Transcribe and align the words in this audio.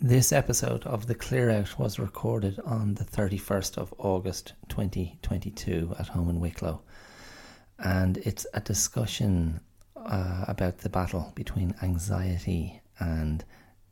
This 0.00 0.32
episode 0.32 0.84
of 0.84 1.08
The 1.08 1.16
Clear 1.16 1.50
Out 1.50 1.76
was 1.76 1.98
recorded 1.98 2.60
on 2.64 2.94
the 2.94 3.02
31st 3.02 3.78
of 3.78 3.92
August 3.98 4.52
2022 4.68 5.96
at 5.98 6.06
home 6.06 6.30
in 6.30 6.38
Wicklow. 6.38 6.80
And 7.80 8.16
it's 8.18 8.46
a 8.54 8.60
discussion 8.60 9.58
uh, 9.96 10.44
about 10.46 10.78
the 10.78 10.88
battle 10.88 11.32
between 11.34 11.74
anxiety 11.82 12.80
and 13.00 13.44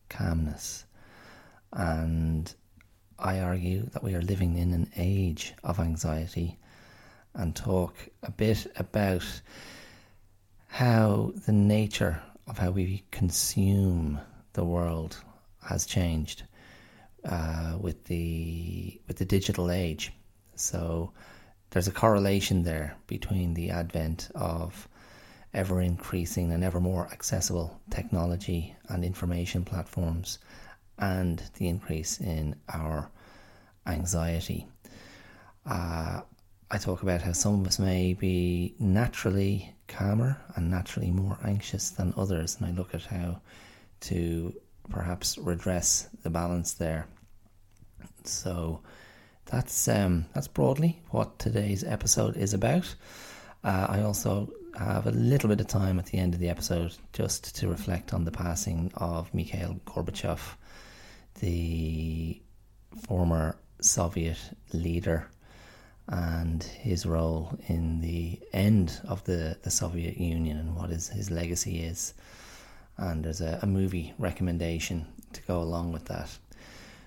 calmness. 0.09 0.85
And 1.73 2.55
I 3.19 3.41
argue 3.41 3.87
that 3.87 4.05
we 4.05 4.15
are 4.15 4.23
living 4.23 4.57
in 4.59 4.73
an 4.73 4.89
age 4.97 5.55
of 5.65 5.81
anxiety 5.81 6.57
and 7.35 7.57
talk 7.57 7.97
a 8.23 8.31
bit 8.31 8.65
about 8.77 9.25
how 10.69 11.33
the 11.47 11.53
nature 11.53 12.23
of 12.47 12.59
how 12.59 12.71
we 12.71 13.03
consume 13.11 14.21
the 14.53 14.65
world 14.65 15.17
has 15.67 15.87
changed 15.87 16.45
uh, 17.25 17.77
with 17.81 18.05
the 18.05 19.01
with 19.07 19.17
the 19.19 19.25
digital 19.25 19.71
age. 19.71 20.13
So 20.55 21.13
there's 21.71 21.89
a 21.89 21.93
correlation 21.93 22.63
there 22.63 22.97
between 23.07 23.55
the 23.55 23.71
advent 23.71 24.31
of 24.35 24.89
ever 25.53 25.81
increasing 25.81 26.53
and 26.53 26.63
ever 26.63 26.81
more 26.81 27.09
accessible 27.13 27.81
technology 27.91 28.77
and 28.89 29.05
information 29.05 29.65
platforms 29.65 30.39
and 30.99 31.43
the 31.59 31.69
increase 31.69 32.21
in 32.21 32.55
our 32.73 33.11
anxiety. 33.87 34.67
Uh, 35.65 36.21
I 36.71 36.79
talk 36.79 37.03
about 37.03 37.23
how 37.23 37.33
some 37.33 37.61
of 37.61 37.67
us 37.67 37.79
may 37.79 38.15
be 38.15 38.75
naturally 38.79 39.75
calmer 39.89 40.37
and 40.55 40.71
naturally 40.71 41.11
more 41.11 41.39
anxious 41.45 41.91
than 41.91 42.13
others, 42.17 42.57
and 42.57 42.67
I 42.67 42.71
look 42.73 42.95
at 42.95 43.03
how 43.03 43.41
to 44.01 44.53
perhaps 44.89 45.39
redress 45.39 46.09
the 46.23 46.31
balance 46.31 46.75
there. 46.75 47.07
So 48.25 48.81
that's 49.47 49.89
um, 49.89 50.27
that's 50.35 50.49
broadly 50.49 51.01
what 51.11 51.39
today's 51.39 51.85
episode 51.85 52.37
is 52.37 52.55
about. 52.55 52.95
Uh, 53.65 53.87
I 53.89 54.03
also 54.03 54.53
have 54.79 55.07
a 55.07 55.13
little 55.13 55.49
bit 55.49 55.61
of 55.61 55.67
time 55.67 55.99
at 55.99 56.07
the 56.07 56.19
end 56.19 56.35
of 56.35 56.41
the 56.41 56.49
episode 56.49 56.95
just 57.13 57.57
to 57.57 57.69
reflect 57.69 58.13
on 58.13 58.25
the 58.25 58.31
passing 58.31 58.93
of 58.97 59.33
Mikhail 59.33 59.81
Gorbachev, 59.87 60.41
the 61.41 62.41
former 63.07 63.57
Soviet 63.81 64.39
leader, 64.73 65.29
and 66.09 66.63
his 66.63 67.07
role 67.07 67.59
in 67.69 68.01
the 68.01 68.39
end 68.53 69.01
of 69.09 69.25
the, 69.25 69.57
the 69.63 69.71
Soviet 69.71 70.19
Union 70.19 70.59
and 70.59 70.77
what 70.77 70.91
his, 70.91 71.09
his 71.09 71.31
legacy 71.31 71.83
is. 71.83 72.15
And 72.99 73.25
there's 73.25 73.41
a, 73.41 73.59
a 73.63 73.67
movie 73.67 74.15
recommendation 74.19 75.07
to 75.33 75.43
go 75.43 75.61
along 75.61 75.93
with 75.93 76.07
that. 76.07 76.31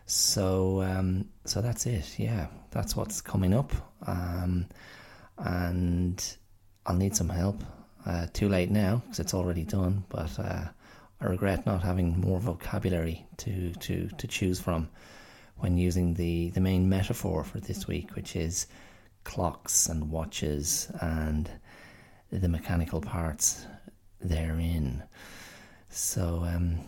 So 0.05 0.81
um, 0.81 1.29
so 1.45 1.61
that's 1.61 1.85
it. 1.85 2.17
Yeah, 2.17 2.47
that's 2.71 2.95
what's 2.95 3.21
coming 3.21 3.53
up. 3.53 3.71
Um, 4.07 4.67
and 5.37 6.37
I'll 6.85 6.95
need 6.95 7.15
some 7.15 7.29
help. 7.29 7.63
Uh, 8.05 8.27
too 8.33 8.49
late 8.49 8.71
now 8.71 9.01
because 9.03 9.19
it's 9.19 9.33
already 9.33 9.63
done. 9.63 10.03
But 10.09 10.39
uh, 10.39 10.65
I 11.21 11.25
regret 11.25 11.65
not 11.65 11.83
having 11.83 12.19
more 12.19 12.39
vocabulary 12.39 13.25
to, 13.37 13.71
to, 13.73 14.07
to 14.07 14.27
choose 14.27 14.59
from 14.59 14.89
when 15.57 15.77
using 15.77 16.13
the, 16.13 16.49
the 16.51 16.61
main 16.61 16.87
metaphor 16.87 17.43
for 17.43 17.59
this 17.59 17.87
week, 17.87 18.15
which 18.15 18.35
is 18.35 18.67
clocks 19.25 19.87
and 19.89 20.09
watches 20.09 20.89
and 21.01 21.51
the 22.31 22.47
mechanical 22.47 23.01
parts 23.01 23.65
therein. 24.21 25.03
So, 25.89 26.43
um, 26.45 26.79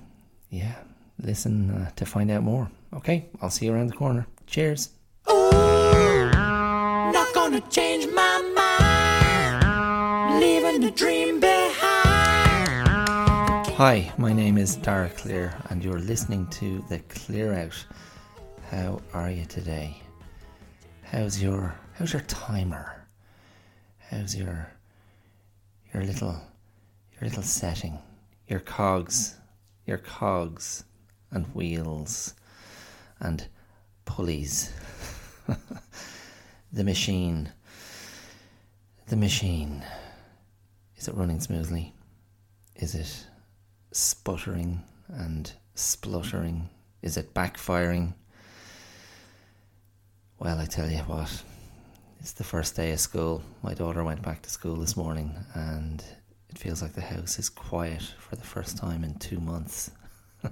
yeah, 0.50 0.76
listen 1.22 1.72
uh, 1.72 1.90
to 1.96 2.06
find 2.06 2.32
out 2.32 2.44
more. 2.44 2.70
Okay, 2.94 3.26
I'll 3.42 3.50
see 3.50 3.66
you 3.66 3.74
around 3.74 3.88
the 3.88 3.96
corner. 3.96 4.28
Cheers. 4.48 4.90
Not 5.28 7.34
gonna 7.34 7.62
change 7.70 8.08
my 8.14 8.42
mind. 8.56 10.40
Leaving 10.40 10.82
the 10.82 10.92
dream 10.92 11.40
behind. 11.40 12.88
Hi, 13.76 14.12
my 14.18 14.34
name 14.34 14.58
is 14.58 14.76
Dara 14.76 15.10
Clear, 15.10 15.54
and 15.70 15.84
you're 15.84 16.00
listening 16.00 16.48
to 16.48 16.84
The 16.90 17.00
Clear 17.00 17.54
Out. 17.54 17.86
How 18.70 19.02
are 19.14 19.32
you 19.32 19.46
today? 19.46 20.02
How's 21.04 21.42
your 21.42 21.76
how's 21.94 22.14
your 22.14 22.22
timer? 22.24 23.06
How's 23.98 24.36
your 24.36 24.68
your 25.94 26.04
little 26.04 26.40
your 27.20 27.30
little 27.30 27.44
setting? 27.44 27.98
Your 28.52 28.60
cogs, 28.60 29.38
your 29.86 29.98
cogs 29.98 30.84
and 31.32 31.46
wheels 31.56 32.34
and 33.22 33.48
pulleys. 34.04 34.74
the 36.74 36.84
machine. 36.84 37.50
The 39.08 39.16
machine. 39.16 39.86
Is 40.98 41.08
it 41.08 41.16
running 41.16 41.40
smoothly? 41.40 41.94
Is 42.76 42.94
it 42.94 43.26
sputtering 43.94 44.84
and 45.08 45.54
spluttering? 45.76 46.68
Is 47.02 47.16
it 47.16 47.34
backfiring? 47.34 48.16
Well, 50.40 50.60
I 50.60 50.66
tell 50.66 50.92
you 50.92 50.98
what, 50.98 51.42
it's 52.20 52.34
the 52.34 52.44
first 52.44 52.76
day 52.76 52.92
of 52.92 53.00
school. 53.00 53.44
My 53.64 53.74
daughter 53.74 54.04
went 54.04 54.24
back 54.24 54.42
to 54.42 54.50
school 54.50 54.76
this 54.76 54.98
morning 54.98 55.38
and 55.54 56.04
it 56.52 56.58
feels 56.58 56.82
like 56.82 56.94
the 56.94 57.02
house 57.02 57.40
is 57.40 57.50
quiet 57.50 58.02
for 58.20 58.36
the 58.36 58.44
first 58.44 58.78
time 58.78 59.04
in 59.04 59.16
two 59.16 59.40
months. 59.40 59.92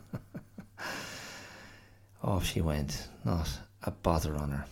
Off 2.23 2.45
she 2.45 2.61
went, 2.61 3.07
not 3.25 3.49
a 3.83 3.91
bother 3.91 4.35
on 4.35 4.51
her. 4.51 4.65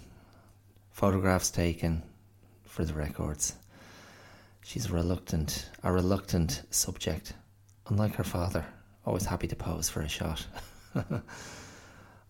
Photographs 0.91 1.51
taken 1.51 2.01
for 2.65 2.85
the 2.85 2.93
records. 2.93 3.55
She's 4.63 4.89
reluctant, 4.89 5.69
a 5.83 5.91
reluctant 5.91 6.63
subject, 6.71 7.33
unlike 7.87 8.15
her 8.15 8.23
father, 8.23 8.65
always 9.05 9.25
happy 9.25 9.47
to 9.47 9.55
pose 9.55 9.89
for 9.89 10.01
a 10.01 10.09
shot. 10.09 10.45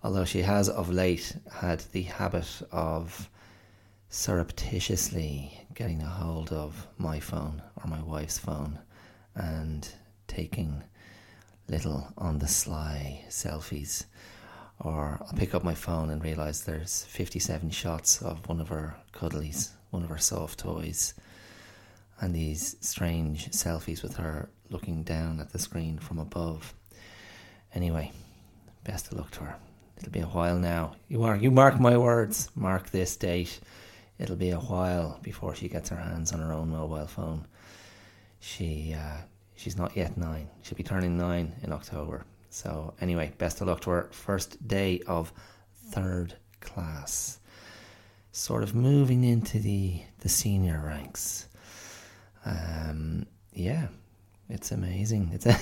Although 0.03 0.25
she 0.25 0.41
has 0.41 0.69
of 0.69 0.89
late 0.89 1.35
had 1.51 1.79
the 1.91 2.03
habit 2.03 2.47
of 2.71 3.29
surreptitiously 4.09 5.67
getting 5.73 6.01
a 6.01 6.07
hold 6.07 6.51
of 6.51 6.87
my 6.97 7.19
phone 7.19 7.61
or 7.75 7.89
my 7.89 8.01
wife's 8.01 8.37
phone 8.37 8.79
and 9.37 9.87
taking 10.27 10.83
little 11.69 12.07
on 12.17 12.39
the 12.39 12.47
sly 12.47 13.23
selfies 13.29 14.05
or 14.79 15.19
I'll 15.21 15.37
pick 15.37 15.55
up 15.55 15.63
my 15.63 15.73
phone 15.73 16.09
and 16.09 16.23
realize 16.23 16.63
there's 16.63 17.03
57 17.05 17.69
shots 17.71 18.21
of 18.21 18.47
one 18.47 18.61
of 18.61 18.69
her 18.69 18.95
cuddlies, 19.13 19.71
one 19.89 20.03
of 20.03 20.09
her 20.09 20.17
soft 20.17 20.59
toys, 20.59 21.13
and 22.19 22.33
these 22.33 22.75
strange 22.81 23.49
selfies 23.49 24.03
with 24.03 24.17
her 24.17 24.49
looking 24.69 25.03
down 25.03 25.39
at 25.39 25.51
the 25.51 25.59
screen 25.59 25.97
from 25.97 26.19
above. 26.19 26.73
Anyway, 27.73 28.11
best 28.83 29.11
of 29.11 29.17
luck 29.17 29.31
to 29.31 29.41
her. 29.41 29.55
It'll 29.97 30.11
be 30.11 30.19
a 30.19 30.27
while 30.27 30.59
now. 30.59 30.95
You 31.07 31.19
mark, 31.19 31.41
you 31.41 31.49
mark 31.49 31.79
my 31.79 31.97
words. 31.97 32.49
Mark 32.55 32.91
this 32.91 33.15
date. 33.15 33.59
It'll 34.19 34.35
be 34.35 34.51
a 34.51 34.59
while 34.59 35.19
before 35.23 35.55
she 35.55 35.69
gets 35.69 35.89
her 35.89 35.95
hands 35.95 36.31
on 36.31 36.39
her 36.39 36.53
own 36.53 36.69
mobile 36.69 37.07
phone. 37.07 37.47
She, 38.39 38.95
uh, 38.97 39.21
she's 39.55 39.77
not 39.77 39.95
yet 39.95 40.17
nine. 40.17 40.49
She'll 40.63 40.77
be 40.77 40.83
turning 40.83 41.17
nine 41.17 41.53
in 41.63 41.71
October. 41.71 42.25
So, 42.49 42.93
anyway, 43.01 43.33
best 43.37 43.61
of 43.61 43.67
luck 43.67 43.81
to 43.81 43.89
her 43.91 44.09
first 44.11 44.67
day 44.67 45.01
of 45.07 45.31
third 45.91 46.35
class. 46.59 47.39
Sort 48.31 48.63
of 48.63 48.75
moving 48.75 49.23
into 49.23 49.59
the, 49.59 50.01
the 50.19 50.29
senior 50.29 50.81
ranks. 50.85 51.47
Um, 52.45 53.25
yeah, 53.53 53.87
it's 54.49 54.71
amazing. 54.71 55.31
It's 55.33 55.45
a 55.45 55.57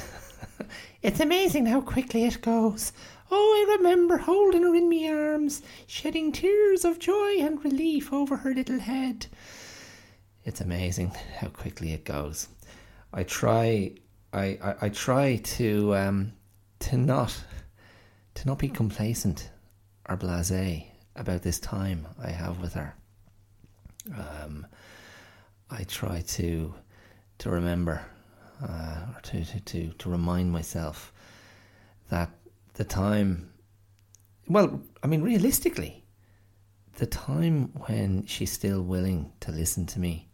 it's 1.01 1.19
amazing 1.19 1.65
how 1.65 1.81
quickly 1.81 2.25
it 2.25 2.41
goes. 2.41 2.93
Oh, 3.31 3.65
I 3.67 3.77
remember 3.77 4.17
holding 4.17 4.63
her 4.63 4.75
in 4.75 4.89
my 4.89 5.07
arms, 5.09 5.63
shedding 5.87 6.31
tears 6.31 6.85
of 6.85 6.99
joy 6.99 7.37
and 7.39 7.63
relief 7.63 8.13
over 8.13 8.37
her 8.37 8.53
little 8.53 8.79
head. 8.79 9.25
It's 10.43 10.61
amazing 10.61 11.11
how 11.39 11.47
quickly 11.47 11.93
it 11.93 12.05
goes. 12.05 12.47
I 13.15 13.23
try, 13.23 13.95
I, 14.33 14.43
I, 14.61 14.75
I 14.81 14.89
try 14.89 15.37
to 15.37 15.95
um, 15.95 16.33
to 16.79 16.97
not 16.97 17.33
to 18.33 18.45
not 18.45 18.59
be 18.59 18.67
complacent 18.67 19.49
or 20.09 20.17
blasé 20.17 20.87
about 21.15 21.41
this 21.41 21.57
time 21.57 22.05
I 22.21 22.29
have 22.29 22.59
with 22.59 22.73
her. 22.73 22.93
Um, 24.13 24.67
I 25.71 25.85
try 25.85 26.21
to 26.21 26.73
to 27.37 27.49
remember 27.49 28.05
uh, 28.61 29.05
or 29.15 29.21
to, 29.23 29.45
to, 29.45 29.59
to, 29.61 29.93
to 29.93 30.09
remind 30.09 30.51
myself 30.51 31.13
that 32.09 32.29
the 32.73 32.83
time 32.83 33.49
well, 34.49 34.81
I 35.01 35.07
mean 35.07 35.21
realistically, 35.21 36.03
the 36.97 37.07
time 37.07 37.71
when 37.87 38.25
she's 38.25 38.51
still 38.51 38.81
willing 38.81 39.31
to 39.39 39.51
listen 39.51 39.85
to 39.87 39.99
me, 39.99 40.27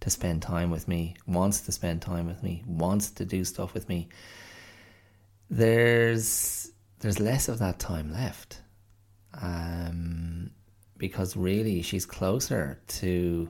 to 0.00 0.10
spend 0.10 0.42
time 0.42 0.70
with 0.70 0.88
me, 0.88 1.14
wants 1.26 1.60
to 1.62 1.72
spend 1.72 2.02
time 2.02 2.26
with 2.26 2.42
me, 2.42 2.62
wants 2.66 3.10
to 3.12 3.24
do 3.24 3.44
stuff 3.44 3.74
with 3.74 3.88
me, 3.88 4.08
there's 5.50 6.70
there's 7.00 7.20
less 7.20 7.48
of 7.48 7.58
that 7.58 7.78
time 7.78 8.12
left. 8.12 8.60
Um, 9.40 10.50
because 10.98 11.36
really 11.36 11.80
she's 11.82 12.04
closer 12.04 12.80
to 12.88 13.48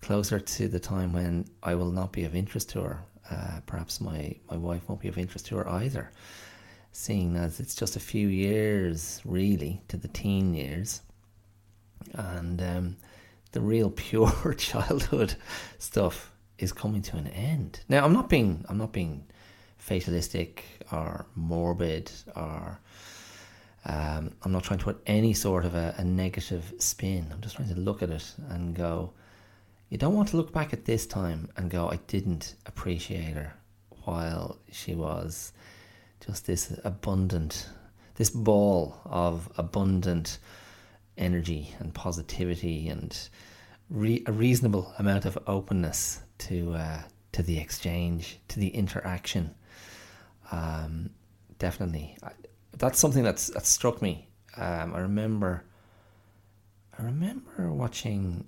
closer 0.00 0.38
to 0.38 0.68
the 0.68 0.78
time 0.78 1.12
when 1.12 1.46
I 1.62 1.74
will 1.74 1.90
not 1.90 2.12
be 2.12 2.24
of 2.24 2.34
interest 2.36 2.70
to 2.70 2.82
her. 2.82 3.02
Uh, 3.30 3.60
perhaps 3.66 4.00
my, 4.00 4.34
my 4.50 4.56
wife 4.56 4.88
won't 4.88 5.00
be 5.00 5.08
of 5.08 5.18
interest 5.18 5.46
to 5.46 5.56
her 5.56 5.68
either, 5.68 6.10
seeing 6.92 7.36
as 7.36 7.60
it's 7.60 7.74
just 7.74 7.96
a 7.96 8.00
few 8.00 8.28
years 8.28 9.20
really 9.24 9.82
to 9.88 9.96
the 9.96 10.08
teen 10.08 10.54
years, 10.54 11.02
and 12.14 12.60
um, 12.62 12.96
the 13.52 13.60
real 13.60 13.90
pure 13.90 14.54
childhood 14.58 15.34
stuff 15.78 16.32
is 16.58 16.72
coming 16.72 17.02
to 17.02 17.16
an 17.16 17.26
end. 17.28 17.80
Now 17.88 18.04
I'm 18.04 18.12
not 18.12 18.28
being 18.28 18.64
I'm 18.68 18.78
not 18.78 18.92
being 18.92 19.26
fatalistic 19.78 20.64
or 20.92 21.26
morbid 21.34 22.10
or 22.36 22.80
um, 23.84 24.32
I'm 24.42 24.52
not 24.52 24.62
trying 24.62 24.78
to 24.78 24.84
put 24.84 25.02
any 25.06 25.32
sort 25.32 25.64
of 25.64 25.74
a, 25.74 25.94
a, 25.96 26.04
negative 26.04 26.74
spin. 26.78 27.26
I'm 27.32 27.40
just 27.40 27.56
trying 27.56 27.70
to 27.70 27.80
look 27.80 28.02
at 28.02 28.10
it 28.10 28.34
and 28.50 28.74
go, 28.74 29.14
you 29.88 29.96
don't 29.96 30.14
want 30.14 30.28
to 30.28 30.36
look 30.36 30.52
back 30.52 30.74
at 30.74 30.84
this 30.84 31.06
time 31.06 31.48
and 31.56 31.70
go, 31.70 31.88
I 31.88 31.96
didn't 32.06 32.56
appreciate 32.66 33.34
her 33.36 33.54
while 34.04 34.58
she 34.70 34.94
was 34.94 35.52
just 36.24 36.46
this 36.46 36.78
abundant, 36.84 37.68
this 38.16 38.28
ball 38.28 39.00
of 39.06 39.50
abundant 39.56 40.38
energy 41.20 41.74
and 41.78 41.94
positivity 41.94 42.88
and 42.88 43.16
re- 43.90 44.22
a 44.26 44.32
reasonable 44.32 44.92
amount 44.98 45.24
of 45.26 45.38
openness 45.46 46.20
to 46.38 46.74
uh, 46.74 47.02
to 47.32 47.42
the 47.42 47.58
exchange, 47.58 48.40
to 48.48 48.58
the 48.58 48.68
interaction. 48.68 49.54
Um, 50.50 51.10
definitely, 51.58 52.16
that's 52.76 52.98
something 52.98 53.22
that's 53.22 53.48
that 53.48 53.66
struck 53.66 54.02
me. 54.02 54.28
Um, 54.56 54.94
I 54.94 55.00
remember, 55.00 55.64
I 56.98 57.04
remember 57.04 57.72
watching 57.72 58.46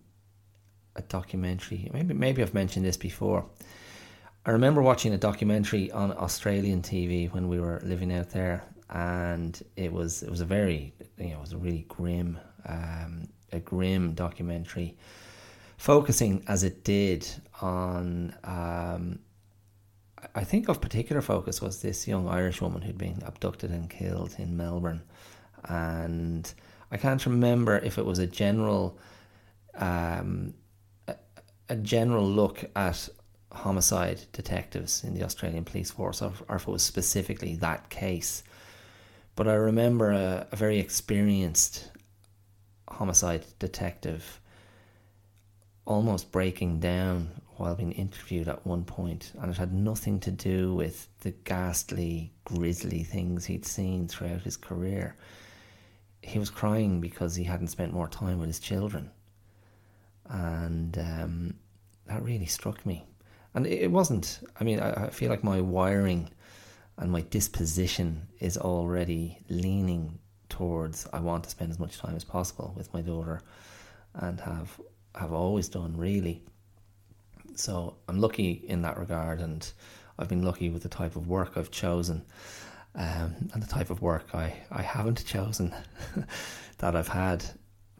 a 0.96 1.02
documentary. 1.02 1.90
Maybe 1.92 2.14
maybe 2.14 2.42
I've 2.42 2.54
mentioned 2.54 2.84
this 2.84 2.96
before. 2.96 3.46
I 4.44 4.50
remember 4.50 4.82
watching 4.82 5.14
a 5.14 5.18
documentary 5.18 5.92
on 5.92 6.10
Australian 6.12 6.82
TV 6.82 7.32
when 7.32 7.48
we 7.48 7.60
were 7.60 7.80
living 7.84 8.12
out 8.12 8.30
there, 8.30 8.64
and 8.90 9.60
it 9.76 9.92
was 9.92 10.22
it 10.22 10.30
was 10.30 10.40
a 10.40 10.44
very 10.44 10.92
you 11.18 11.28
know 11.28 11.36
it 11.36 11.40
was 11.40 11.52
a 11.52 11.58
really 11.58 11.84
grim 11.88 12.38
um, 12.66 13.28
a 13.52 13.60
grim 13.60 14.14
documentary, 14.14 14.96
focusing 15.76 16.44
as 16.48 16.62
it 16.62 16.84
did 16.84 17.28
on 17.60 18.34
um, 18.44 19.18
I 20.34 20.44
think 20.44 20.68
of 20.68 20.80
particular 20.80 21.20
focus 21.20 21.60
was 21.60 21.82
this 21.82 22.06
young 22.06 22.28
Irish 22.28 22.60
woman 22.60 22.82
who'd 22.82 22.98
been 22.98 23.22
abducted 23.24 23.70
and 23.70 23.90
killed 23.90 24.36
in 24.38 24.56
Melbourne, 24.56 25.02
and 25.64 26.52
I 26.90 26.96
can't 26.96 27.24
remember 27.26 27.78
if 27.78 27.98
it 27.98 28.06
was 28.06 28.18
a 28.18 28.26
general, 28.26 28.98
um, 29.74 30.54
a, 31.08 31.16
a 31.68 31.76
general 31.76 32.24
look 32.24 32.64
at 32.76 33.08
homicide 33.50 34.20
detectives 34.32 35.04
in 35.04 35.14
the 35.14 35.24
Australian 35.24 35.64
police 35.64 35.90
force, 35.90 36.22
or, 36.22 36.32
or 36.48 36.56
if 36.56 36.68
it 36.68 36.70
was 36.70 36.82
specifically 36.82 37.56
that 37.56 37.90
case. 37.90 38.42
But 39.34 39.48
I 39.48 39.54
remember 39.54 40.12
a, 40.12 40.46
a 40.52 40.56
very 40.56 40.78
experienced 40.78 41.90
homicide 42.92 43.44
detective 43.58 44.40
almost 45.84 46.30
breaking 46.30 46.78
down 46.80 47.28
while 47.56 47.74
being 47.74 47.92
interviewed 47.92 48.48
at 48.48 48.66
one 48.66 48.84
point, 48.84 49.32
and 49.40 49.50
it 49.50 49.56
had 49.56 49.72
nothing 49.72 50.18
to 50.20 50.30
do 50.30 50.74
with 50.74 51.08
the 51.20 51.32
ghastly, 51.44 52.32
grisly 52.44 53.02
things 53.02 53.44
he'd 53.44 53.66
seen 53.66 54.08
throughout 54.08 54.42
his 54.42 54.56
career. 54.56 55.16
He 56.22 56.38
was 56.38 56.50
crying 56.50 57.00
because 57.00 57.34
he 57.34 57.44
hadn't 57.44 57.68
spent 57.68 57.92
more 57.92 58.08
time 58.08 58.38
with 58.38 58.48
his 58.48 58.60
children, 58.60 59.10
and 60.28 60.96
um, 60.98 61.54
that 62.06 62.22
really 62.22 62.46
struck 62.46 62.84
me. 62.86 63.06
And 63.54 63.66
it 63.66 63.90
wasn't. 63.90 64.40
I 64.58 64.64
mean, 64.64 64.80
I, 64.80 65.06
I 65.06 65.10
feel 65.10 65.28
like 65.28 65.44
my 65.44 65.60
wiring 65.60 66.30
and 66.96 67.12
my 67.12 67.20
disposition 67.22 68.28
is 68.40 68.56
already 68.56 69.38
leaning 69.48 70.18
towards 70.52 71.08
I 71.12 71.20
want 71.20 71.44
to 71.44 71.50
spend 71.50 71.70
as 71.70 71.78
much 71.78 71.98
time 71.98 72.14
as 72.14 72.24
possible 72.24 72.72
with 72.76 72.92
my 72.94 73.00
daughter, 73.00 73.40
and 74.14 74.38
have 74.40 74.80
have 75.14 75.32
always 75.32 75.68
done 75.68 75.96
really. 75.96 76.42
So 77.54 77.96
I'm 78.08 78.18
lucky 78.20 78.62
in 78.66 78.82
that 78.82 78.98
regard, 78.98 79.40
and 79.40 79.70
I've 80.18 80.28
been 80.28 80.42
lucky 80.42 80.68
with 80.70 80.82
the 80.82 80.88
type 80.88 81.16
of 81.16 81.26
work 81.26 81.52
I've 81.56 81.70
chosen, 81.70 82.24
um, 82.94 83.34
and 83.52 83.62
the 83.62 83.66
type 83.66 83.90
of 83.90 84.02
work 84.02 84.34
I, 84.34 84.54
I 84.70 84.82
haven't 84.82 85.24
chosen. 85.26 85.74
that 86.78 86.96
I've 86.96 87.08
had 87.08 87.44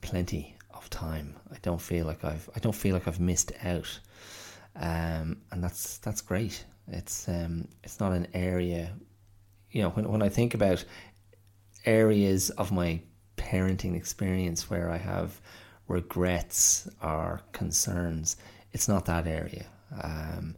plenty 0.01 0.57
of 0.75 0.91
time. 0.91 1.37
I 1.51 1.57
don't 1.63 1.81
feel 1.81 2.05
like 2.05 2.25
I've 2.25 2.49
I 2.55 2.59
don't 2.59 2.75
feel 2.75 2.95
like 2.95 3.09
I've 3.09 3.21
missed 3.21 3.53
out, 3.65 3.99
um, 4.77 5.39
and 5.51 5.63
that's 5.65 5.99
that's 5.99 6.21
great. 6.21 6.65
It's 6.89 7.29
um, 7.29 7.69
it's 7.85 8.01
not 8.01 8.13
an 8.13 8.27
area, 8.35 8.93
you 9.71 9.83
know. 9.83 9.91
When 9.91 10.09
when 10.11 10.23
I 10.23 10.29
think 10.29 10.55
about 10.55 10.85
areas 11.85 12.51
of 12.51 12.73
my 12.73 13.01
parenting 13.37 13.97
experience 13.97 14.71
where 14.71 14.91
I 14.91 14.99
have 14.99 15.41
regrets 15.89 16.89
or 17.03 17.41
concerns, 17.53 18.37
it's 18.73 18.89
not 18.89 19.05
that 19.07 19.27
area. 19.27 19.67
Um, 20.03 20.57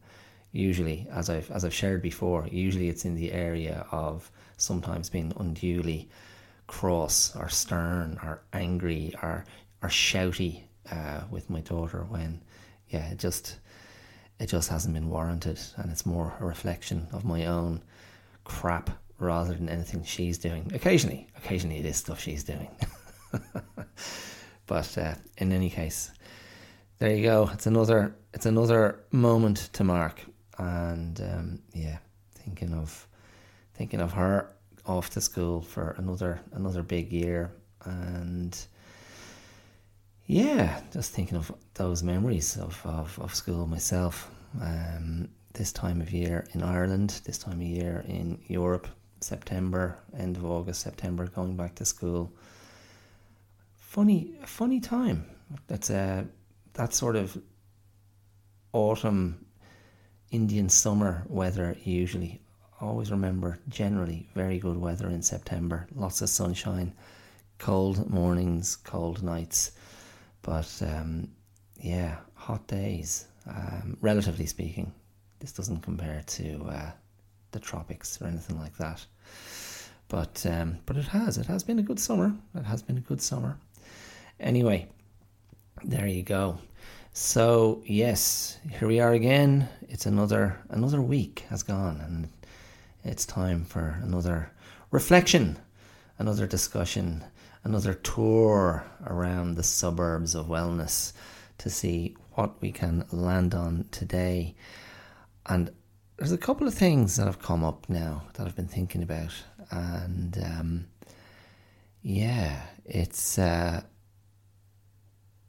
usually, 0.52 1.08
as 1.10 1.28
I've 1.28 1.50
as 1.50 1.64
I've 1.64 1.74
shared 1.74 2.02
before, 2.02 2.46
usually 2.50 2.88
it's 2.88 3.04
in 3.04 3.14
the 3.14 3.32
area 3.32 3.86
of 3.90 4.30
sometimes 4.56 5.10
being 5.10 5.32
unduly 5.38 6.08
cross 6.66 7.34
or 7.36 7.48
stern 7.48 8.18
or 8.22 8.42
angry 8.52 9.14
or 9.22 9.44
or 9.82 9.88
shouty 9.88 10.62
uh, 10.90 11.22
with 11.30 11.50
my 11.50 11.60
daughter 11.60 12.06
when, 12.08 12.40
yeah, 12.88 13.10
it 13.10 13.18
just 13.18 13.58
it 14.38 14.46
just 14.48 14.68
hasn't 14.68 14.94
been 14.94 15.10
warranted, 15.10 15.58
and 15.76 15.90
it's 15.90 16.06
more 16.06 16.34
a 16.40 16.44
reflection 16.44 17.08
of 17.12 17.24
my 17.24 17.46
own 17.46 17.82
crap 18.44 18.90
rather 19.24 19.54
than 19.54 19.68
anything 19.68 20.04
she's 20.04 20.38
doing. 20.38 20.70
Occasionally, 20.74 21.28
occasionally 21.36 21.78
it 21.78 21.86
is 21.86 21.96
stuff 21.96 22.20
she's 22.20 22.44
doing. 22.44 22.68
but 24.66 24.98
uh, 24.98 25.14
in 25.38 25.52
any 25.52 25.70
case, 25.70 26.10
there 26.98 27.14
you 27.14 27.22
go. 27.22 27.50
It's 27.52 27.66
another 27.66 28.14
it's 28.32 28.46
another 28.46 29.00
moment 29.10 29.70
to 29.72 29.84
mark, 29.84 30.20
and 30.58 31.20
um, 31.20 31.58
yeah, 31.72 31.98
thinking 32.34 32.72
of 32.72 33.06
thinking 33.74 34.00
of 34.00 34.12
her 34.12 34.50
off 34.86 35.10
to 35.10 35.20
school 35.20 35.60
for 35.60 35.94
another 35.98 36.40
another 36.52 36.82
big 36.82 37.12
year, 37.12 37.52
and 37.84 38.66
yeah, 40.26 40.80
just 40.92 41.12
thinking 41.12 41.36
of 41.36 41.52
those 41.74 42.02
memories 42.02 42.56
of 42.56 42.80
of, 42.84 43.18
of 43.20 43.34
school 43.34 43.66
myself. 43.66 44.30
Um, 44.60 45.28
this 45.54 45.72
time 45.72 46.00
of 46.00 46.12
year 46.12 46.46
in 46.52 46.62
Ireland, 46.62 47.20
this 47.24 47.38
time 47.38 47.60
of 47.60 47.66
year 47.66 48.04
in 48.08 48.40
Europe, 48.48 48.88
September, 49.24 49.98
end 50.16 50.36
of 50.36 50.44
August, 50.44 50.80
September, 50.80 51.26
going 51.26 51.56
back 51.56 51.74
to 51.76 51.84
school. 51.84 52.32
Funny, 53.76 54.34
funny 54.44 54.80
time. 54.80 55.24
That's 55.66 55.90
a 55.90 56.26
that 56.74 56.92
sort 56.94 57.16
of 57.16 57.40
autumn 58.72 59.46
Indian 60.30 60.68
summer 60.68 61.24
weather 61.28 61.76
usually. 61.84 62.40
Always 62.80 63.10
remember 63.10 63.58
generally 63.68 64.28
very 64.34 64.58
good 64.58 64.76
weather 64.76 65.08
in 65.08 65.22
September. 65.22 65.86
Lots 65.94 66.22
of 66.22 66.28
sunshine, 66.28 66.92
cold 67.58 68.10
mornings, 68.10 68.76
cold 68.76 69.22
nights, 69.22 69.72
but 70.42 70.70
um, 70.82 71.28
yeah, 71.80 72.16
hot 72.34 72.66
days. 72.66 73.26
Um, 73.46 73.96
relatively 74.00 74.46
speaking, 74.46 74.92
this 75.38 75.52
doesn't 75.52 75.82
compare 75.82 76.22
to 76.26 76.64
uh, 76.64 76.90
the 77.52 77.60
tropics 77.60 78.20
or 78.20 78.26
anything 78.26 78.58
like 78.58 78.76
that. 78.78 79.04
But 80.14 80.46
um, 80.46 80.78
but 80.86 80.96
it 80.96 81.08
has 81.08 81.38
it 81.38 81.46
has 81.46 81.64
been 81.64 81.80
a 81.80 81.82
good 81.82 81.98
summer. 81.98 82.36
It 82.54 82.62
has 82.66 82.82
been 82.82 82.98
a 82.98 83.00
good 83.00 83.20
summer. 83.20 83.58
Anyway, 84.38 84.86
there 85.82 86.06
you 86.06 86.22
go. 86.22 86.60
So 87.12 87.82
yes, 87.84 88.60
here 88.70 88.86
we 88.86 89.00
are 89.00 89.12
again. 89.12 89.68
It's 89.88 90.06
another 90.06 90.60
another 90.68 91.02
week 91.02 91.44
has 91.50 91.64
gone, 91.64 92.00
and 92.00 92.28
it's 93.02 93.26
time 93.26 93.64
for 93.64 93.98
another 94.04 94.52
reflection, 94.92 95.58
another 96.20 96.46
discussion, 96.46 97.24
another 97.64 97.94
tour 97.94 98.84
around 99.06 99.56
the 99.56 99.64
suburbs 99.64 100.36
of 100.36 100.46
wellness 100.46 101.12
to 101.58 101.68
see 101.68 102.16
what 102.34 102.62
we 102.62 102.70
can 102.70 103.04
land 103.10 103.52
on 103.52 103.86
today. 103.90 104.54
And 105.46 105.72
there's 106.16 106.32
a 106.32 106.38
couple 106.38 106.68
of 106.68 106.74
things 106.74 107.16
that 107.16 107.26
have 107.26 107.42
come 107.42 107.64
up 107.64 107.88
now 107.88 108.22
that 108.34 108.46
I've 108.46 108.54
been 108.54 108.68
thinking 108.68 109.02
about, 109.02 109.32
and 109.74 110.38
um, 110.38 110.86
yeah, 112.02 112.60
it's. 112.84 113.38
Uh, 113.38 113.82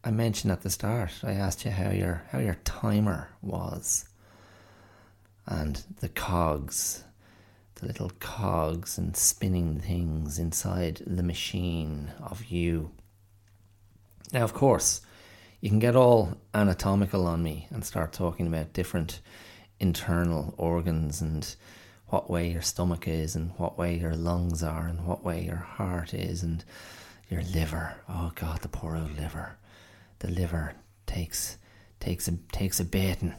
I 0.03 0.11
mentioned 0.11 0.51
at 0.51 0.61
the 0.61 0.69
start. 0.69 1.11
I 1.23 1.31
asked 1.31 1.65
you 1.65 1.71
how 1.71 1.89
your 1.91 2.23
how 2.31 2.39
your 2.39 2.57
timer 2.63 3.29
was, 3.41 4.07
and 5.45 5.81
the 5.99 6.09
cogs, 6.09 7.03
the 7.75 7.87
little 7.87 8.11
cogs 8.19 8.97
and 8.97 9.15
spinning 9.15 9.79
things 9.79 10.39
inside 10.39 11.01
the 11.05 11.23
machine 11.23 12.11
of 12.21 12.45
you. 12.45 12.91
Now, 14.31 14.43
of 14.43 14.53
course, 14.53 15.01
you 15.61 15.69
can 15.69 15.79
get 15.79 15.95
all 15.95 16.37
anatomical 16.53 17.27
on 17.27 17.43
me 17.43 17.67
and 17.69 17.83
start 17.83 18.13
talking 18.13 18.47
about 18.47 18.73
different 18.73 19.21
internal 19.79 20.53
organs 20.57 21.21
and 21.21 21.55
what 22.15 22.29
way 22.29 22.49
your 22.49 22.61
stomach 22.61 23.09
is 23.09 23.35
and 23.35 23.51
what 23.57 23.77
way 23.77 23.93
your 23.97 24.15
lungs 24.15 24.63
are 24.63 24.87
and 24.87 25.05
what 25.05 25.25
way 25.25 25.43
your 25.43 25.57
heart 25.57 26.13
is 26.13 26.43
and 26.43 26.63
your 27.29 27.41
liver. 27.41 27.93
Oh 28.07 28.31
God, 28.35 28.61
the 28.61 28.69
poor 28.69 28.95
old 28.95 29.19
liver. 29.19 29.57
The 30.19 30.29
liver 30.29 30.75
takes 31.07 31.57
takes 31.99 32.29
a 32.29 32.37
takes 32.53 32.79
a 32.79 32.85
beating. 32.85 33.35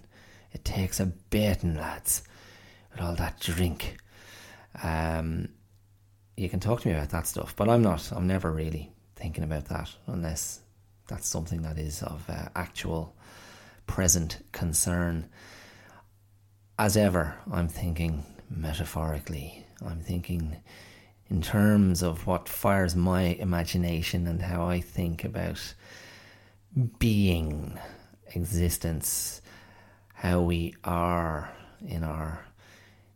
It 0.53 0.63
takes 0.67 1.01
a 1.01 1.07
beating, 1.07 1.75
lads, 1.75 2.23
with 2.93 3.01
all 3.01 3.15
that 3.15 3.41
drink. 3.41 3.97
Um, 4.83 5.49
you 6.37 6.51
can 6.51 6.61
talk 6.61 6.83
to 6.83 6.89
me 6.89 6.93
about 6.93 7.09
that 7.11 7.27
stuff, 7.27 7.57
but 7.57 7.71
I'm 7.71 7.81
not. 7.81 8.13
I'm 8.13 8.27
never 8.27 8.53
really 8.53 8.93
thinking 9.15 9.43
about 9.43 9.65
that 9.71 9.91
unless 10.07 10.61
that's 11.09 11.27
something 11.27 11.63
that 11.63 11.79
is 11.79 12.03
of 12.03 12.29
uh, 12.29 12.49
actual 12.55 13.17
present 13.87 14.45
concern. 14.53 15.31
As 16.79 16.99
ever, 16.99 17.39
I'm 17.51 17.69
thinking 17.69 18.23
metaphorically. 18.51 19.67
I'm 19.85 20.01
thinking 20.01 20.57
in 21.29 21.43
terms 21.43 22.03
of 22.03 22.27
what 22.27 22.49
fires 22.49 22.95
my 22.95 23.23
imagination 23.23 24.27
and 24.27 24.43
how 24.43 24.67
I 24.67 24.81
think 24.81 25.25
about 25.25 25.75
being, 26.99 27.79
existence, 28.35 29.41
how 30.15 30.41
we 30.43 30.75
are 30.85 31.53
in 31.87 32.05
our 32.05 32.45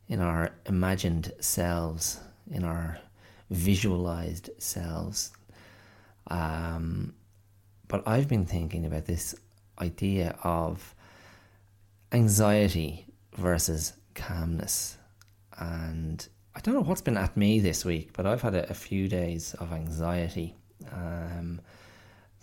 in 0.09 0.21
our 0.21 0.51
imagined 0.67 1.33
selves, 1.39 2.19
in 2.51 2.65
our 2.65 2.99
visualized 3.49 4.51
selves. 4.59 5.31
Um, 6.27 7.15
but 7.87 8.03
I've 8.07 8.27
been 8.27 8.45
thinking 8.45 8.85
about 8.85 9.07
this 9.07 9.37
idea 9.81 10.37
of 10.43 10.95
anxiety 12.13 13.07
versus 13.37 13.93
calmness. 14.15 14.99
And 15.61 16.27
I 16.55 16.61
don't 16.61 16.75
know 16.75 16.81
what's 16.81 17.03
been 17.03 17.17
at 17.17 17.37
me 17.37 17.61
this 17.61 17.85
week, 17.85 18.13
but 18.13 18.27
I've 18.27 18.43
had 18.43 18.55
a, 18.55 18.69
a 18.71 18.75
few 18.75 19.09
days 19.09 19.55
of 19.55 19.73
anxiety. 19.73 20.57
Um, 20.93 21.61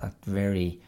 that 0.02 0.14
very 0.24 0.80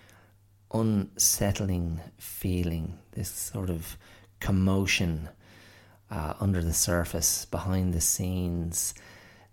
unsettling 0.71 1.99
feeling, 2.17 2.99
this 3.11 3.29
sort 3.29 3.69
of 3.69 3.97
commotion 4.39 5.27
uh, 6.11 6.35
under 6.39 6.61
the 6.61 6.73
surface, 6.73 7.45
behind 7.45 7.93
the 7.93 8.01
scenes, 8.01 8.93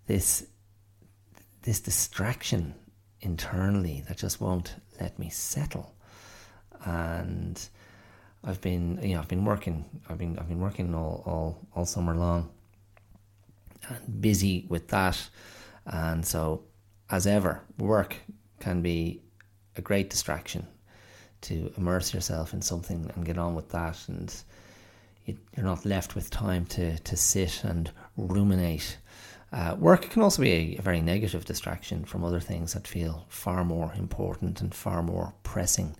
this 0.07 0.47
this 1.63 1.81
distraction 1.81 2.75
internally 3.21 4.05
that 4.07 4.17
just 4.17 4.41
won't 4.41 4.77
let 5.01 5.19
me 5.19 5.29
settle. 5.29 5.95
And 6.85 7.61
I've 8.45 8.61
been, 8.61 9.01
you 9.03 9.15
know, 9.15 9.21
I've 9.21 9.29
been 9.29 9.45
working, 9.45 9.85
I've 10.09 10.19
been, 10.19 10.39
I've 10.39 10.49
been 10.49 10.61
working 10.61 10.95
all, 10.95 11.25
all, 11.27 11.67
all 11.75 11.85
summer 11.85 12.15
long, 12.15 12.51
and 13.89 14.21
busy 14.21 14.67
with 14.69 14.89
that. 14.89 15.29
And 15.87 16.27
so, 16.27 16.65
as 17.11 17.27
ever, 17.27 17.63
work 17.79 18.17
can 18.61 18.83
be 18.83 19.23
a 19.77 19.81
great 19.81 20.11
distraction 20.11 20.67
to 21.43 21.73
immerse 21.77 22.13
yourself 22.13 22.53
in 22.53 22.63
something 22.63 23.11
and 23.15 23.25
get 23.25 23.39
on 23.39 23.55
with 23.55 23.69
that, 23.71 23.99
and 24.09 24.35
you, 25.27 25.37
you're 25.57 25.67
not 25.67 25.85
left 25.85 26.15
with 26.15 26.31
time 26.31 26.65
to 26.67 26.99
to 26.99 27.17
sit 27.17 27.63
and 27.63 27.91
ruminate 28.17 28.97
uh, 29.53 29.77
work 29.79 30.11
can 30.11 30.23
also 30.23 30.43
be 30.43 30.53
a, 30.53 30.79
a, 30.79 30.83
very 30.83 31.01
negative 31.01 31.45
distraction 31.45 32.05
from 32.05 32.25
other 32.25 32.41
things 32.41 32.73
that 32.73 32.87
feel 32.87 33.25
far 33.29 33.65
more 33.65 33.93
important 33.97 34.61
and 34.61 34.75
far 34.75 35.03
more 35.03 35.33
pressing. 35.45 35.97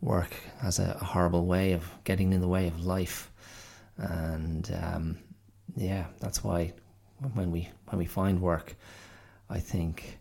Work 0.00 0.34
has 0.60 0.78
a, 0.78 0.96
a 1.00 1.04
horrible 1.04 1.46
way 1.46 1.72
of 1.72 1.84
getting 2.04 2.32
in 2.32 2.40
the 2.40 2.48
way 2.48 2.68
of 2.68 2.86
life, 2.86 3.30
and 3.98 4.70
um, 4.82 5.18
yeah, 5.76 6.06
that's 6.20 6.44
why 6.44 6.72
when 7.34 7.50
we 7.50 7.68
when 7.88 7.98
we 7.98 8.06
find 8.06 8.40
work, 8.40 8.74
I 9.48 9.58
think 9.58 10.18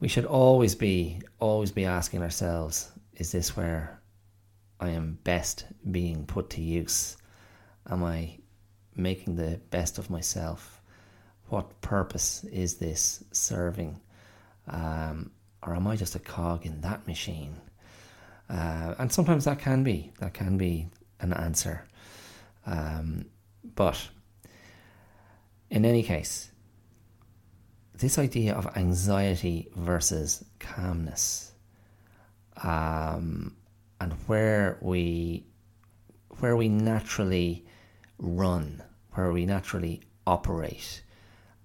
we 0.00 0.08
should 0.08 0.26
always 0.26 0.74
be 0.74 1.20
always 1.38 1.72
be 1.72 1.84
asking 1.84 2.22
ourselves: 2.22 2.90
Is 3.14 3.32
this 3.32 3.56
where 3.56 4.00
I 4.80 4.90
am 4.90 5.18
best 5.24 5.66
being 5.90 6.26
put 6.26 6.50
to 6.50 6.60
use? 6.60 7.16
Am 7.90 8.04
I 8.04 8.38
making 8.94 9.36
the 9.36 9.60
best 9.70 9.98
of 9.98 10.10
myself? 10.10 10.78
what 11.48 11.80
purpose 11.80 12.44
is 12.44 12.74
this 12.74 13.24
serving? 13.32 14.00
Um, 14.68 15.30
or 15.62 15.74
am 15.74 15.86
I 15.86 15.96
just 15.96 16.14
a 16.14 16.18
cog 16.18 16.66
in 16.66 16.80
that 16.82 17.06
machine? 17.06 17.56
Uh, 18.48 18.94
and 18.98 19.12
sometimes 19.12 19.44
that 19.44 19.58
can 19.58 19.82
be 19.82 20.12
that 20.20 20.34
can 20.34 20.56
be 20.56 20.88
an 21.20 21.32
answer. 21.32 21.86
Um, 22.66 23.26
but 23.74 24.08
in 25.70 25.84
any 25.84 26.02
case, 26.02 26.50
this 27.94 28.18
idea 28.18 28.54
of 28.54 28.76
anxiety 28.76 29.68
versus 29.74 30.44
calmness, 30.58 31.52
um, 32.62 33.56
and 34.00 34.12
where 34.26 34.78
we 34.80 35.44
where 36.40 36.56
we 36.56 36.68
naturally 36.68 37.66
run, 38.18 38.82
where 39.12 39.32
we 39.32 39.44
naturally 39.44 40.00
operate, 40.26 41.02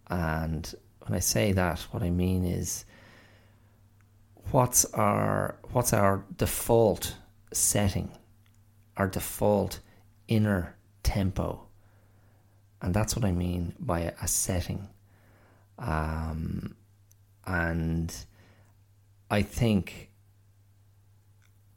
and 0.08 0.74
when 1.02 1.16
I 1.16 1.20
say 1.20 1.52
that, 1.52 1.80
what 1.92 2.02
I 2.02 2.10
mean 2.10 2.46
is 2.46 2.86
what's 4.52 4.86
our 4.94 5.58
what's 5.72 5.94
our 5.94 6.26
default 6.38 7.16
setting, 7.52 8.12
our 8.98 9.08
default 9.08 9.80
inner 10.28 10.76
tempo, 11.04 11.68
and 12.84 12.94
that's 12.94 13.16
what 13.16 13.24
I 13.24 13.32
mean 13.32 13.74
by 13.80 14.14
a, 14.22 14.28
setting. 14.28 14.90
Um, 15.80 16.76
and 17.48 18.14
I 19.32 19.42
think 19.42 20.12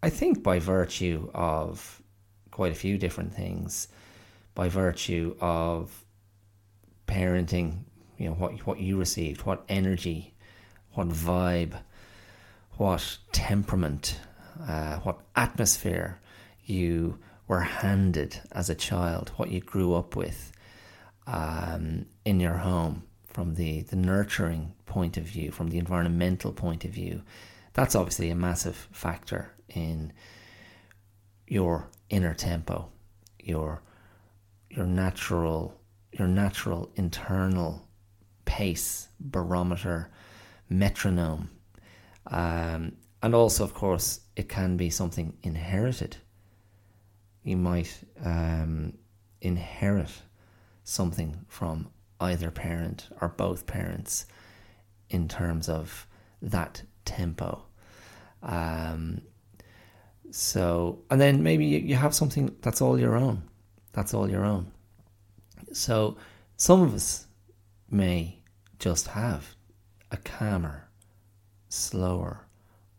I 0.03 0.11
think 0.11 0.43
by 0.43 0.59
virtue 0.59 1.31
of 1.33 2.03
quite 2.51 2.73
a 2.73 2.75
few 2.75 2.99
different 2.99 3.33
things, 3.33 3.89
by 4.55 4.69
virtue 4.69 5.37
of 5.41 6.05
parenting 7.07 7.85
you 8.19 8.27
know 8.27 8.35
what 8.35 8.67
what 8.67 8.81
you 8.81 8.99
received, 8.99 9.43
what 9.43 9.65
energy, 9.69 10.35
what 10.95 11.09
vibe, 11.09 11.75
what 12.73 13.19
temperament, 13.31 14.19
uh, 14.61 14.97
what 14.97 15.21
atmosphere 15.37 16.19
you 16.65 17.19
were 17.47 17.61
handed 17.61 18.41
as 18.51 18.69
a 18.69 18.75
child, 18.75 19.31
what 19.37 19.53
you 19.53 19.61
grew 19.61 19.95
up 19.95 20.17
with 20.17 20.53
um, 21.27 22.07
in 22.25 22.41
your 22.41 22.59
home 22.59 23.05
from 23.27 23.55
the, 23.55 23.83
the 23.83 23.97
nurturing 23.97 24.73
point 24.87 25.17
of 25.17 25.25
view, 25.25 25.51
from 25.51 25.69
the 25.69 25.79
environmental 25.79 26.53
point 26.53 26.85
of 26.85 26.91
view. 26.91 27.23
That's 27.73 27.95
obviously 27.95 28.31
a 28.31 28.35
massive 28.35 28.89
factor 28.93 29.53
in 29.69 30.13
your 31.47 31.91
inner 32.09 32.35
tempo, 32.35 32.91
your 33.39 33.83
your 34.71 34.87
natural 34.87 35.79
your 36.13 36.29
natural 36.29 36.91
internal 36.97 37.87
pace, 38.47 39.09
barometer, 39.21 40.11
metronome. 40.69 41.51
Um, 42.27 42.93
and 43.23 43.35
also, 43.35 43.65
of 43.65 43.75
course, 43.75 44.21
it 44.35 44.49
can 44.49 44.77
be 44.77 44.89
something 44.89 45.37
inherited. 45.43 46.17
You 47.43 47.57
might 47.57 47.93
um, 48.25 48.95
inherit 49.41 50.11
something 50.87 51.45
from 51.49 51.89
either 52.21 52.51
parent 52.51 53.09
or 53.21 53.29
both 53.29 53.67
parents 53.67 54.25
in 55.11 55.27
terms 55.27 55.69
of 55.69 56.07
that 56.41 56.83
tempo. 57.05 57.65
Um, 58.43 59.23
so, 60.31 61.01
and 61.11 61.21
then 61.21 61.43
maybe 61.43 61.67
you 61.67 61.97
have 61.97 62.15
something 62.15 62.55
that's 62.63 62.81
all 62.81 62.99
your 62.99 63.17
own. 63.17 63.43
That's 63.93 64.15
all 64.15 64.31
your 64.31 64.45
own. 64.45 64.71
So, 65.73 66.17
some 66.57 66.83
of 66.83 66.95
us 66.95 67.27
may 67.91 68.39
just 68.79 69.09
have 69.09 69.57
a 70.13 70.17
calmer, 70.19 70.89
slower, 71.69 72.47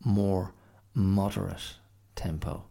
more 0.04 0.54
moderate 0.94 1.76
tempo. 2.16 2.66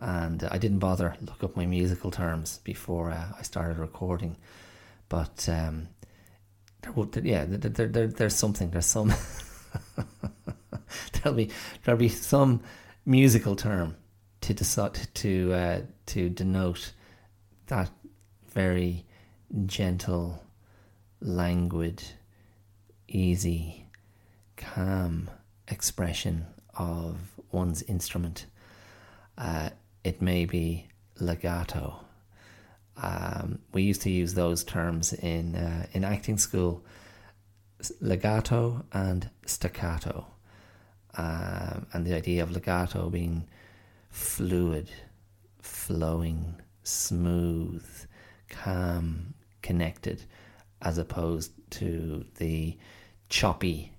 And 0.00 0.42
I 0.44 0.56
didn't 0.58 0.78
bother 0.78 1.14
look 1.20 1.44
up 1.44 1.56
my 1.56 1.66
musical 1.66 2.10
terms 2.10 2.60
before 2.64 3.10
uh, 3.10 3.32
I 3.38 3.42
started 3.42 3.78
recording, 3.78 4.36
but 5.10 5.46
um, 5.48 5.88
there, 6.80 7.22
yeah, 7.22 7.44
there, 7.46 7.86
there, 7.86 8.06
there's 8.06 8.34
something. 8.34 8.70
There's 8.70 8.86
some. 8.86 9.12
there'll 11.12 11.36
be 11.36 11.50
there'll 11.84 11.98
be 11.98 12.08
some 12.08 12.62
musical 13.04 13.56
term 13.56 13.96
to 14.40 14.54
decide 14.54 14.94
to 15.14 15.52
uh, 15.52 15.80
to 16.06 16.30
denote 16.30 16.92
that 17.66 17.90
very 18.48 19.04
gentle, 19.66 20.42
languid, 21.20 22.02
easy, 23.08 23.86
calm 24.56 25.30
expression 25.68 26.46
of 26.74 27.16
one's 27.52 27.82
instrument. 27.82 28.46
Uh, 29.36 29.70
it 30.04 30.22
may 30.22 30.44
be 30.44 30.86
legato. 31.18 32.00
Um, 32.96 33.60
we 33.72 33.82
used 33.82 34.02
to 34.02 34.10
use 34.10 34.34
those 34.34 34.64
terms 34.64 35.12
in 35.12 35.54
uh, 35.54 35.86
in 35.92 36.04
acting 36.04 36.38
school, 36.38 36.84
legato 38.00 38.84
and 38.92 39.30
staccato, 39.46 40.26
um, 41.16 41.86
and 41.92 42.06
the 42.06 42.14
idea 42.14 42.42
of 42.42 42.50
legato 42.50 43.08
being 43.08 43.48
fluid, 44.10 44.90
flowing, 45.62 46.56
smooth, 46.82 47.86
calm, 48.48 49.34
connected, 49.62 50.24
as 50.82 50.98
opposed 50.98 51.52
to 51.70 52.24
the 52.36 52.76
choppy, 53.28 53.92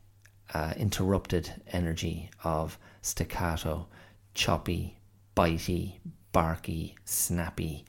uh, 0.54 0.74
interrupted 0.78 1.50
energy 1.72 2.30
of 2.44 2.78
staccato, 3.02 3.88
choppy, 4.34 5.01
bitey, 5.36 6.00
barky, 6.32 6.96
snappy. 7.06 7.86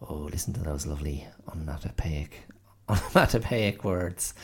Oh, 0.00 0.28
listen 0.30 0.52
to 0.54 0.60
those 0.60 0.86
lovely 0.86 1.26
onomatopoeic, 1.48 2.32
onomatopoeic 2.88 3.84
words. 3.84 4.34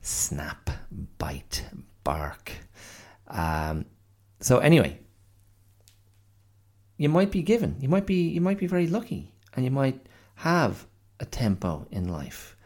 Snap, 0.00 0.70
bite, 1.18 1.64
bark. 2.04 2.52
Um, 3.26 3.84
so 4.40 4.58
anyway, 4.58 4.98
you 6.96 7.08
might 7.08 7.30
be 7.30 7.42
given, 7.42 7.76
you 7.80 7.88
might 7.88 8.06
be, 8.06 8.28
you 8.28 8.40
might 8.40 8.58
be 8.58 8.66
very 8.66 8.86
lucky, 8.86 9.32
and 9.54 9.64
you 9.64 9.70
might 9.70 10.06
have 10.36 10.86
a 11.20 11.24
tempo 11.24 11.86
in 11.90 12.08
life 12.08 12.56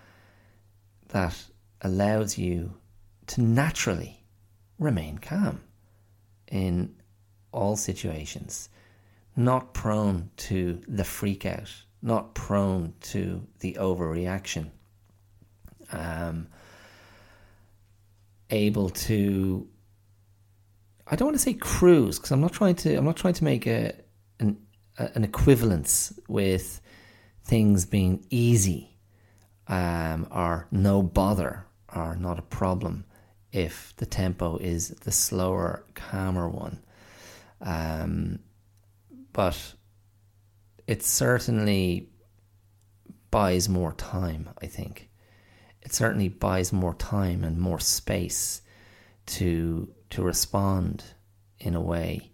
that 1.09 1.37
allows 1.83 2.39
you 2.39 2.75
to 3.27 3.43
naturally 3.43 4.25
remain 4.79 5.19
calm 5.19 5.61
in 6.49 6.95
all 7.53 7.77
situations, 7.77 8.69
not 9.37 9.75
prone 9.75 10.31
to 10.37 10.81
the 10.89 11.05
freak 11.05 11.47
out, 11.47 11.73
not 12.03 12.35
prone 12.35 12.95
to 13.01 13.47
the 13.61 13.75
overreaction, 13.75 14.71
um, 15.93 16.49
able 18.51 18.91
to. 18.91 19.69
I 21.07 21.17
don't 21.17 21.29
want 21.29 21.37
to 21.37 21.43
say 21.43 21.55
cruise 21.55 22.19
because 22.19 22.31
I'm 22.31 22.41
not 22.41 22.53
trying 22.53 22.77
to. 22.77 22.95
I'm 22.95 23.05
not 23.05 23.17
trying 23.17 23.35
to 23.35 23.45
make 23.45 23.67
a 23.67 23.95
an 24.39 24.59
an 24.99 25.25
equivalence 25.25 26.13
with 26.29 26.81
things 27.45 27.85
being 27.87 28.25
easy 28.31 28.93
um, 29.69 30.27
or 30.31 30.69
no 30.71 31.03
bother 31.03 31.67
or 31.95 32.17
not 32.17 32.39
a 32.39 32.43
problem 32.43 33.05
if 33.53 33.93
the 33.97 34.07
tempo 34.07 34.57
is 34.59 34.91
the 34.91 35.13
slower, 35.13 35.85
calmer 35.95 36.49
one. 36.49 36.83
Um, 37.61 38.39
but 39.33 39.75
it 40.87 41.03
certainly 41.03 42.11
buys 43.31 43.69
more 43.69 43.95
time, 43.95 44.51
I 44.61 44.67
think. 44.67 45.11
It 45.81 45.93
certainly 45.93 46.29
buys 46.29 46.73
more 46.73 46.95
time 46.95 47.45
and 47.45 47.59
more 47.59 47.81
space 47.81 48.63
to 49.27 49.89
to 50.11 50.23
respond 50.23 51.05
in 51.59 51.75
a 51.75 51.81
way 51.81 52.33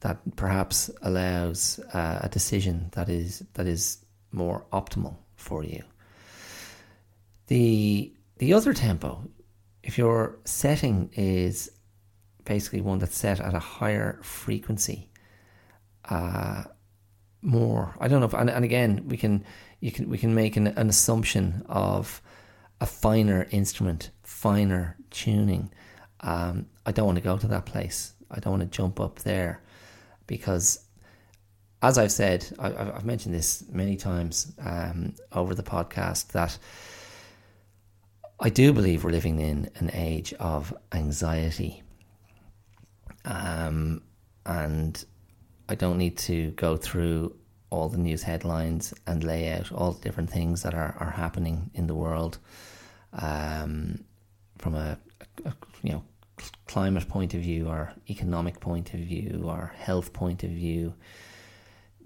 that 0.00 0.36
perhaps 0.36 0.90
allows 1.02 1.78
uh, 1.92 2.20
a 2.22 2.28
decision 2.28 2.90
that 2.92 3.08
is 3.08 3.42
that 3.54 3.66
is 3.66 4.04
more 4.32 4.64
optimal 4.72 5.16
for 5.36 5.62
you. 5.64 5.82
The 7.48 8.14
the 8.38 8.54
other 8.54 8.72
tempo, 8.72 9.28
if 9.82 9.98
your 9.98 10.38
setting 10.44 11.10
is 11.12 11.70
basically 12.44 12.80
one 12.80 12.98
that's 12.98 13.16
set 13.16 13.40
at 13.40 13.54
a 13.54 13.58
higher 13.58 14.18
frequency, 14.22 15.09
uh, 16.08 16.64
more. 17.42 17.94
I 18.00 18.08
don't 18.08 18.20
know 18.20 18.26
if, 18.26 18.34
and, 18.34 18.50
and 18.50 18.64
again, 18.64 19.04
we 19.08 19.16
can 19.16 19.44
you 19.80 19.90
can 19.92 20.08
we 20.08 20.18
can 20.18 20.34
make 20.34 20.56
an, 20.56 20.68
an 20.68 20.88
assumption 20.88 21.64
of 21.68 22.22
a 22.80 22.86
finer 22.86 23.46
instrument, 23.50 24.10
finer 24.22 24.96
tuning. 25.10 25.70
Um, 26.20 26.66
I 26.86 26.92
don't 26.92 27.06
want 27.06 27.16
to 27.16 27.24
go 27.24 27.36
to 27.38 27.46
that 27.48 27.66
place. 27.66 28.14
I 28.30 28.40
don't 28.40 28.58
want 28.58 28.70
to 28.70 28.76
jump 28.76 29.00
up 29.00 29.20
there 29.20 29.62
because, 30.26 30.84
as 31.82 31.98
I've 31.98 32.12
said, 32.12 32.46
I, 32.58 32.70
have 32.70 33.04
mentioned 33.04 33.34
this 33.34 33.64
many 33.70 33.96
times 33.96 34.52
um, 34.64 35.14
over 35.32 35.54
the 35.54 35.62
podcast 35.62 36.28
that 36.28 36.56
I 38.38 38.48
do 38.48 38.72
believe 38.72 39.04
we're 39.04 39.10
living 39.10 39.38
in 39.38 39.70
an 39.76 39.90
age 39.92 40.32
of 40.34 40.72
anxiety. 40.92 41.82
Um, 43.24 44.02
and 44.46 45.04
I 45.70 45.76
don't 45.76 45.98
need 45.98 46.18
to 46.18 46.50
go 46.50 46.76
through 46.76 47.36
all 47.70 47.88
the 47.88 47.96
news 47.96 48.24
headlines 48.24 48.92
and 49.06 49.22
lay 49.22 49.52
out 49.52 49.70
all 49.70 49.92
the 49.92 50.00
different 50.00 50.28
things 50.28 50.64
that 50.64 50.74
are, 50.74 50.96
are 50.98 51.12
happening 51.12 51.70
in 51.74 51.86
the 51.86 51.94
world 51.94 52.38
um, 53.12 54.04
from 54.58 54.74
a, 54.74 54.98
a, 55.44 55.52
you 55.84 55.92
know 55.92 56.02
climate 56.66 57.08
point 57.08 57.34
of 57.34 57.40
view 57.40 57.68
or 57.68 57.92
economic 58.08 58.58
point 58.58 58.92
of 58.94 59.00
view 59.00 59.44
or 59.44 59.72
health 59.76 60.12
point 60.12 60.42
of 60.42 60.50
view. 60.50 60.92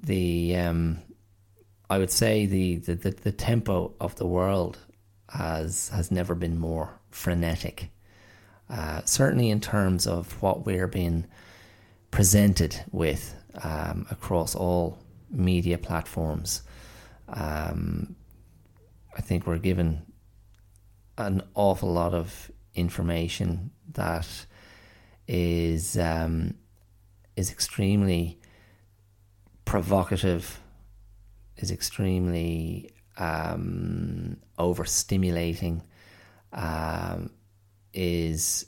The 0.03 0.57
um, 0.57 0.99
I 1.89 1.97
would 1.97 2.11
say 2.11 2.45
the, 2.45 2.77
the, 2.77 2.95
the, 2.97 3.11
the 3.13 3.33
tempo 3.33 3.95
of 3.99 4.15
the 4.17 4.27
world 4.27 4.77
has 5.31 5.89
has 5.89 6.11
never 6.11 6.35
been 6.35 6.59
more 6.59 7.01
frenetic. 7.11 7.89
Uh, 8.69 9.01
certainly 9.07 9.49
in 9.49 9.63
terms 9.63 10.07
of 10.07 10.43
what 10.43 10.67
we're 10.67 10.87
being 10.87 11.27
presented 12.11 12.85
with 12.93 13.35
um, 13.63 14.07
across 14.11 14.55
all 14.55 14.99
media 15.31 15.79
platforms. 15.79 16.63
Um, 17.29 18.17
I 19.17 19.21
think 19.21 19.47
we're 19.47 19.59
given 19.59 20.03
an 21.17 21.43
awful 21.55 21.93
lot 21.93 22.15
of 22.15 22.51
information 22.75 23.71
that 23.93 24.29
is 25.29 25.97
um, 25.97 26.55
is 27.37 27.51
extremely 27.51 28.39
provocative, 29.65 30.61
is 31.57 31.71
extremely 31.71 32.91
um, 33.17 34.37
overstimulating, 34.59 35.83
um, 36.53 37.31
is 37.93 38.67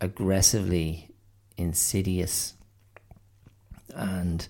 aggressively 0.00 1.10
insidious, 1.56 2.54
and 3.94 4.46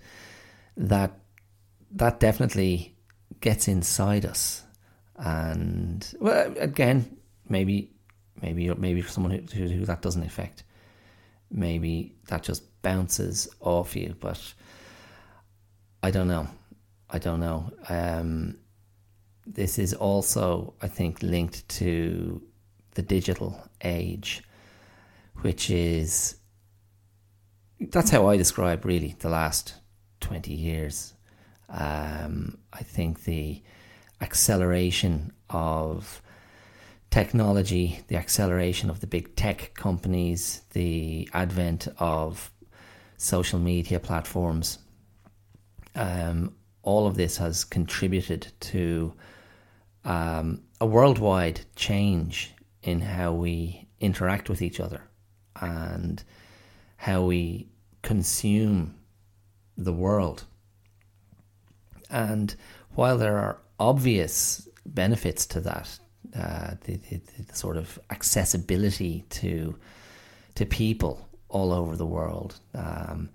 that 0.76 1.12
that 1.92 2.20
definitely 2.20 2.94
gets 3.40 3.68
inside 3.68 4.24
us. 4.24 4.62
And 5.16 6.06
well, 6.20 6.54
again, 6.58 7.16
maybe 7.48 7.90
maybe 8.40 8.72
maybe 8.74 9.02
for 9.02 9.10
someone 9.10 9.48
who, 9.52 9.68
who, 9.68 9.84
that 9.84 10.02
doesn't 10.02 10.22
affect, 10.22 10.64
maybe 11.50 12.14
that 12.28 12.42
just 12.42 12.82
bounces 12.82 13.48
off 13.60 13.96
you. 13.96 14.14
But 14.20 14.54
I 16.02 16.10
don't 16.10 16.28
know. 16.28 16.48
I 17.10 17.18
don't 17.18 17.40
know. 17.40 17.72
Um, 17.88 18.58
this 19.46 19.78
is 19.78 19.94
also, 19.94 20.74
I 20.82 20.88
think, 20.88 21.22
linked 21.22 21.68
to 21.70 22.42
the 22.94 23.02
digital 23.02 23.62
age, 23.82 24.42
which 25.40 25.70
is 25.70 26.36
that's 27.80 28.10
how 28.10 28.26
I 28.26 28.36
describe 28.36 28.84
really 28.84 29.16
the 29.18 29.28
last 29.28 29.74
20 30.20 30.52
years. 30.52 31.14
Um, 31.68 32.58
I 32.72 32.82
think 32.82 33.24
the 33.24 33.62
acceleration 34.20 35.32
of 35.50 36.22
technology, 37.10 38.00
the 38.08 38.16
acceleration 38.16 38.90
of 38.90 39.00
the 39.00 39.06
big 39.06 39.36
tech 39.36 39.72
companies, 39.74 40.62
the 40.72 41.28
advent 41.32 41.88
of 41.98 42.50
social 43.16 43.58
media 43.58 44.00
platforms, 44.00 44.78
um, 45.94 46.54
all 46.82 47.06
of 47.06 47.16
this 47.16 47.36
has 47.36 47.64
contributed 47.64 48.48
to 48.60 49.12
um, 50.04 50.62
a 50.80 50.86
worldwide 50.86 51.60
change 51.76 52.54
in 52.82 53.00
how 53.00 53.32
we 53.32 53.88
interact 54.00 54.48
with 54.48 54.62
each 54.62 54.80
other 54.80 55.02
and 55.60 56.22
how 56.98 57.22
we 57.22 57.68
consume 58.02 58.94
the 59.76 59.92
world. 59.92 60.44
And 62.10 62.54
while 62.94 63.16
there 63.16 63.38
are 63.38 63.58
obvious 63.78 64.68
benefits 64.84 65.46
to 65.46 65.60
that, 65.60 65.98
uh, 66.36 66.74
the, 66.84 66.96
the, 66.96 67.20
the, 67.46 67.54
sort 67.54 67.76
of 67.76 67.98
accessibility 68.10 69.24
to 69.30 69.76
to 70.56 70.66
people 70.66 71.28
all 71.48 71.72
over 71.72 71.96
the 71.96 72.04
world, 72.04 72.58
um, 72.74 73.30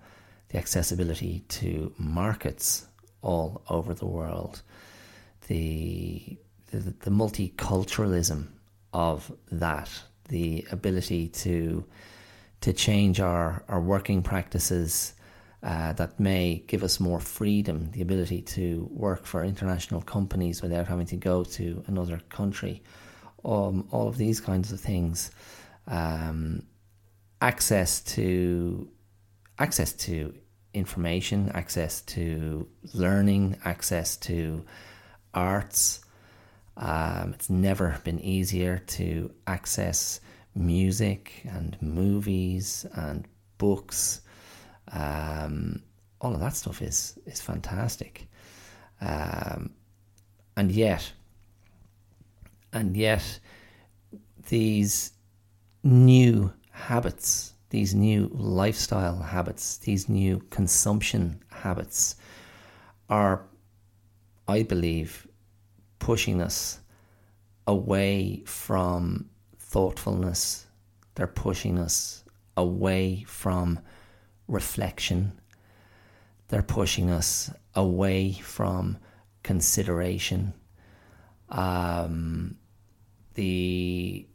the 0.50 0.58
accessibility 0.58 1.42
to 1.48 1.92
markets 1.98 2.86
all 3.22 3.62
over 3.70 3.94
the 3.94 4.06
world, 4.06 4.60
the 5.48 6.36
the, 6.70 6.94
the 7.00 7.10
multiculturalism 7.10 8.48
of 8.92 9.32
that, 9.50 9.90
the 10.28 10.66
ability 10.70 11.28
to 11.28 11.84
to 12.64 12.72
change 12.72 13.20
our, 13.20 13.62
our 13.68 13.78
working 13.78 14.22
practices 14.22 15.12
uh, 15.62 15.92
that 15.92 16.18
may 16.18 16.64
give 16.66 16.82
us 16.82 16.98
more 16.98 17.20
freedom, 17.20 17.90
the 17.90 18.00
ability 18.00 18.40
to 18.40 18.88
work 18.90 19.26
for 19.26 19.44
international 19.44 20.00
companies 20.00 20.62
without 20.62 20.86
having 20.86 21.04
to 21.04 21.16
go 21.16 21.44
to 21.44 21.84
another 21.88 22.18
country, 22.30 22.82
um, 23.44 23.86
all 23.90 24.08
of 24.08 24.16
these 24.16 24.40
kinds 24.40 24.72
of 24.72 24.80
things, 24.80 25.30
um, 25.88 26.62
access 27.42 28.00
to 28.00 28.88
access 29.58 29.92
to 29.92 30.34
information, 30.72 31.50
access 31.52 32.00
to 32.00 32.66
learning, 32.94 33.58
access 33.66 34.16
to 34.16 34.64
arts. 35.34 36.00
Um, 36.78 37.34
it's 37.34 37.50
never 37.50 38.00
been 38.04 38.20
easier 38.20 38.78
to 38.78 39.34
access 39.46 40.20
music 40.54 41.42
and 41.44 41.76
movies 41.80 42.86
and 42.94 43.26
books. 43.58 44.22
Um, 44.92 45.82
all 46.20 46.34
of 46.34 46.40
that 46.40 46.56
stuff 46.56 46.80
is 46.82 47.18
is 47.26 47.40
fantastic, 47.40 48.28
um, 49.00 49.70
and 50.56 50.70
yet, 50.70 51.12
and 52.72 52.96
yet, 52.96 53.40
these 54.48 55.12
new 55.82 56.52
habits, 56.70 57.52
these 57.70 57.94
new 57.94 58.30
lifestyle 58.32 59.18
habits, 59.18 59.78
these 59.78 60.08
new 60.08 60.40
consumption 60.50 61.42
habits, 61.50 62.16
are, 63.08 63.42
I 64.48 64.62
believe, 64.62 65.26
pushing 65.98 66.40
us 66.40 66.80
away 67.66 68.42
from 68.46 69.28
thoughtfulness. 69.74 70.66
They're 71.16 71.26
pushing 71.26 71.80
us 71.80 72.22
away 72.56 73.24
from 73.26 73.80
reflection. 74.46 75.32
They're 76.46 76.62
pushing 76.62 77.10
us 77.10 77.50
away 77.74 78.34
from 78.34 78.98
consideration. 79.42 80.54
Um, 81.48 82.56
the 83.34 84.28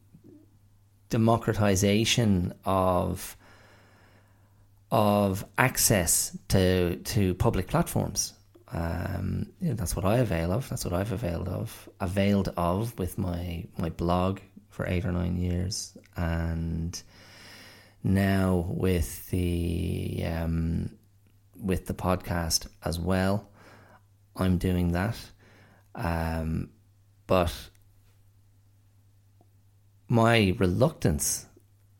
democratization 1.09 2.53
of 2.65 3.37
of 4.91 5.45
access 5.57 6.37
to 6.49 6.97
to 6.97 7.33
public 7.35 7.67
platforms. 7.67 8.33
Um, 8.71 9.47
you 9.61 9.69
know, 9.69 9.75
that's 9.75 9.95
what 9.95 10.05
I 10.05 10.17
avail 10.17 10.51
of. 10.51 10.67
That's 10.69 10.83
what 10.85 10.93
I've 10.93 11.13
availed 11.13 11.47
of. 11.47 11.89
Availed 12.01 12.49
of 12.57 12.97
with 12.99 13.17
my 13.17 13.63
my 13.77 13.89
blog, 13.89 14.39
for 14.69 14.87
eight 14.87 15.05
or 15.05 15.11
nine 15.11 15.37
years, 15.37 15.97
and 16.15 17.01
now 18.03 18.65
with 18.69 19.29
the 19.29 20.23
um, 20.25 20.91
with 21.55 21.87
the 21.87 21.93
podcast 21.93 22.67
as 22.83 22.99
well, 22.99 23.49
I'm 24.35 24.57
doing 24.57 24.93
that. 24.93 25.17
Um, 25.95 26.69
but 27.27 27.53
my 30.07 30.55
reluctance 30.57 31.45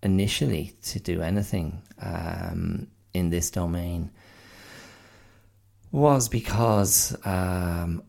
initially 0.02 0.74
to 0.82 1.00
do 1.00 1.22
anything 1.22 1.82
um, 2.02 2.88
in 3.14 3.30
this 3.30 3.52
domain 3.52 4.12
was 5.92 6.30
because 6.30 7.16
um, 7.26 8.04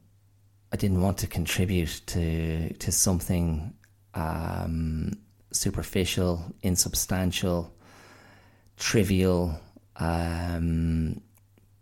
I 0.72 0.76
didn't 0.76 1.00
want 1.00 1.18
to 1.18 1.26
contribute 1.26 2.00
to 2.06 2.72
to 2.74 2.92
something 2.92 3.74
um, 4.14 5.12
superficial, 5.52 6.54
insubstantial, 6.62 7.74
trivial, 8.76 9.60
um, 9.96 11.20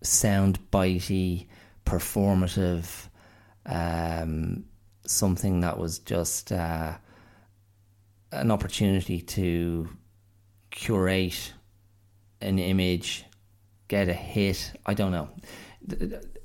sound 0.02 0.58
bitey, 0.70 1.46
performative, 1.84 3.08
um, 3.66 4.64
something 5.06 5.60
that 5.60 5.78
was 5.78 5.98
just 6.00 6.52
uh, 6.52 6.96
an 8.32 8.50
opportunity 8.50 9.20
to 9.20 9.88
curate 10.70 11.52
an 12.40 12.58
image, 12.58 13.24
get 13.88 14.08
a 14.08 14.12
hit. 14.12 14.72
I 14.86 14.94
don't 14.94 15.12
know. 15.12 15.28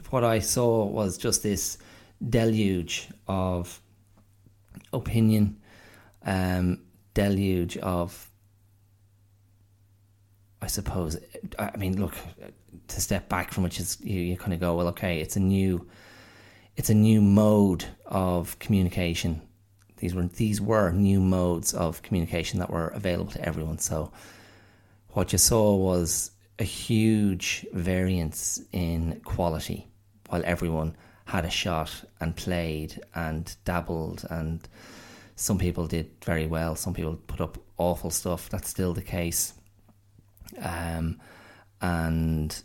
What 0.10 0.24
I 0.24 0.39
saw 0.39 0.86
was 0.86 1.17
just 1.17 1.43
this 1.43 1.78
deluge 2.30 3.10
of 3.28 3.82
opinion, 4.91 5.60
um, 6.25 6.79
deluge 7.13 7.77
of, 7.77 8.29
I 10.62 10.67
suppose, 10.67 11.17
I 11.59 11.75
mean, 11.77 11.99
look, 11.99 12.15
to 12.88 13.01
step 13.01 13.29
back 13.29 13.51
from 13.51 13.63
which 13.63 13.79
is 13.79 13.97
you, 14.01 14.19
you 14.19 14.38
kind 14.38 14.53
of 14.53 14.59
go, 14.59 14.75
well, 14.75 14.88
okay, 14.89 15.19
it's 15.19 15.36
a 15.36 15.39
new, 15.39 15.88
it's 16.75 16.89
a 16.89 16.93
new 16.93 17.21
mode 17.21 17.86
of 18.05 18.57
communication. 18.59 19.41
These 19.97 20.15
were 20.15 20.23
these 20.23 20.59
were 20.59 20.91
new 20.91 21.21
modes 21.21 21.73
of 21.73 22.01
communication 22.01 22.59
that 22.59 22.69
were 22.69 22.89
available 22.89 23.31
to 23.31 23.45
everyone. 23.45 23.77
So, 23.77 24.12
what 25.09 25.31
you 25.31 25.38
saw 25.38 25.75
was 25.75 26.31
a 26.59 26.65
huge 26.65 27.65
variance 27.71 28.62
in 28.73 29.21
quality, 29.23 29.88
while 30.27 30.41
everyone 30.45 30.97
had 31.25 31.45
a 31.45 31.49
shot 31.49 32.03
and 32.19 32.36
played 32.36 33.01
and 33.15 33.55
dabbled 33.63 34.25
and 34.29 34.67
some 35.36 35.58
people 35.58 35.88
did 35.88 36.12
very 36.24 36.46
well. 36.46 36.76
Some 36.76 36.93
people 36.93 37.15
put 37.15 37.41
up 37.41 37.58
awful 37.78 38.10
stuff. 38.10 38.50
That's 38.50 38.69
still 38.69 38.93
the 38.93 39.02
case. 39.02 39.54
Um, 40.62 41.19
and 41.82 42.63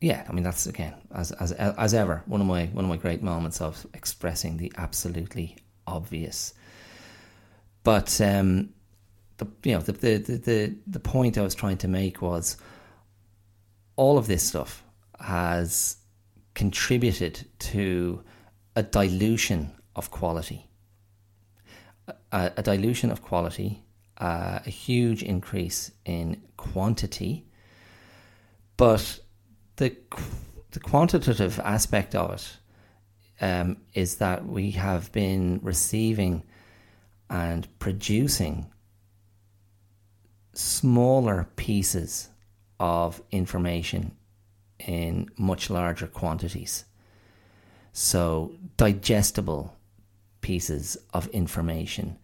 yeah, 0.00 0.26
I 0.28 0.32
mean 0.32 0.44
that's 0.44 0.66
again 0.66 0.94
as 1.14 1.32
as 1.32 1.52
as 1.52 1.94
ever 1.94 2.22
one 2.26 2.40
of 2.40 2.46
my 2.46 2.66
one 2.66 2.84
of 2.84 2.88
my 2.88 2.96
great 2.96 3.22
moments 3.22 3.60
of 3.60 3.86
expressing 3.94 4.56
the 4.58 4.72
absolutely 4.76 5.56
obvious. 5.86 6.54
But 7.82 8.20
um, 8.20 8.70
the 9.38 9.46
you 9.64 9.74
know 9.74 9.80
the, 9.80 9.92
the 9.92 10.18
the 10.18 10.76
the 10.86 11.00
point 11.00 11.38
I 11.38 11.42
was 11.42 11.54
trying 11.54 11.78
to 11.78 11.88
make 11.88 12.20
was 12.20 12.56
all 13.96 14.18
of 14.18 14.26
this 14.26 14.42
stuff 14.42 14.84
has 15.20 15.96
contributed 16.54 17.46
to 17.58 18.22
a 18.76 18.82
dilution 18.82 19.72
of 19.94 20.10
quality 20.10 20.66
a, 22.30 22.52
a 22.56 22.62
dilution 22.62 23.10
of 23.10 23.22
quality, 23.22 23.82
uh, 24.18 24.60
a 24.64 24.70
huge 24.70 25.22
increase 25.22 25.92
in 26.04 26.42
quantity, 26.56 27.46
but 28.76 29.20
the 29.76 29.96
the 30.72 30.80
quantitative 30.80 31.60
aspect 31.60 32.14
of 32.14 32.32
it 32.32 32.56
um, 33.42 33.76
is 33.94 34.16
that 34.16 34.46
we 34.46 34.70
have 34.72 35.12
been 35.12 35.60
receiving 35.62 36.42
and 37.28 37.66
producing 37.78 38.70
smaller 40.54 41.48
pieces 41.56 42.28
of 42.78 43.22
information 43.30 44.16
in 44.78 45.28
much 45.36 45.70
larger 45.70 46.06
quantities. 46.06 46.84
So, 47.92 48.52
digestible 48.76 49.76
pieces 50.42 50.98
of 51.14 51.26
information. 51.28 52.18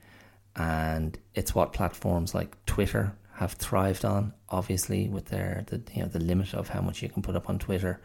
And 0.54 1.18
it's 1.34 1.54
what 1.54 1.72
platforms 1.72 2.34
like 2.34 2.64
Twitter 2.66 3.16
have 3.34 3.52
thrived 3.52 4.04
on, 4.04 4.34
obviously, 4.48 5.08
with 5.08 5.26
their 5.26 5.64
the 5.68 5.80
you 5.94 6.02
know 6.02 6.08
the 6.08 6.18
limit 6.18 6.52
of 6.54 6.68
how 6.68 6.80
much 6.80 7.02
you 7.02 7.08
can 7.08 7.22
put 7.22 7.36
up 7.36 7.48
on 7.48 7.58
Twitter. 7.58 8.00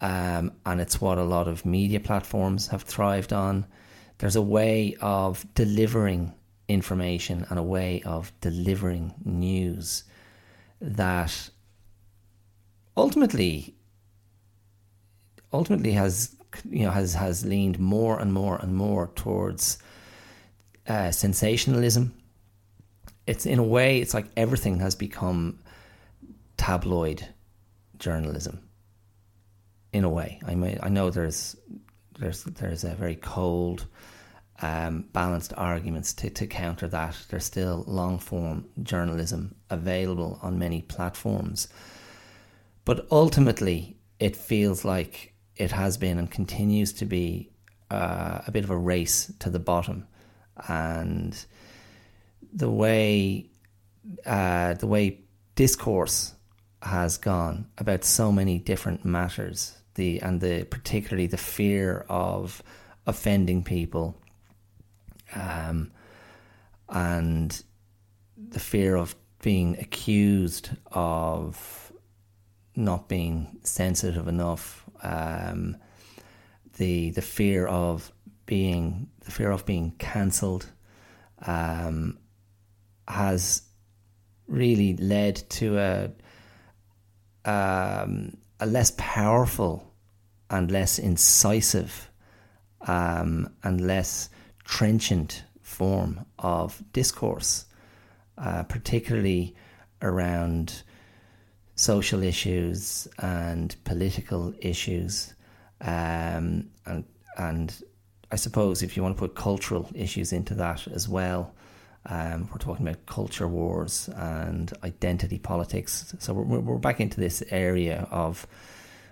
Um, 0.00 0.52
and 0.66 0.80
it's 0.80 1.00
what 1.00 1.16
a 1.16 1.24
lot 1.24 1.48
of 1.48 1.64
media 1.64 2.00
platforms 2.00 2.68
have 2.68 2.82
thrived 2.82 3.32
on. 3.32 3.66
There's 4.18 4.36
a 4.36 4.42
way 4.42 4.94
of 5.00 5.46
delivering 5.54 6.34
information 6.68 7.46
and 7.48 7.58
a 7.58 7.62
way 7.62 8.02
of 8.04 8.32
delivering 8.40 9.14
news 9.24 10.04
that 10.80 11.50
ultimately 12.96 13.74
ultimately 15.52 15.92
has 15.92 16.35
you 16.68 16.84
know 16.84 16.90
has 16.90 17.14
has 17.14 17.44
leaned 17.44 17.78
more 17.78 18.18
and 18.18 18.32
more 18.32 18.56
and 18.56 18.74
more 18.74 19.08
towards 19.14 19.78
uh, 20.88 21.10
sensationalism. 21.10 22.14
It's 23.26 23.46
in 23.46 23.58
a 23.58 23.64
way, 23.64 24.00
it's 24.00 24.14
like 24.14 24.26
everything 24.36 24.78
has 24.80 24.94
become 24.94 25.58
tabloid 26.56 27.26
journalism. 27.98 28.62
In 29.92 30.04
a 30.04 30.08
way, 30.08 30.40
I 30.46 30.54
mean, 30.54 30.78
I 30.82 30.88
know 30.88 31.10
there's 31.10 31.56
there's 32.18 32.44
there's 32.44 32.84
a 32.84 32.94
very 32.94 33.16
cold, 33.16 33.86
um, 34.60 35.06
balanced 35.12 35.52
arguments 35.56 36.12
to, 36.14 36.30
to 36.30 36.46
counter 36.46 36.86
that. 36.88 37.16
There's 37.28 37.44
still 37.44 37.84
long 37.86 38.18
form 38.18 38.66
journalism 38.82 39.54
available 39.70 40.38
on 40.42 40.58
many 40.58 40.82
platforms, 40.82 41.68
but 42.84 43.06
ultimately, 43.10 43.96
it 44.20 44.36
feels 44.36 44.84
like 44.84 45.32
it 45.56 45.72
has 45.72 45.96
been 45.96 46.18
and 46.18 46.30
continues 46.30 46.92
to 46.94 47.06
be 47.06 47.50
uh, 47.90 48.40
a 48.46 48.50
bit 48.50 48.64
of 48.64 48.70
a 48.70 48.76
race 48.76 49.32
to 49.38 49.50
the 49.50 49.58
bottom, 49.58 50.06
and 50.68 51.46
the 52.52 52.70
way 52.70 53.50
uh, 54.24 54.74
the 54.74 54.86
way 54.86 55.20
discourse 55.54 56.34
has 56.82 57.18
gone 57.18 57.66
about 57.78 58.04
so 58.04 58.30
many 58.30 58.58
different 58.58 59.04
matters, 59.04 59.76
the 59.94 60.20
and 60.20 60.40
the 60.40 60.64
particularly 60.64 61.26
the 61.26 61.36
fear 61.36 62.04
of 62.08 62.62
offending 63.06 63.62
people, 63.62 64.20
um, 65.34 65.90
and 66.88 67.62
the 68.36 68.60
fear 68.60 68.96
of 68.96 69.14
being 69.42 69.76
accused 69.78 70.70
of 70.92 71.92
not 72.74 73.08
being 73.08 73.58
sensitive 73.62 74.28
enough, 74.28 74.84
um, 75.06 75.76
the 76.76 77.10
the 77.10 77.22
fear 77.22 77.66
of 77.66 78.12
being 78.44 79.08
the 79.24 79.30
fear 79.30 79.50
of 79.50 79.64
being 79.66 79.92
cancelled, 79.98 80.66
um, 81.46 82.18
has 83.08 83.62
really 84.46 84.96
led 84.96 85.36
to 85.50 85.78
a 85.78 86.10
um, 87.44 88.36
a 88.60 88.66
less 88.66 88.92
powerful 88.96 89.92
and 90.50 90.70
less 90.70 90.98
incisive 90.98 92.10
um, 92.82 93.48
and 93.62 93.80
less 93.80 94.28
trenchant 94.64 95.44
form 95.60 96.24
of 96.38 96.82
discourse, 96.92 97.66
uh, 98.38 98.62
particularly 98.64 99.54
around 100.02 100.82
social 101.76 102.22
issues 102.22 103.06
and 103.18 103.76
political 103.84 104.52
issues, 104.60 105.34
um, 105.82 106.68
and 106.86 107.04
and 107.38 107.84
I 108.32 108.36
suppose 108.36 108.82
if 108.82 108.96
you 108.96 109.02
want 109.02 109.16
to 109.16 109.20
put 109.20 109.34
cultural 109.34 109.88
issues 109.94 110.32
into 110.32 110.54
that 110.54 110.88
as 110.88 111.08
well, 111.08 111.54
um, 112.06 112.48
we're 112.50 112.58
talking 112.58 112.86
about 112.86 113.06
culture 113.06 113.46
wars 113.46 114.08
and 114.16 114.72
identity 114.82 115.38
politics. 115.38 116.14
So 116.18 116.32
we're, 116.32 116.60
we're 116.60 116.78
back 116.78 117.00
into 117.00 117.20
this 117.20 117.42
area 117.50 118.08
of 118.10 118.46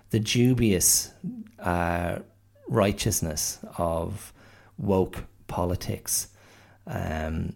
the 0.09 0.19
dubious 0.19 1.11
uh, 1.59 2.19
righteousness 2.67 3.59
of 3.77 4.33
woke 4.77 5.23
politics, 5.47 6.29
um, 6.87 7.53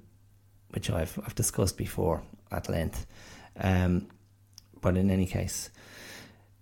which 0.70 0.90
I've, 0.90 1.18
I've 1.26 1.36
discussed 1.36 1.78
before 1.78 2.22
at 2.52 2.70
length. 2.70 3.06
Um, 3.60 4.08
but 4.82 4.98
in 4.98 5.10
any 5.10 5.26
case, 5.26 5.70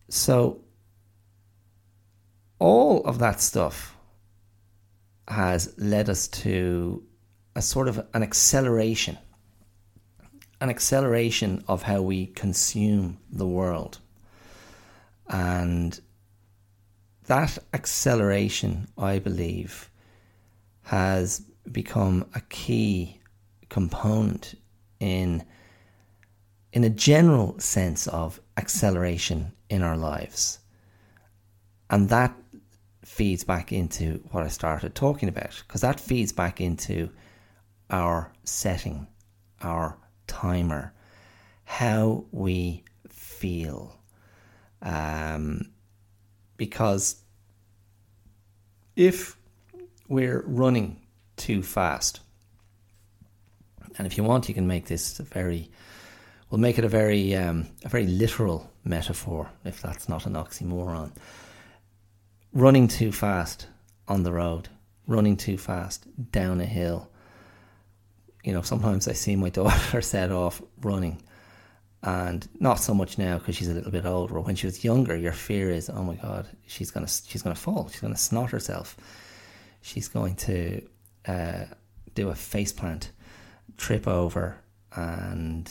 so 0.10 0.62
all 2.60 3.04
of 3.04 3.20
that 3.20 3.42
stuff 3.42 3.96
has 5.28 5.74
led 5.78 6.10
us 6.10 6.28
to 6.28 7.04
a 7.56 7.62
sort 7.62 7.88
of 7.88 8.06
an 8.14 8.24
acceleration, 8.24 9.18
an 10.62 10.70
acceleration 10.70 11.64
of 11.68 11.84
how 11.84 12.02
we 12.02 12.28
consume 12.28 13.18
the 13.30 13.48
world. 13.48 14.00
And 15.30 16.00
that 17.26 17.58
acceleration, 17.74 18.88
I 18.98 19.20
believe, 19.20 19.90
has 20.84 21.42
become 21.70 22.26
a 22.34 22.40
key 22.42 23.20
component 23.70 24.56
in 25.02 25.44
in 26.78 26.84
a 26.84 26.90
general 26.92 27.58
sense 27.58 28.06
of 28.06 28.40
acceleration 28.56 29.52
in 29.68 29.82
our 29.82 29.98
lives. 29.98 30.60
And 31.90 32.10
that 32.10 32.36
feeds 33.04 33.44
back 33.44 33.74
into 33.74 34.24
what 34.30 34.44
I 34.44 34.48
started 34.50 34.94
talking 34.94 35.28
about, 35.28 35.64
because 35.66 35.82
that 35.82 36.00
feeds 36.00 36.32
back 36.32 36.62
into 36.62 37.10
our 37.90 38.32
setting, 38.44 39.08
our 39.60 39.98
timer, 40.28 40.94
how 41.64 42.26
we 42.32 42.84
feel. 43.10 44.00
Um, 44.84 45.72
because 46.58 47.24
if 48.96 49.36
we're 50.08 50.44
running 50.46 51.02
too 51.38 51.64
fast, 51.64 52.20
and 53.98 54.06
if 54.06 54.16
you 54.16 54.24
want, 54.24 54.48
you 54.48 54.54
can 54.54 54.68
make 54.68 54.86
this 54.86 55.18
very, 55.18 55.72
we'll 56.50 56.60
make 56.60 56.78
it 56.78 56.86
a 56.86 56.90
very, 56.90 57.36
um, 57.36 57.68
a 57.84 57.90
very 57.90 58.08
literal 58.08 58.72
metaphor, 58.84 59.50
if 59.66 59.82
that's 59.82 60.08
not 60.08 60.26
an 60.26 60.34
oxymoron. 60.34 61.12
Running 62.54 62.88
too 62.88 63.12
fast 63.12 63.68
on 64.08 64.24
the 64.24 64.32
road, 64.32 64.70
running 65.06 65.38
too 65.38 65.58
fast 65.58 66.06
down 66.32 66.62
a 66.62 66.66
hill, 66.66 67.10
you 68.44 68.54
know, 68.54 68.62
sometimes 68.62 69.08
I 69.10 69.14
see 69.14 69.36
my 69.36 69.50
daughter 69.60 70.02
set 70.02 70.32
off 70.32 70.62
running, 70.82 71.22
and 72.02 72.48
not 72.60 72.76
so 72.76 72.94
much 72.94 73.18
now 73.18 73.38
because 73.38 73.56
she's 73.56 73.68
a 73.68 73.74
little 73.74 73.92
bit 73.92 74.06
older. 74.06 74.40
When 74.40 74.56
she 74.56 74.68
was 74.68 74.84
younger, 74.84 75.18
your 75.18 75.34
fear 75.34 75.70
is, 75.70 75.90
oh 75.90 76.04
my 76.04 76.16
god, 76.16 76.48
she's 76.66 76.90
gonna 76.90 77.08
she's 77.08 77.42
gonna 77.42 77.56
fall, 77.56 77.90
she's 77.90 78.00
gonna 78.00 78.16
snot 78.16 78.52
herself, 78.52 78.96
she's 79.82 80.08
going 80.08 80.36
to 80.36 80.82
uh, 81.28 81.66
do 82.16 82.30
a 82.30 82.36
face 82.36 82.72
plant, 82.72 83.12
trip 83.76 84.08
over, 84.08 84.58
and 84.96 85.70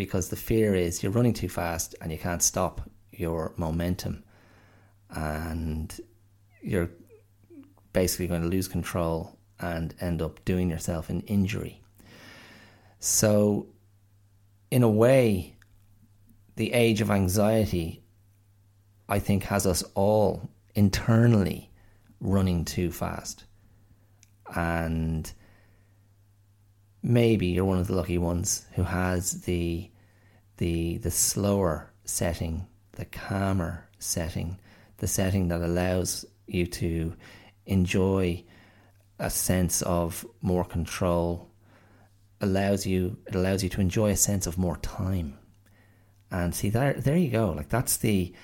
because 0.00 0.30
the 0.30 0.36
fear 0.36 0.74
is 0.74 1.02
you're 1.02 1.12
running 1.12 1.34
too 1.34 1.46
fast 1.46 1.94
and 2.00 2.10
you 2.10 2.16
can't 2.16 2.42
stop 2.42 2.88
your 3.12 3.52
momentum, 3.58 4.24
and 5.10 6.00
you're 6.62 6.88
basically 7.92 8.26
going 8.26 8.40
to 8.40 8.48
lose 8.48 8.66
control 8.66 9.36
and 9.58 9.94
end 10.00 10.22
up 10.22 10.42
doing 10.46 10.70
yourself 10.70 11.10
an 11.10 11.20
injury. 11.26 11.82
So, 12.98 13.66
in 14.70 14.82
a 14.82 14.88
way, 14.88 15.56
the 16.56 16.72
age 16.72 17.02
of 17.02 17.10
anxiety, 17.10 18.02
I 19.06 19.18
think, 19.18 19.42
has 19.44 19.66
us 19.66 19.82
all 19.94 20.48
internally 20.74 21.70
running 22.20 22.64
too 22.64 22.90
fast. 22.90 23.44
And 24.56 25.30
maybe 27.02 27.46
you're 27.46 27.64
one 27.64 27.78
of 27.78 27.86
the 27.86 27.94
lucky 27.94 28.18
ones 28.18 28.66
who 28.74 28.82
has 28.82 29.42
the 29.42 29.90
the 30.58 30.98
the 30.98 31.10
slower 31.10 31.92
setting, 32.04 32.66
the 32.92 33.04
calmer 33.04 33.88
setting, 33.98 34.58
the 34.98 35.06
setting 35.06 35.48
that 35.48 35.62
allows 35.62 36.24
you 36.46 36.66
to 36.66 37.14
enjoy 37.66 38.44
a 39.18 39.30
sense 39.30 39.82
of 39.82 40.26
more 40.40 40.64
control 40.64 41.50
allows 42.40 42.86
you 42.86 43.16
it 43.26 43.34
allows 43.34 43.62
you 43.62 43.68
to 43.68 43.80
enjoy 43.80 44.10
a 44.10 44.16
sense 44.16 44.46
of 44.46 44.58
more 44.58 44.76
time. 44.78 45.38
And 46.30 46.54
see 46.54 46.70
there 46.70 46.94
there 46.94 47.16
you 47.16 47.30
go. 47.30 47.52
Like 47.52 47.68
that's 47.68 47.96
the 47.96 48.34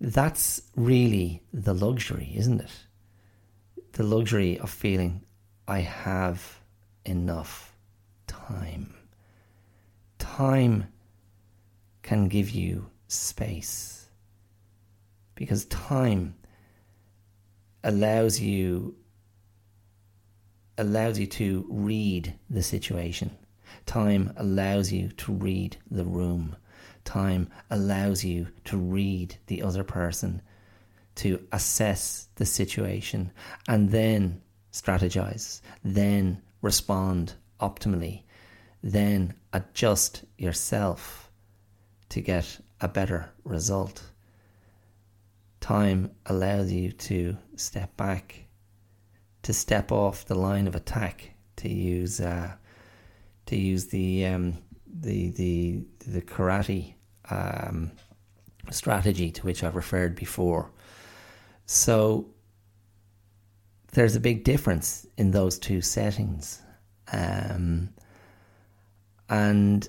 that's 0.00 0.62
really 0.74 1.42
the 1.52 1.74
luxury, 1.74 2.32
isn't 2.34 2.60
it? 2.60 2.72
The 3.92 4.02
luxury 4.02 4.58
of 4.58 4.70
feeling 4.70 5.22
I 5.68 5.80
have 5.80 6.60
enough 7.04 7.71
time. 8.48 8.94
Time 10.18 10.86
can 12.02 12.28
give 12.28 12.50
you 12.50 12.90
space 13.08 14.08
because 15.34 15.64
time 15.66 16.34
allows 17.84 18.40
you 18.40 18.94
allows 20.78 21.18
you 21.18 21.26
to 21.26 21.66
read 21.68 22.34
the 22.48 22.62
situation. 22.62 23.30
Time 23.86 24.32
allows 24.36 24.90
you 24.90 25.08
to 25.08 25.32
read 25.32 25.76
the 25.90 26.04
room. 26.04 26.56
Time 27.04 27.50
allows 27.70 28.24
you 28.24 28.48
to 28.64 28.76
read 28.76 29.36
the 29.46 29.62
other 29.62 29.84
person, 29.84 30.40
to 31.16 31.46
assess 31.52 32.28
the 32.36 32.46
situation, 32.46 33.30
and 33.68 33.90
then 33.90 34.40
strategize, 34.72 35.60
then 35.84 36.40
respond 36.62 37.34
optimally, 37.60 38.22
then 38.82 39.34
adjust 39.52 40.24
yourself 40.38 41.30
to 42.08 42.20
get 42.20 42.58
a 42.80 42.88
better 42.88 43.30
result. 43.44 44.02
Time 45.60 46.10
allows 46.26 46.72
you 46.72 46.92
to 46.92 47.36
step 47.56 47.96
back 47.96 48.46
to 49.42 49.52
step 49.52 49.90
off 49.90 50.24
the 50.24 50.34
line 50.34 50.66
of 50.66 50.74
attack 50.74 51.32
to 51.56 51.68
use 51.68 52.20
uh, 52.20 52.54
to 53.46 53.56
use 53.56 53.86
the 53.88 54.26
um, 54.26 54.58
the 54.86 55.30
the 55.30 55.82
the 56.06 56.22
karate 56.22 56.94
um, 57.30 57.90
strategy 58.70 59.30
to 59.30 59.42
which 59.42 59.62
I've 59.62 59.76
referred 59.76 60.14
before. 60.14 60.70
So 61.66 62.28
there's 63.92 64.16
a 64.16 64.20
big 64.20 64.44
difference 64.44 65.06
in 65.18 65.32
those 65.32 65.58
two 65.58 65.80
settings, 65.80 66.60
um, 67.12 67.90
and 69.32 69.88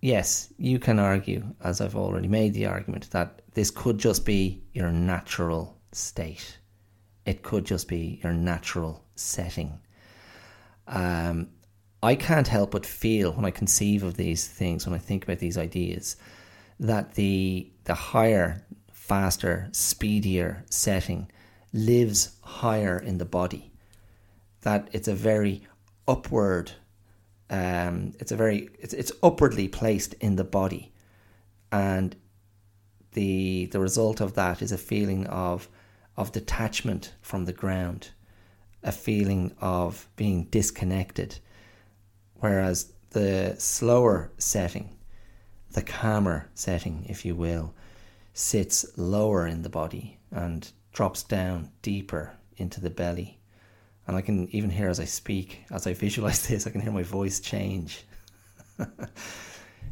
yes, 0.00 0.50
you 0.56 0.78
can 0.78 0.98
argue, 0.98 1.44
as 1.62 1.82
I've 1.82 1.96
already 1.96 2.26
made 2.28 2.54
the 2.54 2.64
argument, 2.64 3.10
that 3.10 3.42
this 3.52 3.70
could 3.70 3.98
just 3.98 4.24
be 4.24 4.62
your 4.72 4.90
natural 4.90 5.76
state 5.92 6.58
It 7.26 7.42
could 7.42 7.66
just 7.66 7.88
be 7.88 8.20
your 8.22 8.32
natural 8.32 9.04
setting. 9.16 9.80
Um, 10.86 11.50
I 12.02 12.14
can't 12.14 12.48
help 12.48 12.70
but 12.70 12.86
feel 12.86 13.32
when 13.32 13.44
I 13.44 13.50
conceive 13.50 14.02
of 14.02 14.16
these 14.16 14.48
things, 14.48 14.86
when 14.86 14.94
I 14.94 14.98
think 14.98 15.24
about 15.24 15.38
these 15.38 15.58
ideas, 15.58 16.16
that 16.80 17.14
the 17.14 17.70
the 17.84 17.94
higher, 17.94 18.64
faster, 18.92 19.68
speedier 19.72 20.64
setting 20.70 21.30
lives 21.74 22.36
higher 22.40 22.98
in 22.98 23.18
the 23.18 23.26
body. 23.26 23.72
That 24.62 24.88
it's 24.92 25.08
a 25.08 25.14
very 25.14 25.66
upward, 26.06 26.72
um, 27.50 28.12
it's 28.18 28.32
a 28.32 28.36
very 28.36 28.68
it's 28.78 28.94
it's 28.94 29.12
upwardly 29.22 29.68
placed 29.68 30.14
in 30.14 30.36
the 30.36 30.44
body, 30.44 30.92
and 31.72 32.14
the 33.12 33.66
the 33.66 33.80
result 33.80 34.20
of 34.20 34.34
that 34.34 34.60
is 34.62 34.72
a 34.72 34.78
feeling 34.78 35.26
of 35.26 35.68
of 36.16 36.32
detachment 36.32 37.14
from 37.22 37.44
the 37.44 37.52
ground, 37.52 38.10
a 38.82 38.92
feeling 38.92 39.52
of 39.60 40.08
being 40.16 40.44
disconnected, 40.44 41.38
whereas 42.34 42.92
the 43.10 43.54
slower 43.58 44.30
setting, 44.36 44.96
the 45.72 45.82
calmer 45.82 46.50
setting, 46.54 47.06
if 47.08 47.24
you 47.24 47.34
will, 47.34 47.74
sits 48.34 48.84
lower 48.96 49.46
in 49.46 49.62
the 49.62 49.68
body 49.68 50.18
and 50.30 50.70
drops 50.92 51.22
down 51.22 51.70
deeper 51.80 52.34
into 52.56 52.80
the 52.80 52.90
belly. 52.90 53.37
And 54.08 54.16
I 54.16 54.22
can 54.22 54.48
even 54.52 54.70
hear 54.70 54.88
as 54.88 54.98
I 54.98 55.04
speak, 55.04 55.64
as 55.70 55.86
I 55.86 55.92
visualize 55.92 56.48
this, 56.48 56.66
I 56.66 56.70
can 56.70 56.80
hear 56.80 56.90
my 56.90 57.02
voice 57.02 57.38
change. 57.40 58.04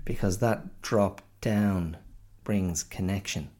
because 0.05 0.38
that 0.38 0.81
drop 0.81 1.20
down 1.42 1.98
brings 2.42 2.83
connection. 2.83 3.50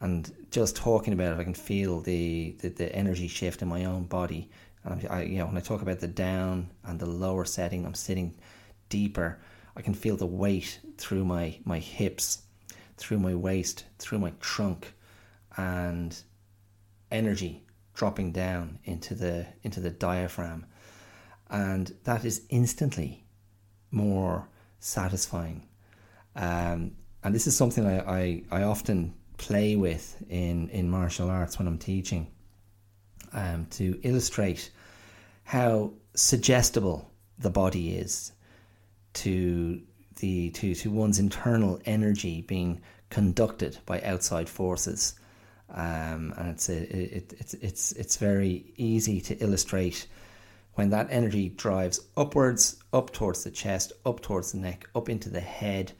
And 0.00 0.34
just 0.50 0.74
talking 0.74 1.12
about 1.12 1.34
it, 1.34 1.40
I 1.40 1.44
can 1.44 1.54
feel 1.54 2.00
the, 2.00 2.56
the, 2.58 2.70
the 2.70 2.94
energy 2.94 3.28
shift 3.28 3.62
in 3.62 3.68
my 3.68 3.84
own 3.84 4.04
body. 4.04 4.50
And 4.82 5.06
I, 5.08 5.22
you 5.22 5.38
know, 5.38 5.46
when 5.46 5.56
I 5.56 5.60
talk 5.60 5.80
about 5.80 6.00
the 6.00 6.08
down 6.08 6.72
and 6.84 6.98
the 6.98 7.06
lower 7.06 7.44
setting, 7.44 7.86
I'm 7.86 7.94
sitting 7.94 8.34
deeper. 8.88 9.38
I 9.76 9.82
can 9.82 9.94
feel 9.94 10.16
the 10.16 10.26
weight 10.26 10.80
through 10.98 11.24
my, 11.24 11.56
my 11.64 11.78
hips, 11.78 12.42
through 12.96 13.20
my 13.20 13.36
waist, 13.36 13.84
through 14.00 14.18
my 14.18 14.32
trunk, 14.40 14.92
and 15.56 16.20
energy 17.12 17.61
dropping 17.94 18.32
down 18.32 18.78
into 18.84 19.14
the 19.14 19.46
into 19.62 19.80
the 19.80 19.90
diaphragm, 19.90 20.66
and 21.50 21.94
that 22.04 22.24
is 22.24 22.42
instantly 22.48 23.24
more 23.90 24.48
satisfying. 24.80 25.66
Um, 26.34 26.92
and 27.22 27.34
this 27.34 27.46
is 27.46 27.56
something 27.56 27.86
I, 27.86 28.00
I, 28.00 28.42
I, 28.50 28.62
often 28.62 29.14
play 29.36 29.76
with 29.76 30.16
in, 30.30 30.68
in 30.70 30.88
martial 30.88 31.30
arts 31.30 31.58
when 31.58 31.68
I'm 31.68 31.78
teaching 31.78 32.26
um, 33.34 33.66
to 33.72 34.00
illustrate 34.02 34.70
how 35.44 35.92
suggestible 36.14 37.10
the 37.38 37.50
body 37.50 37.96
is 37.96 38.32
to 39.14 39.82
the 40.16 40.50
to, 40.50 40.74
to 40.74 40.90
one's 40.90 41.18
internal 41.18 41.80
energy 41.84 42.42
being 42.42 42.80
conducted 43.10 43.78
by 43.84 44.00
outside 44.02 44.48
forces 44.48 45.14
um, 45.72 46.34
and 46.36 46.48
it's 46.50 46.68
a, 46.68 47.16
it, 47.16 47.34
it's 47.38 47.54
it's 47.54 47.92
it's 47.92 48.16
very 48.16 48.72
easy 48.76 49.20
to 49.22 49.34
illustrate 49.36 50.06
when 50.74 50.90
that 50.90 51.08
energy 51.10 51.50
drives 51.50 52.00
upwards, 52.16 52.82
up 52.92 53.12
towards 53.12 53.44
the 53.44 53.50
chest, 53.50 53.92
up 54.06 54.20
towards 54.20 54.52
the 54.52 54.58
neck, 54.58 54.88
up 54.94 55.08
into 55.08 55.28
the 55.28 55.40
head, 55.40 55.92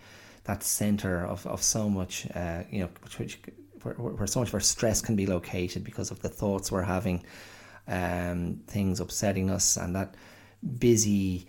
that 0.44 0.62
center 0.62 1.26
of, 1.26 1.46
of 1.46 1.62
so 1.62 1.88
much, 1.88 2.26
uh, 2.34 2.62
you 2.70 2.80
know, 2.80 2.88
which, 3.18 3.38
where, 3.82 3.94
where, 3.94 4.26
so 4.26 4.40
much 4.40 4.48
of 4.48 4.54
our 4.54 4.60
stress 4.60 5.02
can 5.02 5.14
be 5.14 5.26
located 5.26 5.84
because 5.84 6.10
of 6.10 6.20
the 6.20 6.28
thoughts 6.28 6.72
we're 6.72 6.82
having, 6.82 7.22
um, 7.86 8.60
things 8.66 8.98
upsetting 9.00 9.50
us, 9.50 9.76
and 9.76 9.94
that 9.94 10.14
busy, 10.78 11.46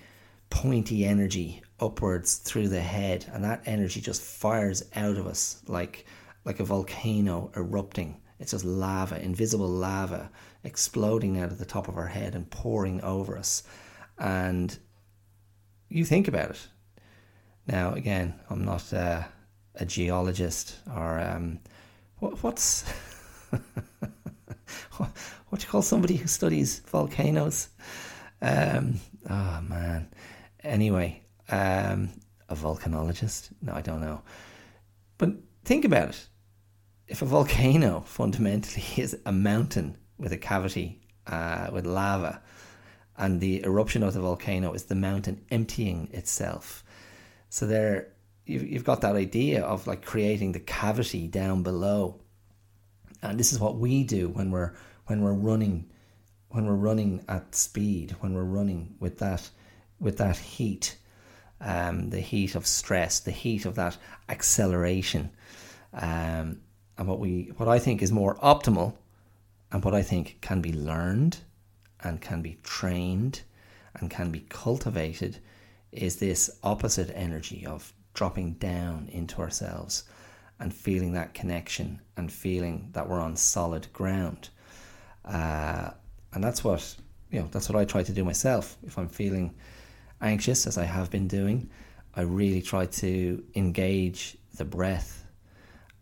pointy 0.50 1.06
energy 1.06 1.62
upwards 1.80 2.36
through 2.36 2.68
the 2.68 2.82
head, 2.82 3.26
and 3.32 3.44
that 3.44 3.62
energy 3.66 4.02
just 4.02 4.22
fires 4.22 4.84
out 4.96 5.18
of 5.18 5.28
us 5.28 5.62
like 5.68 6.06
like 6.46 6.60
a 6.60 6.64
volcano 6.64 7.52
erupting. 7.56 8.20
It's 8.40 8.52
just 8.52 8.66
lava, 8.66 9.22
invisible 9.24 9.68
lava, 9.68 10.30
exploding 10.64 11.40
out 11.40 11.52
of 11.52 11.60
the 11.60 11.66
top 11.66 11.88
of 11.88 11.98
our 11.98 12.08
head 12.08 12.36
and 12.36 12.50
pouring 12.50 13.02
over 13.02 13.38
us. 13.38 13.64
And 14.18 14.78
you 15.90 16.04
think 16.06 16.28
about 16.28 16.52
it. 16.52 16.68
Now, 17.68 17.94
again, 17.94 18.34
I'm 18.50 18.66
not 18.66 18.92
uh, 18.92 19.24
a 19.76 19.86
geologist 19.86 20.76
or 20.94 21.20
um, 21.20 21.60
what, 22.20 22.44
what's 22.44 22.84
what 24.90 25.60
do 25.60 25.66
you 25.66 25.70
call 25.70 25.82
somebody 25.82 26.16
who 26.16 26.28
studies 26.28 26.80
volcanoes? 26.80 27.70
Um, 28.42 29.00
oh 29.30 29.62
man. 29.62 30.10
Anyway, 30.64 31.22
um, 31.50 32.10
a 32.50 32.56
volcanologist? 32.56 33.52
No, 33.62 33.74
I 33.74 33.82
don't 33.82 34.02
know. 34.02 34.22
But 35.18 35.32
think 35.64 35.86
about 35.86 36.10
it 36.10 36.28
if 37.08 37.22
a 37.22 37.26
volcano 37.26 38.02
fundamentally 38.02 38.84
is 39.02 39.18
a 39.26 39.32
mountain 39.32 39.98
with 40.18 40.32
a 40.32 40.38
cavity 40.38 41.02
uh, 41.28 41.70
with 41.72 41.86
lava, 41.86 42.42
and 43.18 43.40
the 43.40 43.64
eruption 43.64 44.02
of 44.04 44.14
the 44.14 44.20
volcano 44.20 44.74
is 44.74 44.86
the 44.86 44.96
mountain 44.96 45.46
emptying 45.52 46.10
itself, 46.12 46.84
so 47.50 47.66
there 47.66 48.08
you've, 48.46 48.68
you've 48.68 48.84
got 48.84 49.02
that 49.02 49.16
idea 49.16 49.64
of 49.64 49.86
like 49.88 50.04
creating 50.04 50.52
the 50.52 50.60
cavity 50.60 51.28
down 51.28 51.64
below, 51.64 52.20
and 53.22 53.40
this 53.40 53.54
is 53.54 53.60
what 53.60 53.78
we 53.78 54.04
do 54.04 54.30
when 54.30 54.52
we're 54.52 54.74
when 55.06 55.22
we're 55.22 55.34
running 55.34 55.90
when 56.50 56.66
we're 56.66 56.76
running 56.76 57.24
at 57.28 57.56
speed 57.56 58.16
when 58.20 58.34
we're 58.34 58.44
running 58.44 58.96
with 59.00 59.18
that 59.20 59.50
with 60.00 60.18
that 60.18 60.38
heat 60.38 60.98
um, 61.62 62.10
the 62.10 62.20
heat 62.20 62.56
of 62.56 62.66
stress 62.66 63.20
the 63.20 63.32
heat 63.32 63.66
of 63.66 63.76
that 63.76 63.98
acceleration. 64.30 65.30
Um, 65.94 66.62
and 67.04 67.10
what 67.10 67.20
we 67.20 67.52
what 67.58 67.68
I 67.68 67.80
think 67.80 68.02
is 68.02 68.14
more 68.14 68.36
optimal 68.36 68.94
and 69.74 69.84
what 69.84 69.94
I 69.94 70.02
think 70.02 70.38
can 70.40 70.62
be 70.62 70.72
learned 70.72 71.38
and 72.02 72.22
can 72.22 72.42
be 72.42 72.60
trained 72.64 73.42
and 73.96 74.10
can 74.10 74.32
be 74.32 74.46
cultivated 74.48 75.40
is 75.92 76.16
this 76.16 76.50
opposite 76.64 77.12
energy 77.14 77.66
of 77.66 77.92
dropping 78.14 78.54
down 78.54 79.10
into 79.12 79.42
ourselves 79.42 80.06
and 80.62 80.74
feeling 80.74 81.12
that 81.12 81.34
connection 81.34 82.00
and 82.16 82.32
feeling 82.32 82.88
that 82.94 83.10
we're 83.10 83.20
on 83.20 83.36
solid 83.36 83.92
ground. 83.92 84.48
Uh, 85.26 85.90
and 86.32 86.42
that's 86.42 86.64
what 86.64 86.96
you 87.32 87.42
know. 87.42 87.50
That's 87.52 87.68
what 87.68 87.78
I 87.78 87.84
try 87.84 88.04
to 88.04 88.14
do 88.14 88.24
myself. 88.24 88.78
If 88.88 88.98
I'm 88.98 89.10
feeling 89.10 89.54
anxious, 90.22 90.66
as 90.68 90.78
I 90.78 90.86
have 90.86 91.12
been 91.12 91.28
doing, 91.28 91.70
I 92.16 92.22
really 92.22 92.62
try 92.62 92.86
to 92.86 93.44
engage 93.56 94.38
the 94.56 94.64
breath 94.64 95.23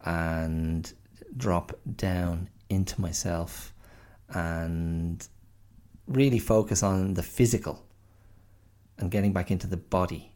and 0.05 0.93
drop 1.37 1.73
down 1.95 2.49
into 2.69 2.99
myself 2.99 3.73
and 4.29 5.27
really 6.07 6.39
focus 6.39 6.83
on 6.83 7.13
the 7.13 7.23
physical 7.23 7.85
and 8.97 9.11
getting 9.11 9.33
back 9.33 9.51
into 9.51 9.67
the 9.67 9.77
body. 9.77 10.33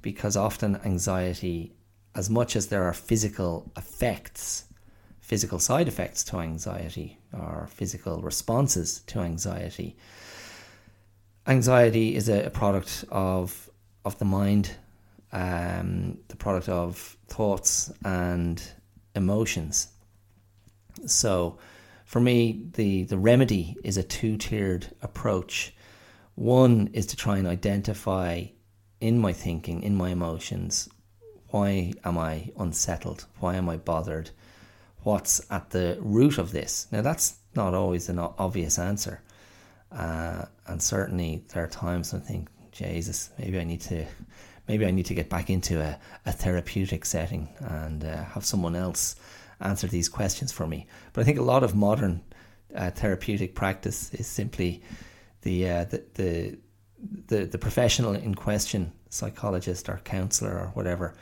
Because 0.00 0.36
often 0.36 0.76
anxiety 0.84 1.74
as 2.14 2.28
much 2.28 2.56
as 2.56 2.66
there 2.66 2.84
are 2.84 2.92
physical 2.92 3.70
effects 3.76 4.66
physical 5.20 5.58
side 5.58 5.88
effects 5.88 6.24
to 6.24 6.36
anxiety 6.38 7.16
or 7.32 7.68
physical 7.70 8.20
responses 8.20 9.00
to 9.06 9.20
anxiety 9.20 9.96
anxiety 11.46 12.14
is 12.14 12.28
a, 12.28 12.50
product 12.50 13.04
of 13.10 13.70
of 14.04 14.18
the 14.18 14.24
mind 14.24 14.76
um, 15.32 16.18
the 16.28 16.36
product 16.36 16.68
of 16.68 17.16
thoughts 17.28 17.92
and 18.04 18.62
emotions. 19.14 19.88
So, 21.06 21.58
for 22.04 22.20
me, 22.20 22.66
the, 22.74 23.04
the 23.04 23.16
remedy 23.18 23.76
is 23.82 23.96
a 23.96 24.02
two 24.02 24.36
tiered 24.36 24.86
approach. 25.00 25.74
One 26.34 26.90
is 26.92 27.06
to 27.06 27.16
try 27.16 27.38
and 27.38 27.46
identify 27.48 28.44
in 29.00 29.18
my 29.18 29.32
thinking, 29.32 29.82
in 29.82 29.96
my 29.96 30.10
emotions, 30.10 30.88
why 31.48 31.92
am 32.04 32.18
I 32.18 32.50
unsettled? 32.58 33.26
Why 33.40 33.56
am 33.56 33.68
I 33.68 33.76
bothered? 33.76 34.30
What's 35.02 35.40
at 35.50 35.70
the 35.70 35.98
root 36.00 36.38
of 36.38 36.52
this? 36.52 36.86
Now, 36.92 37.02
that's 37.02 37.36
not 37.54 37.74
always 37.74 38.08
an 38.08 38.18
obvious 38.18 38.78
answer. 38.78 39.20
Uh, 39.90 40.44
and 40.66 40.82
certainly, 40.82 41.44
there 41.52 41.64
are 41.64 41.68
times 41.68 42.14
I 42.14 42.18
think, 42.18 42.48
Jesus, 42.70 43.30
maybe 43.38 43.58
I 43.58 43.64
need 43.64 43.82
to 43.82 44.06
maybe 44.68 44.86
I 44.86 44.90
need 44.90 45.06
to 45.06 45.14
get 45.14 45.28
back 45.28 45.50
into 45.50 45.80
a, 45.80 45.98
a 46.26 46.32
therapeutic 46.32 47.04
setting 47.04 47.48
and 47.58 48.04
uh, 48.04 48.24
have 48.24 48.44
someone 48.44 48.76
else 48.76 49.16
answer 49.60 49.86
these 49.86 50.08
questions 50.08 50.52
for 50.52 50.66
me. 50.66 50.86
But 51.12 51.22
I 51.22 51.24
think 51.24 51.38
a 51.38 51.42
lot 51.42 51.62
of 51.62 51.74
modern 51.74 52.22
uh, 52.74 52.90
therapeutic 52.90 53.54
practice 53.54 54.12
is 54.14 54.26
simply 54.26 54.82
the, 55.42 55.68
uh, 55.68 55.84
the, 55.84 56.04
the 56.14 56.58
the 57.26 57.44
the 57.44 57.58
professional 57.58 58.14
in 58.14 58.34
question, 58.34 58.92
psychologist 59.08 59.88
or 59.88 60.00
counselor 60.04 60.52
or 60.52 60.70
whatever. 60.74 61.14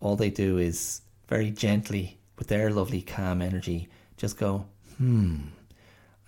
All 0.00 0.16
they 0.16 0.30
do 0.30 0.58
is 0.58 1.02
very 1.28 1.50
gently, 1.50 2.18
with 2.38 2.48
their 2.48 2.70
lovely 2.70 3.02
calm 3.02 3.40
energy, 3.42 3.88
just 4.16 4.38
go, 4.38 4.66
hmm. 4.98 5.36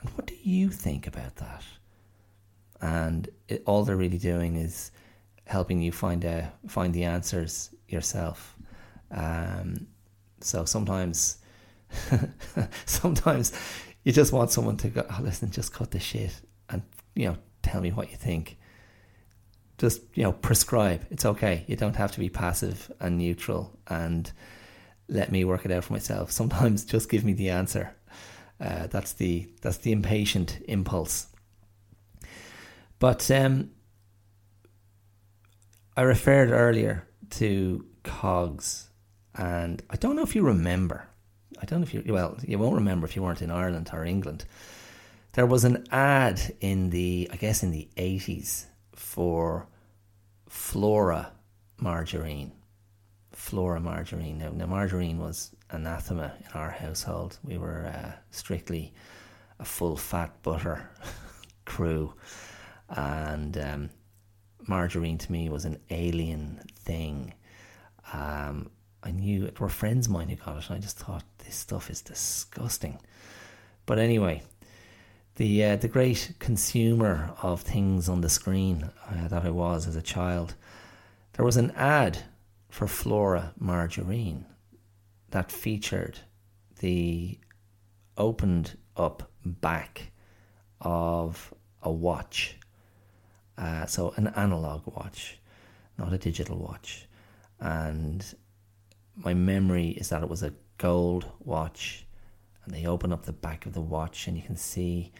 And 0.01 0.11
what 0.11 0.27
do 0.27 0.35
you 0.43 0.71
think 0.71 1.07
about 1.07 1.37
that? 1.37 1.65
And 2.81 3.29
it, 3.49 3.63
all 3.67 3.85
they're 3.85 3.97
really 3.97 4.19
doing 4.19 4.57
is 4.57 4.93
helping 5.49 5.81
you 5.81 5.91
find 5.91 6.25
a, 6.25 6.53
find 6.67 6.95
the 6.95 7.05
answers 7.05 7.71
yourself. 7.89 8.55
Um, 9.11 9.87
so 10.41 10.65
sometimes, 10.67 11.39
sometimes 12.85 13.53
you 14.05 14.13
just 14.13 14.33
want 14.33 14.51
someone 14.51 14.77
to 14.79 14.89
go, 14.89 15.07
oh, 15.11 15.23
listen, 15.23 15.51
just 15.51 15.73
cut 15.73 15.91
the 15.91 15.99
shit 15.99 16.41
and 16.69 16.83
you 17.15 17.27
know 17.27 17.37
tell 17.63 17.81
me 17.81 17.91
what 17.91 18.11
you 18.11 18.17
think. 18.17 18.59
Just 19.79 20.03
you 20.15 20.23
know 20.23 20.33
prescribe. 20.33 21.07
It's 21.11 21.25
okay. 21.25 21.65
You 21.67 21.77
don't 21.77 21.97
have 21.97 22.13
to 22.13 22.21
be 22.21 22.29
passive 22.29 22.93
and 23.01 23.17
neutral 23.17 23.79
and 23.87 24.31
let 25.09 25.33
me 25.33 25.45
work 25.45 25.65
it 25.65 25.71
out 25.71 25.85
for 25.85 25.95
myself. 25.95 26.31
Sometimes 26.31 26.85
just 26.95 27.09
give 27.09 27.25
me 27.25 27.33
the 27.33 27.49
answer. 27.49 27.95
Uh, 28.61 28.87
that's 28.89 29.15
the 29.15 29.49
that's 29.63 29.79
the 29.79 29.93
impatient 29.93 30.59
impulse. 30.69 31.29
But 32.99 33.31
um, 33.31 33.71
I 35.99 36.03
referred 36.03 36.53
earlier 36.53 37.09
to 37.31 37.85
cogs, 38.05 38.89
and 39.35 39.83
I 39.91 39.97
don't 39.97 40.15
know 40.15 40.23
if 40.23 40.37
you 40.37 40.43
remember. 40.43 41.09
I 41.61 41.65
don't 41.65 41.81
know 41.81 41.87
if 41.87 41.93
you 41.93 42.05
well, 42.07 42.37
you 42.47 42.57
won't 42.57 42.77
remember 42.77 43.05
if 43.05 43.17
you 43.17 43.23
weren't 43.23 43.43
in 43.43 43.51
Ireland 43.51 43.91
or 43.93 44.05
England. 44.05 44.45
There 45.33 45.45
was 45.45 45.65
an 45.65 45.89
ad 45.91 46.41
in 46.61 46.91
the 46.91 47.29
I 47.33 47.37
guess 47.37 47.65
in 47.65 47.73
the 47.73 47.89
eighties 47.97 48.69
for 48.95 49.67
Flora 50.49 51.33
margarine 51.79 52.53
Flora 53.33 53.81
margarine. 53.81 54.39
Now, 54.39 54.51
now, 54.51 54.67
margarine 54.67 55.19
was 55.19 55.51
anathema 55.71 56.33
in 56.39 56.53
our 56.55 56.71
household. 56.71 57.41
We 57.43 57.59
were 57.59 57.93
uh, 57.93 58.13
strictly 58.31 58.95
a 59.59 59.65
full 59.65 59.97
fat 59.97 60.45
butter 60.45 60.91
crew, 61.65 62.15
and 62.89 63.59
um, 63.59 63.91
margarine 64.69 65.19
to 65.19 65.33
me 65.33 65.49
was 65.49 65.65
an 65.65 65.79
alien 65.91 66.61
thing. 66.75 67.35
Um, 68.13 68.71
I 69.03 69.11
knew 69.11 69.45
it 69.47 69.61
were 69.61 69.69
friends 69.69 70.07
of 70.07 70.13
mine 70.13 70.29
who 70.29 70.37
got 70.37 70.59
it, 70.59 70.69
and 70.69 70.77
I 70.77 70.81
just 70.81 70.99
thought 70.99 71.25
this 71.39 71.57
stuff 71.57 71.91
is 71.91 72.03
disgusting. 72.03 72.99
But 73.87 73.99
anyway, 73.99 74.43
the 75.37 75.65
uh, 75.65 75.77
the 75.77 75.89
great 75.89 76.35
consumer 76.39 77.31
of 77.43 77.63
things 77.63 78.09
on 78.09 78.21
the 78.21 78.29
screen 78.29 78.91
uh, 79.09 79.29
that 79.29 79.45
I 79.45 79.51
was 79.51 79.87
as 79.87 79.97
a 79.97 80.03
child, 80.03 80.55
there 81.33 81.45
was 81.45 81.57
an 81.57 81.71
ad 81.73 82.19
for 82.69 82.87
Flora 82.87 83.55
margarine 83.59 84.45
that 85.31 85.53
featured 85.53 86.19
the 86.81 87.39
opened 88.17 88.77
up 88.97 89.31
back 89.45 90.11
of 90.81 91.55
a 91.83 91.91
watch. 91.91 92.58
Uh, 93.59 93.87
so, 93.87 94.15
an 94.17 94.29
analog 94.29 94.83
watch, 94.87 95.39
not 95.99 96.13
a 96.13 96.19
digital 96.19 96.57
watch. 96.57 97.07
And 97.59 98.25
my 99.17 99.35
memory 99.35 99.89
is 99.89 100.11
that 100.11 100.23
it 100.23 100.29
was 100.29 100.45
a 100.45 100.55
gold 100.79 101.27
watch, 101.41 102.07
and 102.65 102.73
they 102.73 102.87
open 102.87 103.13
up 103.13 103.25
the 103.27 103.33
back 103.33 103.67
of 103.67 103.73
the 103.73 103.81
watch, 103.81 104.29
and 104.29 104.37
you 104.37 104.45
can 104.45 104.57
see 104.57 105.13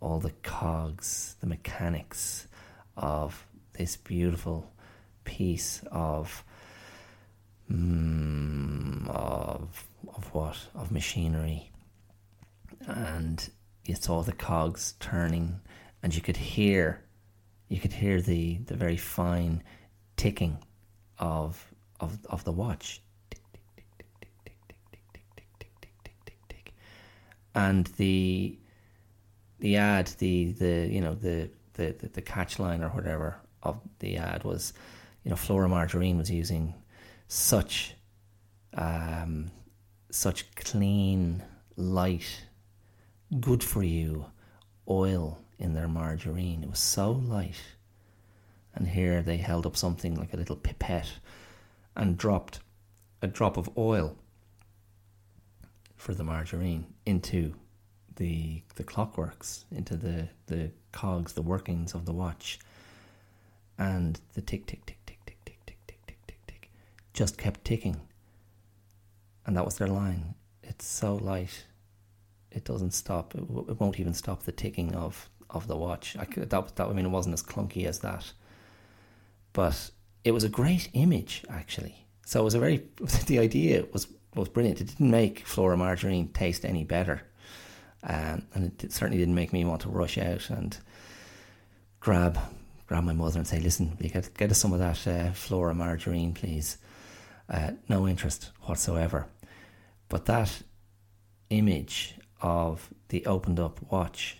all 0.00 0.18
the 0.18 0.32
cogs, 0.42 1.36
the 1.40 1.46
mechanics 1.46 2.48
of 2.96 3.46
this 3.74 3.96
beautiful 3.96 4.72
piece 5.24 5.82
of 5.90 6.44
mm, 7.70 9.06
of 9.08 9.84
of 10.08 10.34
what 10.34 10.56
of 10.74 10.90
machinery, 10.90 11.70
and 12.86 13.50
you 13.84 13.94
saw 13.94 14.22
the 14.22 14.32
cogs 14.32 14.94
turning, 14.98 15.60
and 16.02 16.14
you 16.14 16.22
could 16.22 16.38
hear 16.38 17.04
you 17.72 17.80
could 17.80 17.94
hear 17.94 18.20
the 18.20 18.58
the 18.66 18.74
very 18.74 18.98
fine 18.98 19.62
ticking 20.18 20.58
of 21.18 21.72
of 22.00 22.18
of 22.26 22.44
the 22.44 22.52
watch. 22.52 23.00
And 27.54 27.86
the 27.96 28.58
the 29.60 29.76
ad, 29.76 30.08
the 30.18 30.52
the 30.52 30.88
you 30.90 31.00
know 31.00 31.14
the 31.14 31.48
the 31.72 31.94
the, 31.98 32.08
the 32.08 32.22
catch 32.22 32.58
line 32.58 32.82
or 32.82 32.90
whatever 32.90 33.36
of 33.62 33.80
the 34.00 34.18
ad 34.18 34.44
was, 34.44 34.74
you 35.24 35.30
know, 35.30 35.36
Flora 35.36 35.68
Margarine 35.68 36.18
was 36.18 36.30
using 36.30 36.74
such 37.28 37.94
um, 38.74 39.50
such 40.10 40.54
clean, 40.56 41.42
light, 41.76 42.44
good 43.40 43.64
for 43.64 43.82
you 43.82 44.26
oil 44.88 45.41
in 45.62 45.74
their 45.74 45.88
margarine. 45.88 46.62
It 46.62 46.70
was 46.70 46.80
so 46.80 47.12
light. 47.12 47.62
And 48.74 48.88
here 48.88 49.22
they 49.22 49.36
held 49.36 49.64
up 49.64 49.76
something 49.76 50.14
like 50.16 50.34
a 50.34 50.36
little 50.36 50.56
pipette 50.56 51.12
and 51.94 52.18
dropped 52.18 52.60
a 53.22 53.28
drop 53.28 53.56
of 53.56 53.70
oil 53.78 54.16
for 55.96 56.14
the 56.14 56.24
margarine 56.24 56.86
into 57.06 57.54
the 58.16 58.62
the 58.74 58.84
clockworks, 58.84 59.64
into 59.70 59.96
the, 59.96 60.28
the 60.46 60.70
cogs, 60.90 61.32
the 61.34 61.42
workings 61.42 61.94
of 61.94 62.04
the 62.06 62.12
watch. 62.12 62.58
And 63.78 64.20
the 64.34 64.42
tick 64.42 64.66
tick 64.66 64.84
tick 64.84 64.98
tick 65.06 65.18
tick 65.26 65.38
tick 65.44 65.58
tick 65.66 65.78
tick 65.86 65.98
tick 66.06 66.18
tick 66.26 66.38
tick 66.46 66.70
just 67.14 67.38
kept 67.38 67.64
ticking. 67.64 68.00
And 69.46 69.56
that 69.56 69.64
was 69.64 69.76
their 69.76 69.88
line. 69.88 70.34
It's 70.62 70.86
so 70.86 71.14
light, 71.16 71.66
it 72.50 72.64
doesn't 72.64 72.92
stop. 72.92 73.34
It, 73.34 73.46
w- 73.48 73.66
it 73.68 73.80
won't 73.80 73.98
even 74.00 74.14
stop 74.14 74.42
the 74.42 74.52
ticking 74.52 74.94
of, 74.94 75.28
of 75.52 75.66
the 75.66 75.76
watch. 75.76 76.16
I 76.18 76.24
could, 76.24 76.50
that, 76.50 76.76
that, 76.76 76.88
I 76.88 76.92
mean, 76.92 77.06
it 77.06 77.10
wasn't 77.10 77.34
as 77.34 77.42
clunky 77.42 77.86
as 77.86 78.00
that. 78.00 78.32
But 79.52 79.90
it 80.24 80.32
was 80.32 80.44
a 80.44 80.48
great 80.48 80.88
image, 80.94 81.44
actually. 81.48 82.06
So 82.26 82.40
it 82.40 82.44
was 82.44 82.54
a 82.54 82.60
very, 82.60 82.84
the 83.26 83.38
idea 83.38 83.84
was, 83.92 84.06
was 84.34 84.48
brilliant. 84.48 84.80
It 84.80 84.88
didn't 84.88 85.10
make 85.10 85.46
Flora 85.46 85.76
margarine 85.76 86.28
taste 86.28 86.64
any 86.64 86.84
better. 86.84 87.22
Um, 88.04 88.46
and 88.54 88.72
it 88.82 88.92
certainly 88.92 89.18
didn't 89.18 89.34
make 89.34 89.52
me 89.52 89.64
want 89.64 89.82
to 89.82 89.88
rush 89.88 90.18
out 90.18 90.50
and 90.50 90.76
grab 92.00 92.38
grab 92.86 93.04
my 93.04 93.12
mother 93.12 93.38
and 93.38 93.46
say, 93.46 93.60
"Listen, 93.60 93.96
you 94.00 94.10
get 94.10 94.34
get 94.34 94.50
us 94.50 94.58
some 94.58 94.72
of 94.72 94.80
that 94.80 95.06
uh, 95.06 95.32
Flora 95.32 95.74
margarine, 95.74 96.34
please." 96.34 96.78
Uh, 97.48 97.72
no 97.88 98.08
interest 98.08 98.50
whatsoever. 98.62 99.26
But 100.08 100.26
that 100.26 100.62
image 101.50 102.14
of 102.40 102.90
the 103.08 103.24
opened 103.26 103.60
up 103.60 103.80
watch, 103.90 104.38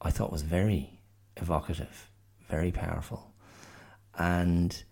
I 0.00 0.10
thought 0.10 0.32
was 0.32 0.42
very 0.42 1.00
evocative, 1.36 2.10
very 2.48 2.70
powerful. 2.70 3.32
And 4.18 4.82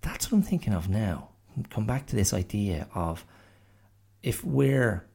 that's 0.00 0.30
what 0.30 0.38
I'm 0.38 0.42
thinking 0.42 0.74
of 0.74 0.88
now. 0.88 1.30
Come 1.70 1.86
back 1.86 2.06
to 2.06 2.16
this 2.16 2.32
idea 2.32 2.88
of 2.94 3.24
if 4.22 4.44
we're 4.44 5.06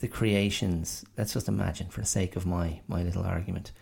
the 0.00 0.08
creations, 0.08 1.04
let's 1.16 1.32
just 1.32 1.48
imagine 1.48 1.88
for 1.88 2.00
the 2.00 2.06
sake 2.06 2.36
of 2.36 2.46
my, 2.46 2.80
my 2.88 3.02
little 3.02 3.22
argument, 3.22 3.72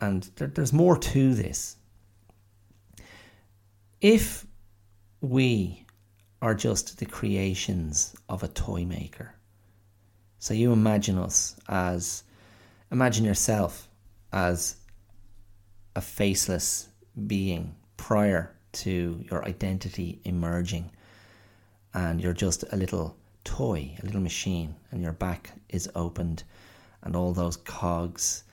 and 0.00 0.30
there, 0.36 0.48
there's 0.48 0.72
more 0.72 0.96
to 0.98 1.34
this. 1.34 1.76
If 4.00 4.46
we 5.20 5.84
are 6.42 6.54
just 6.54 6.98
the 6.98 7.06
creations 7.06 8.14
of 8.28 8.42
a 8.42 8.48
toy 8.48 8.84
maker. 8.84 9.34
So 10.38 10.52
you 10.52 10.74
imagine 10.74 11.16
us 11.16 11.56
as, 11.68 12.23
imagine 12.94 13.24
yourself 13.24 13.88
as 14.32 14.76
a 15.96 16.00
faceless 16.00 16.88
being 17.26 17.74
prior 17.96 18.54
to 18.70 19.20
your 19.28 19.44
identity 19.44 20.20
emerging, 20.24 20.92
and 21.92 22.20
you're 22.20 22.32
just 22.32 22.64
a 22.70 22.76
little 22.76 23.16
toy, 23.42 23.96
a 24.00 24.06
little 24.06 24.20
machine, 24.20 24.76
and 24.92 25.02
your 25.02 25.12
back 25.12 25.50
is 25.70 25.90
opened, 25.96 26.44
and 27.02 27.16
all 27.16 27.32
those 27.32 27.56
cogs. 27.56 28.44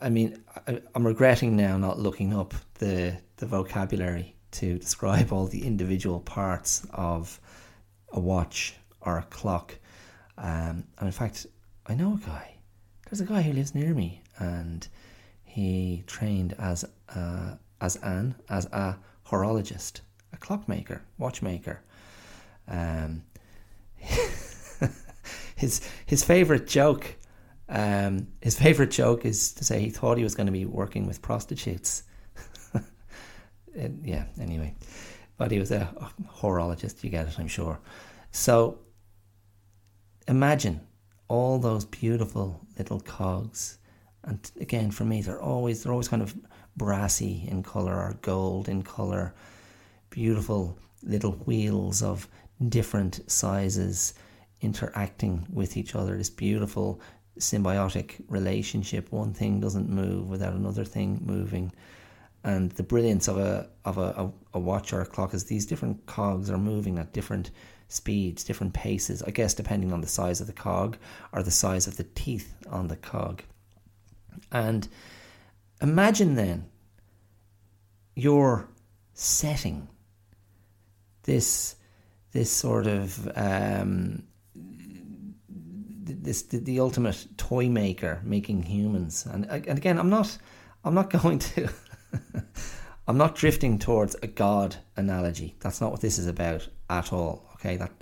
I 0.00 0.08
mean, 0.08 0.40
I, 0.68 0.80
am 0.94 1.04
regretting 1.04 1.56
now 1.56 1.76
not 1.76 1.98
looking 1.98 2.32
up 2.32 2.54
the 2.74 3.16
the 3.38 3.46
vocabulary 3.46 4.36
to 4.52 4.78
describe 4.78 5.32
all 5.32 5.46
the 5.46 5.66
individual 5.66 6.20
parts 6.20 6.86
of 6.92 7.40
a 8.12 8.20
watch 8.20 8.76
or 9.00 9.18
a 9.18 9.24
clock. 9.24 9.74
Um, 10.36 10.84
and 10.98 11.06
in 11.06 11.12
fact, 11.12 11.48
I 11.88 11.94
know 11.94 12.14
a 12.14 12.24
guy. 12.24 12.57
There's 13.10 13.20
a 13.20 13.24
guy 13.24 13.42
who 13.42 13.52
lives 13.52 13.74
near 13.74 13.94
me, 13.94 14.22
and 14.38 14.86
he 15.44 16.04
trained 16.06 16.54
as 16.58 16.84
as 17.80 17.96
an 17.96 18.34
as 18.48 18.66
a 18.66 18.98
horologist, 19.26 20.02
a 20.32 20.36
clockmaker, 20.36 21.02
watchmaker. 21.16 21.80
Um, 22.66 23.22
his 25.56 25.80
his 26.04 26.22
favorite 26.22 26.66
joke, 26.66 27.16
um, 27.68 28.28
his 28.42 28.58
favorite 28.58 28.90
joke 28.90 29.24
is 29.24 29.52
to 29.54 29.64
say 29.64 29.80
he 29.80 29.90
thought 29.90 30.18
he 30.18 30.24
was 30.24 30.34
going 30.34 30.46
to 30.46 30.52
be 30.52 30.66
working 30.66 31.06
with 31.06 31.22
prostitutes 31.22 32.02
uh, 32.74 32.80
yeah, 34.02 34.24
anyway. 34.40 34.74
But 35.38 35.50
he 35.50 35.58
was 35.58 35.70
a 35.70 35.94
horologist, 36.26 37.04
you 37.04 37.10
get 37.10 37.28
it, 37.28 37.38
I'm 37.38 37.48
sure. 37.48 37.78
So 38.32 38.80
imagine 40.26 40.80
all 41.28 41.58
those 41.58 41.84
beautiful 41.84 42.60
little 42.78 43.00
cogs. 43.00 43.78
And 44.24 44.50
again, 44.60 44.90
for 44.90 45.04
me, 45.04 45.22
they're 45.22 45.40
always 45.40 45.82
they're 45.82 45.92
always 45.92 46.08
kind 46.08 46.22
of 46.22 46.34
brassy 46.76 47.46
in 47.48 47.62
color 47.62 47.94
or 47.94 48.18
gold 48.22 48.68
in 48.68 48.82
color. 48.82 49.34
Beautiful 50.10 50.78
little 51.02 51.32
wheels 51.32 52.02
of 52.02 52.28
different 52.68 53.20
sizes 53.30 54.14
interacting 54.60 55.46
with 55.52 55.76
each 55.76 55.94
other. 55.94 56.16
This 56.16 56.30
beautiful 56.30 57.00
symbiotic 57.38 58.20
relationship. 58.28 59.12
One 59.12 59.32
thing 59.32 59.60
doesn't 59.60 59.88
move 59.88 60.28
without 60.28 60.54
another 60.54 60.84
thing 60.84 61.20
moving. 61.24 61.72
And 62.44 62.70
the 62.72 62.82
brilliance 62.82 63.28
of 63.28 63.38
a 63.38 63.68
of 63.84 63.98
a, 63.98 64.32
a, 64.54 64.58
watch 64.58 64.92
or 64.92 65.00
a 65.00 65.06
clock 65.06 65.34
is 65.34 65.44
these 65.44 65.66
different 65.66 66.06
cogs 66.06 66.50
are 66.50 66.58
moving 66.58 66.98
at 66.98 67.12
different 67.12 67.50
speeds, 67.88 68.44
different 68.44 68.74
paces, 68.74 69.22
I 69.22 69.30
guess 69.30 69.54
depending 69.54 69.92
on 69.92 70.02
the 70.02 70.06
size 70.06 70.40
of 70.40 70.46
the 70.46 70.52
cog 70.52 70.98
or 71.32 71.42
the 71.42 71.50
size 71.50 71.86
of 71.86 71.96
the 71.96 72.04
teeth 72.04 72.54
on 72.70 72.88
the 72.88 72.96
cog. 72.96 73.42
And 74.52 74.86
imagine 75.80 76.34
then 76.34 76.66
your 78.14 78.68
setting. 79.14 79.88
This 81.22 81.74
this 82.32 82.50
sort 82.50 82.86
of 82.86 83.30
um, 83.36 84.24
this 84.54 86.42
the, 86.42 86.58
the, 86.58 86.80
ultimate 86.80 87.26
toy 87.36 87.68
maker 87.68 88.20
making 88.22 88.62
humans. 88.62 89.26
And 89.26 89.46
and 89.46 89.78
again 89.78 89.98
I'm 89.98 90.10
not 90.10 90.36
I'm 90.84 90.94
not 90.94 91.10
going 91.22 91.38
to 91.38 91.68
I'm 93.06 93.16
not 93.16 93.34
drifting 93.34 93.78
towards 93.78 94.14
a 94.22 94.26
god 94.26 94.76
analogy. 94.96 95.56
That's 95.60 95.80
not 95.80 95.90
what 95.90 96.00
this 96.00 96.18
is 96.18 96.26
about 96.26 96.68
at 96.90 97.12
all 97.12 97.47
okay 97.58 97.76
that 97.76 97.92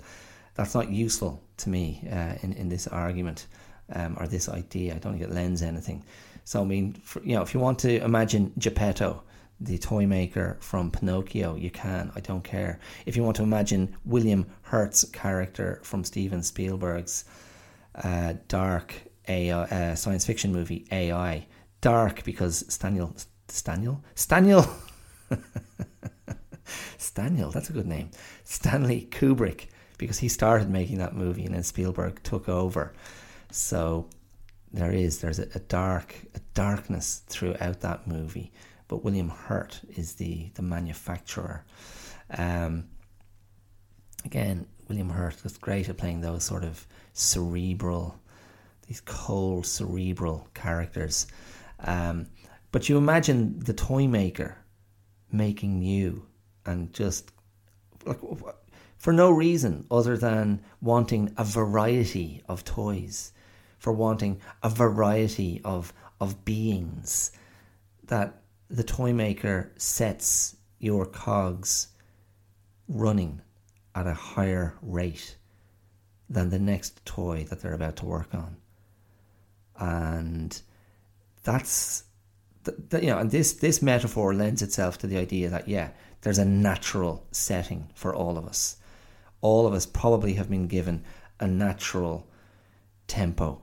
that's 0.55 0.73
not 0.73 0.89
useful 0.89 1.41
to 1.57 1.69
me 1.69 2.07
uh, 2.11 2.33
in 2.41 2.53
in 2.53 2.69
this 2.69 2.87
argument 2.87 3.47
um, 3.93 4.17
or 4.19 4.27
this 4.27 4.49
idea 4.49 4.95
I 4.95 4.99
don't 4.99 5.13
think 5.13 5.23
it 5.23 5.33
lends 5.33 5.61
anything 5.61 6.03
so 6.43 6.61
I 6.61 6.65
mean 6.65 6.93
for, 6.93 7.23
you 7.23 7.35
know 7.35 7.41
if 7.41 7.53
you 7.53 7.59
want 7.59 7.79
to 7.79 8.03
imagine 8.03 8.53
Geppetto 8.57 9.23
the 9.59 9.77
toy 9.77 10.05
maker 10.05 10.57
from 10.59 10.91
Pinocchio, 10.91 11.55
you 11.55 11.71
can. 11.71 12.11
I 12.15 12.19
don't 12.19 12.43
care. 12.43 12.79
If 13.05 13.15
you 13.15 13.23
want 13.23 13.37
to 13.37 13.43
imagine 13.43 13.95
William 14.05 14.45
Hurt's 14.61 15.03
character 15.05 15.79
from 15.83 16.03
Steven 16.03 16.43
Spielberg's 16.43 17.25
uh, 17.95 18.33
dark 18.47 18.93
AI, 19.27 19.63
uh, 19.63 19.95
science 19.95 20.25
fiction 20.25 20.53
movie 20.53 20.85
AI, 20.91 21.47
dark 21.81 22.23
because 22.23 22.63
Staniel, 22.63 23.25
Staniel, 23.47 24.01
Staniel, 24.15 24.69
Staniel, 26.97 27.51
that's 27.51 27.69
a 27.69 27.73
good 27.73 27.87
name. 27.87 28.11
Stanley 28.43 29.07
Kubrick, 29.11 29.67
because 29.97 30.19
he 30.19 30.27
started 30.27 30.69
making 30.69 30.99
that 30.99 31.15
movie 31.15 31.45
and 31.45 31.55
then 31.55 31.63
Spielberg 31.63 32.21
took 32.23 32.47
over. 32.49 32.93
So 33.51 34.07
there 34.73 34.91
is 34.91 35.19
there's 35.19 35.39
a, 35.39 35.47
a 35.55 35.59
dark 35.59 36.15
a 36.35 36.39
darkness 36.53 37.21
throughout 37.27 37.81
that 37.81 38.05
movie 38.05 38.51
but 38.87 39.03
William 39.03 39.29
Hurt 39.29 39.81
is 39.95 40.13
the 40.15 40.49
the 40.55 40.61
manufacturer. 40.61 41.65
Um, 42.37 42.85
again, 44.25 44.67
William 44.87 45.09
Hurt 45.09 45.43
was 45.43 45.57
great 45.57 45.89
at 45.89 45.97
playing 45.97 46.21
those 46.21 46.43
sort 46.43 46.63
of 46.63 46.85
cerebral, 47.13 48.19
these 48.87 49.01
cold 49.01 49.65
cerebral 49.65 50.47
characters. 50.53 51.27
Um, 51.79 52.27
but 52.71 52.89
you 52.89 52.97
imagine 52.97 53.59
the 53.59 53.73
toy 53.73 54.07
maker 54.07 54.57
making 55.31 55.81
you 55.81 56.25
and 56.67 56.93
just 56.93 57.31
like 58.05 58.19
for 58.97 59.13
no 59.13 59.31
reason 59.31 59.85
other 59.89 60.17
than 60.17 60.61
wanting 60.81 61.33
a 61.37 61.43
variety 61.43 62.43
of 62.47 62.63
toys, 62.63 63.31
for 63.79 63.93
wanting 63.93 64.41
a 64.61 64.69
variety 64.69 65.61
of 65.63 65.93
of 66.19 66.43
beings 66.45 67.31
that 68.03 68.41
the 68.69 68.83
toy 68.83 69.13
maker 69.13 69.71
sets 69.77 70.55
your 70.79 71.05
cogs 71.05 71.87
running 72.87 73.41
at 73.95 74.07
a 74.07 74.13
higher 74.13 74.75
rate 74.81 75.37
than 76.29 76.49
the 76.49 76.59
next 76.59 77.05
toy 77.05 77.45
that 77.49 77.61
they're 77.61 77.73
about 77.73 77.95
to 77.97 78.05
work 78.05 78.33
on. 78.33 78.57
And 79.79 80.59
that's 81.43 82.03
you 82.93 83.07
know, 83.07 83.19
and 83.19 83.31
this 83.31 83.53
this 83.53 83.81
metaphor 83.81 84.33
lends 84.33 84.61
itself 84.61 84.97
to 84.99 85.07
the 85.07 85.17
idea 85.17 85.49
that 85.49 85.67
yeah, 85.67 85.91
there's 86.27 86.37
a 86.37 86.45
natural 86.45 87.25
setting 87.31 87.89
for 87.95 88.13
all 88.13 88.37
of 88.37 88.45
us. 88.45 88.75
All 89.39 89.65
of 89.65 89.73
us 89.73 89.85
probably 89.85 90.33
have 90.33 90.49
been 90.49 90.67
given 90.67 91.05
a 91.39 91.47
natural 91.47 92.27
tempo. 93.07 93.61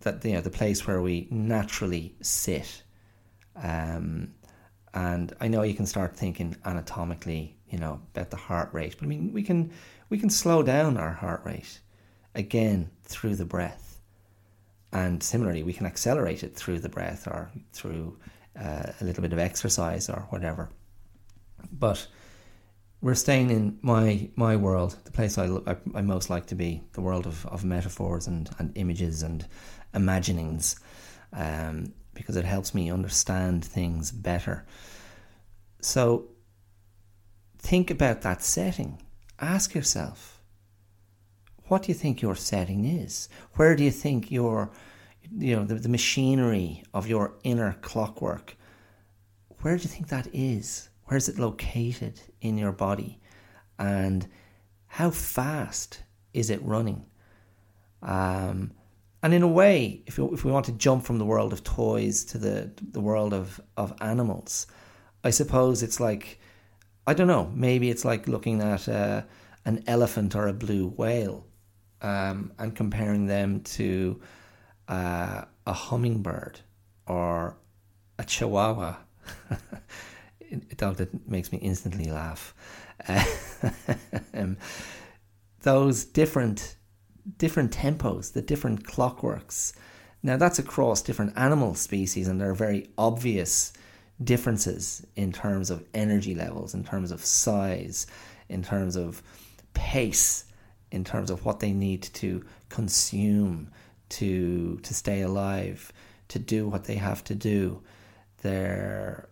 That 0.00 0.24
you 0.24 0.32
know, 0.32 0.40
the 0.40 0.50
place 0.50 0.84
where 0.84 1.00
we 1.00 1.28
naturally 1.30 2.16
sit 2.20 2.82
um, 3.54 4.34
and 4.92 5.32
I 5.40 5.46
know 5.46 5.62
you 5.62 5.74
can 5.74 5.86
start 5.86 6.16
thinking 6.16 6.56
anatomically, 6.64 7.56
you 7.68 7.78
know, 7.78 8.00
about 8.14 8.30
the 8.30 8.36
heart 8.36 8.70
rate, 8.72 8.96
but 8.98 9.04
I 9.04 9.08
mean, 9.08 9.32
we 9.32 9.44
can 9.44 9.70
we 10.08 10.18
can 10.18 10.30
slow 10.30 10.64
down 10.64 10.96
our 10.96 11.12
heart 11.12 11.42
rate 11.44 11.80
again 12.34 12.90
through 13.04 13.36
the 13.36 13.44
breath, 13.44 14.00
and 14.92 15.22
similarly, 15.22 15.62
we 15.62 15.72
can 15.72 15.86
accelerate 15.86 16.42
it 16.42 16.56
through 16.56 16.80
the 16.80 16.88
breath 16.88 17.28
or 17.28 17.52
through 17.72 18.18
uh, 18.58 18.92
a 19.00 19.04
little 19.04 19.22
bit 19.22 19.32
of 19.32 19.38
exercise 19.38 20.10
or 20.10 20.26
whatever. 20.30 20.68
But 21.72 22.06
we're 23.00 23.14
staying 23.14 23.50
in 23.50 23.78
my 23.82 24.30
my 24.36 24.56
world, 24.56 24.96
the 25.04 25.12
place 25.12 25.38
I, 25.38 25.46
I, 25.66 25.76
I 25.94 26.02
most 26.02 26.30
like 26.30 26.46
to 26.46 26.54
be, 26.54 26.82
the 26.92 27.00
world 27.00 27.26
of, 27.26 27.46
of 27.46 27.64
metaphors 27.64 28.26
and, 28.26 28.48
and 28.58 28.72
images 28.76 29.22
and 29.22 29.46
imaginings. 29.94 30.80
Um, 31.32 31.92
because 32.14 32.36
it 32.36 32.44
helps 32.44 32.74
me 32.74 32.90
understand 32.90 33.64
things 33.64 34.12
better. 34.12 34.64
So 35.80 36.28
think 37.58 37.90
about 37.90 38.22
that 38.22 38.42
setting. 38.42 39.02
Ask 39.40 39.74
yourself, 39.74 40.40
what 41.64 41.82
do 41.82 41.88
you 41.88 41.94
think 41.94 42.22
your 42.22 42.36
setting 42.36 42.84
is? 42.84 43.28
Where 43.54 43.74
do 43.74 43.82
you 43.82 43.90
think 43.90 44.30
your, 44.30 44.70
you 45.36 45.56
know, 45.56 45.64
the, 45.64 45.74
the 45.74 45.88
machinery 45.88 46.84
of 46.94 47.08
your 47.08 47.34
inner 47.42 47.76
clockwork, 47.82 48.56
where 49.62 49.76
do 49.76 49.82
you 49.82 49.88
think 49.88 50.08
that 50.08 50.28
is? 50.32 50.88
Where 51.06 51.16
is 51.16 51.28
it 51.28 51.38
located 51.38 52.20
in 52.40 52.58
your 52.58 52.72
body? 52.72 53.20
And 53.78 54.26
how 54.86 55.10
fast 55.10 56.02
is 56.32 56.50
it 56.50 56.62
running? 56.62 57.04
Um, 58.02 58.72
and 59.22 59.32
in 59.32 59.42
a 59.42 59.48
way, 59.48 60.02
if 60.06 60.18
we, 60.18 60.24
if 60.26 60.44
we 60.44 60.52
want 60.52 60.66
to 60.66 60.72
jump 60.72 61.04
from 61.04 61.18
the 61.18 61.24
world 61.24 61.52
of 61.52 61.64
toys 61.64 62.24
to 62.26 62.38
the 62.38 62.70
the 62.92 63.00
world 63.00 63.32
of, 63.32 63.60
of 63.76 63.94
animals, 64.00 64.66
I 65.24 65.30
suppose 65.30 65.82
it's 65.82 65.98
like, 65.98 66.38
I 67.06 67.14
don't 67.14 67.26
know, 67.26 67.50
maybe 67.54 67.88
it's 67.88 68.04
like 68.04 68.28
looking 68.28 68.60
at 68.60 68.86
uh, 68.88 69.22
an 69.64 69.82
elephant 69.86 70.36
or 70.36 70.46
a 70.46 70.52
blue 70.52 70.88
whale 70.88 71.46
um, 72.02 72.52
and 72.58 72.76
comparing 72.76 73.26
them 73.26 73.60
to 73.60 74.20
uh, 74.88 75.44
a 75.66 75.72
hummingbird 75.72 76.60
or 77.06 77.56
a 78.18 78.24
chihuahua. 78.24 78.96
a 80.70 80.74
dog 80.74 80.96
that 80.96 81.28
makes 81.28 81.52
me 81.52 81.58
instantly 81.58 82.10
laugh. 82.10 82.54
um, 84.34 84.56
those 85.62 86.04
different 86.04 86.76
different 87.38 87.72
tempos, 87.72 88.32
the 88.32 88.42
different 88.42 88.84
clockworks. 88.84 89.72
Now, 90.22 90.36
that's 90.36 90.58
across 90.58 91.02
different 91.02 91.32
animal 91.36 91.74
species, 91.74 92.28
and 92.28 92.40
there 92.40 92.50
are 92.50 92.54
very 92.54 92.90
obvious 92.96 93.72
differences 94.22 95.04
in 95.16 95.32
terms 95.32 95.70
of 95.70 95.84
energy 95.92 96.34
levels, 96.34 96.74
in 96.74 96.84
terms 96.84 97.10
of 97.10 97.24
size, 97.24 98.06
in 98.48 98.62
terms 98.62 98.96
of 98.96 99.22
pace, 99.74 100.44
in 100.90 101.04
terms 101.04 101.30
of 101.30 101.44
what 101.44 101.60
they 101.60 101.72
need 101.72 102.02
to 102.02 102.44
consume 102.68 103.70
to 104.10 104.78
to 104.82 104.94
stay 104.94 105.22
alive, 105.22 105.92
to 106.28 106.38
do 106.38 106.68
what 106.68 106.84
they 106.84 106.96
have 106.96 107.24
to 107.24 107.34
do. 107.34 107.82
Their 108.42 109.28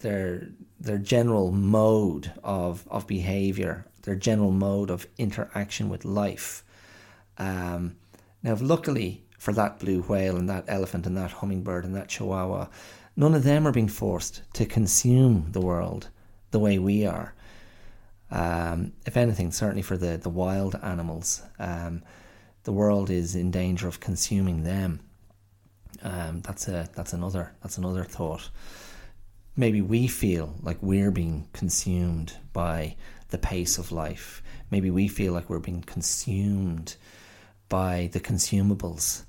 their 0.00 0.48
their 0.78 0.98
general 0.98 1.52
mode 1.52 2.32
of, 2.42 2.86
of 2.90 3.06
behavior, 3.06 3.86
their 4.02 4.16
general 4.16 4.50
mode 4.50 4.90
of 4.90 5.06
interaction 5.18 5.88
with 5.88 6.04
life 6.04 6.64
um, 7.40 7.96
now, 8.42 8.56
luckily 8.60 9.24
for 9.38 9.52
that 9.54 9.78
blue 9.78 10.02
whale 10.02 10.36
and 10.36 10.48
that 10.48 10.64
elephant 10.68 11.06
and 11.06 11.16
that 11.16 11.32
hummingbird 11.32 11.84
and 11.84 11.96
that 11.96 12.08
chihuahua, 12.08 12.66
none 13.16 13.34
of 13.34 13.44
them 13.44 13.66
are 13.66 13.72
being 13.72 13.88
forced 13.88 14.42
to 14.52 14.66
consume 14.66 15.50
the 15.52 15.60
world 15.60 16.08
the 16.50 16.58
way 16.58 16.78
we 16.78 17.06
are. 17.06 17.34
Um, 18.30 18.92
if 19.06 19.16
anything, 19.16 19.50
certainly 19.50 19.82
for 19.82 19.96
the, 19.96 20.18
the 20.18 20.28
wild 20.28 20.76
animals, 20.82 21.42
um, 21.58 22.02
the 22.64 22.72
world 22.72 23.08
is 23.08 23.34
in 23.34 23.50
danger 23.50 23.88
of 23.88 24.00
consuming 24.00 24.62
them. 24.62 25.00
Um, 26.02 26.40
that's 26.42 26.68
a 26.68 26.88
that's 26.94 27.12
another 27.12 27.52
that's 27.62 27.76
another 27.76 28.04
thought. 28.04 28.48
Maybe 29.60 29.82
we 29.82 30.06
feel 30.06 30.54
like 30.62 30.78
we're 30.80 31.10
being 31.10 31.46
consumed 31.52 32.32
by 32.54 32.96
the 33.28 33.36
pace 33.36 33.76
of 33.76 33.92
life. 33.92 34.42
Maybe 34.70 34.90
we 34.90 35.06
feel 35.06 35.34
like 35.34 35.50
we're 35.50 35.58
being 35.58 35.82
consumed 35.82 36.96
by 37.68 38.08
the 38.14 38.20
consumables. 38.20 39.22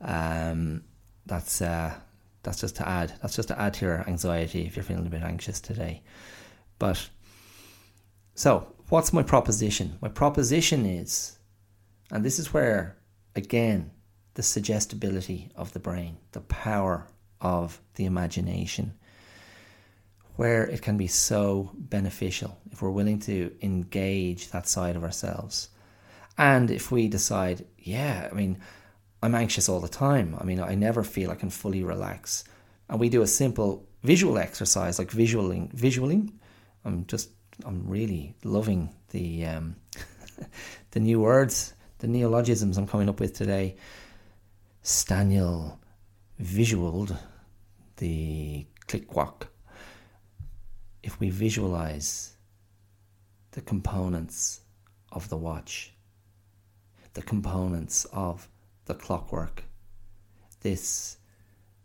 Um, 0.00 0.82
that's 1.24 1.62
uh, 1.62 1.94
that's 2.42 2.60
just 2.62 2.74
to 2.76 2.88
add. 2.88 3.12
That's 3.22 3.36
just 3.36 3.46
to 3.46 3.60
add 3.60 3.74
to 3.74 3.84
your 3.84 4.08
anxiety 4.08 4.66
if 4.66 4.74
you're 4.74 4.82
feeling 4.82 5.06
a 5.06 5.10
bit 5.10 5.22
anxious 5.22 5.60
today. 5.60 6.02
But 6.80 7.08
so, 8.34 8.66
what's 8.88 9.12
my 9.12 9.22
proposition? 9.22 9.98
My 10.02 10.08
proposition 10.08 10.84
is, 10.84 11.38
and 12.10 12.24
this 12.24 12.40
is 12.40 12.52
where 12.52 12.96
again 13.36 13.92
the 14.34 14.42
suggestibility 14.42 15.52
of 15.54 15.72
the 15.74 15.78
brain, 15.78 16.16
the 16.32 16.40
power 16.40 17.06
of 17.40 17.80
the 17.94 18.04
imagination, 18.04 18.92
where 20.36 20.64
it 20.64 20.82
can 20.82 20.96
be 20.96 21.06
so 21.06 21.70
beneficial 21.74 22.58
if 22.70 22.82
we're 22.82 22.90
willing 22.90 23.18
to 23.20 23.54
engage 23.62 24.50
that 24.50 24.68
side 24.68 24.96
of 24.96 25.04
ourselves. 25.04 25.70
And 26.38 26.70
if 26.70 26.90
we 26.90 27.08
decide, 27.08 27.64
yeah, 27.78 28.28
I 28.30 28.34
mean, 28.34 28.58
I'm 29.22 29.34
anxious 29.34 29.68
all 29.68 29.80
the 29.80 29.88
time. 29.88 30.36
I 30.38 30.44
mean, 30.44 30.60
I 30.60 30.74
never 30.74 31.02
feel 31.02 31.30
I 31.30 31.34
can 31.34 31.50
fully 31.50 31.82
relax. 31.82 32.44
And 32.88 33.00
we 33.00 33.08
do 33.08 33.22
a 33.22 33.26
simple 33.26 33.88
visual 34.02 34.38
exercise 34.38 34.98
like 34.98 35.10
visualing. 35.10 35.70
Visualing. 35.74 36.38
I'm 36.84 37.06
just, 37.06 37.30
I'm 37.64 37.88
really 37.88 38.36
loving 38.44 38.94
the 39.10 39.46
um, 39.46 39.76
the 40.90 41.00
new 41.00 41.20
words, 41.20 41.72
the 41.98 42.06
neologisms 42.06 42.76
I'm 42.76 42.86
coming 42.86 43.08
up 43.08 43.18
with 43.18 43.32
today. 43.32 43.76
Staniel 44.84 45.78
visualed 46.40 47.16
the 47.96 48.66
click 48.86 49.16
walk. 49.16 49.48
If 51.06 51.20
we 51.20 51.30
visualize 51.30 52.36
the 53.52 53.60
components 53.60 54.62
of 55.12 55.28
the 55.28 55.36
watch, 55.36 55.94
the 57.14 57.22
components 57.22 58.06
of 58.06 58.48
the 58.86 58.94
clockwork, 58.94 59.62
this 60.62 61.18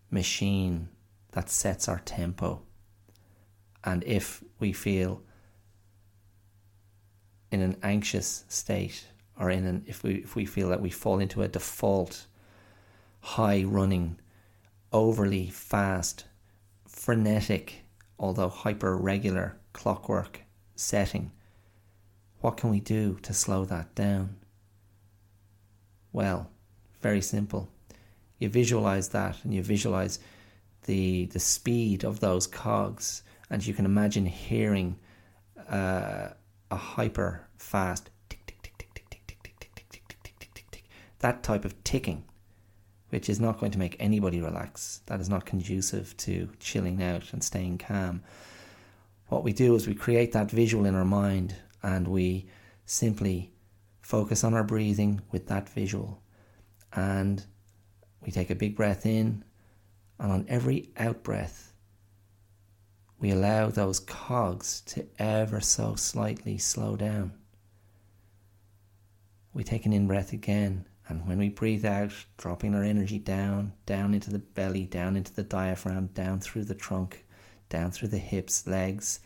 machine 0.09 0.89
that 1.33 1.51
sets 1.51 1.87
our 1.87 1.99
tempo, 1.99 2.63
and 3.83 4.03
if 4.05 4.43
we 4.59 4.73
feel 4.73 5.21
in 7.51 7.61
an 7.61 7.77
anxious 7.83 8.43
state 8.47 9.05
or 9.39 9.51
in 9.51 9.67
an 9.67 9.83
if 9.85 10.01
we 10.01 10.15
if 10.15 10.35
we 10.35 10.45
feel 10.45 10.69
that 10.69 10.81
we 10.81 10.89
fall 10.89 11.19
into 11.19 11.43
a 11.43 11.47
default 11.47 12.25
high 13.19 13.61
running 13.63 14.17
overly 14.91 15.47
fast 15.47 16.25
frenetic 16.87 17.83
although 18.21 18.47
hyper 18.47 18.95
regular 18.95 19.57
clockwork 19.73 20.41
setting 20.75 21.31
what 22.39 22.55
can 22.55 22.69
we 22.69 22.79
do 22.79 23.17
to 23.21 23.33
slow 23.33 23.65
that 23.65 23.93
down 23.95 24.37
well 26.13 26.49
very 27.01 27.21
simple 27.21 27.67
you 28.37 28.47
visualize 28.47 29.09
that 29.09 29.43
and 29.43 29.53
you 29.53 29.61
visualize 29.61 30.19
the 30.85 31.25
the 31.27 31.39
speed 31.39 32.03
of 32.03 32.19
those 32.19 32.47
cogs 32.47 33.23
and 33.49 33.65
you 33.65 33.73
can 33.73 33.85
imagine 33.85 34.25
hearing 34.25 34.97
uh, 35.69 36.29
a 36.69 36.75
hyper 36.75 37.41
fast 37.57 38.09
tick 38.29 38.45
tick 38.45 38.61
tick 38.61 38.77
tick 38.77 38.93
tick 38.95 39.09
tick 39.09 39.35
tick 39.43 39.55
tick 39.59 39.71
tick 39.75 39.89
tick 39.91 40.03
tick 40.23 40.39
tick 40.39 40.53
tick 40.53 40.71
tick 40.71 40.83
that 41.19 41.43
type 41.43 41.65
of 41.65 41.83
ticking 41.83 42.23
which 43.11 43.29
is 43.29 43.39
not 43.39 43.59
going 43.59 43.71
to 43.71 43.79
make 43.79 43.95
anybody 43.99 44.41
relax. 44.41 45.01
That 45.05 45.21
is 45.21 45.29
not 45.29 45.45
conducive 45.45 46.17
to 46.17 46.49
chilling 46.59 47.01
out 47.01 47.31
and 47.31 47.43
staying 47.43 47.77
calm. 47.77 48.23
What 49.27 49.43
we 49.43 49.53
do 49.53 49.75
is 49.75 49.87
we 49.87 49.95
create 49.95 50.33
that 50.33 50.51
visual 50.51 50.85
in 50.85 50.95
our 50.95 51.05
mind 51.05 51.55
and 51.81 52.07
we 52.07 52.47
simply 52.85 53.53
focus 54.01 54.43
on 54.43 54.53
our 54.53 54.63
breathing 54.63 55.21
with 55.31 55.47
that 55.47 55.69
visual. 55.69 56.21
And 56.93 57.45
we 58.21 58.31
take 58.31 58.49
a 58.49 58.55
big 58.55 58.75
breath 58.75 59.05
in 59.05 59.45
and 60.19 60.31
on 60.31 60.45
every 60.49 60.89
out 60.97 61.23
breath 61.23 61.71
we 63.21 63.29
allow 63.29 63.69
those 63.69 63.99
cogs 63.99 64.81
to 64.81 65.05
ever 65.19 65.61
so 65.61 65.93
slightly 65.93 66.57
slow 66.57 66.95
down. 66.95 67.33
We 69.53 69.63
take 69.63 69.85
an 69.85 69.93
in 69.93 70.07
breath 70.07 70.33
again, 70.33 70.87
and 71.11 71.27
when 71.27 71.37
we 71.37 71.49
breathe 71.49 71.85
out, 71.85 72.11
dropping 72.37 72.73
our 72.73 72.83
energy 72.83 73.19
down, 73.19 73.73
down 73.85 74.13
into 74.13 74.29
the 74.29 74.39
belly, 74.39 74.85
down 74.85 75.15
into 75.15 75.33
the 75.33 75.43
diaphragm, 75.43 76.07
down 76.13 76.39
through 76.39 76.63
the 76.63 76.75
trunk, 76.75 77.25
down 77.69 77.91
through 77.91 78.07
the 78.07 78.17
hips, 78.17 78.65
legs, 78.65 79.19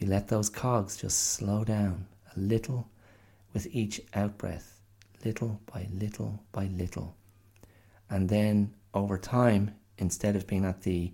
we 0.00 0.06
let 0.06 0.28
those 0.28 0.48
cogs 0.48 0.96
just 0.96 1.18
slow 1.18 1.64
down 1.64 2.06
a 2.36 2.40
little 2.40 2.88
with 3.52 3.66
each 3.74 4.00
out 4.14 4.38
breath, 4.38 4.80
little 5.24 5.60
by 5.72 5.86
little 5.92 6.42
by 6.52 6.66
little. 6.66 7.16
And 8.08 8.28
then 8.28 8.72
over 8.94 9.18
time, 9.18 9.74
instead 9.98 10.36
of 10.36 10.46
being 10.46 10.64
at 10.64 10.82
the 10.82 11.12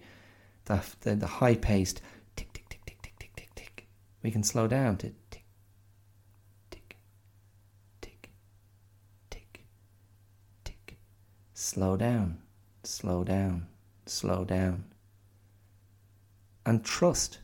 the, 0.67 0.83
the, 1.01 1.15
the 1.15 1.27
high 1.27 1.55
paced 1.55 2.01
tick, 2.37 2.53
tick, 2.53 2.69
tick, 2.69 2.85
tick, 2.87 3.01
tick, 3.03 3.19
tick, 3.19 3.31
tick, 3.37 3.51
tick. 3.55 3.89
We 4.23 4.31
can 4.31 4.43
slow 4.43 4.67
down 4.67 4.97
to 4.99 5.13
tick, 5.31 5.45
tick, 6.71 6.97
tick, 8.01 8.31
tick, 9.31 9.71
tick. 10.65 10.99
Slow 11.67 11.97
down, 11.97 12.39
slow 12.85 13.25
down, 13.25 13.67
slow 14.07 14.45
down. 14.45 14.85
And 16.65 16.85
trust 16.85 17.41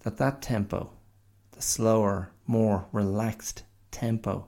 that 0.00 0.16
that 0.16 0.40
tempo, 0.40 0.92
the 1.52 1.60
slower, 1.60 2.30
more 2.46 2.86
relaxed 2.90 3.64
tempo, 3.90 4.46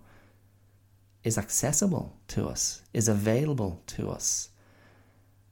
is 1.23 1.37
accessible 1.37 2.17
to 2.29 2.49
us, 2.49 2.81
is 2.95 3.07
available 3.07 3.83
to 3.89 4.09
us 4.09 4.49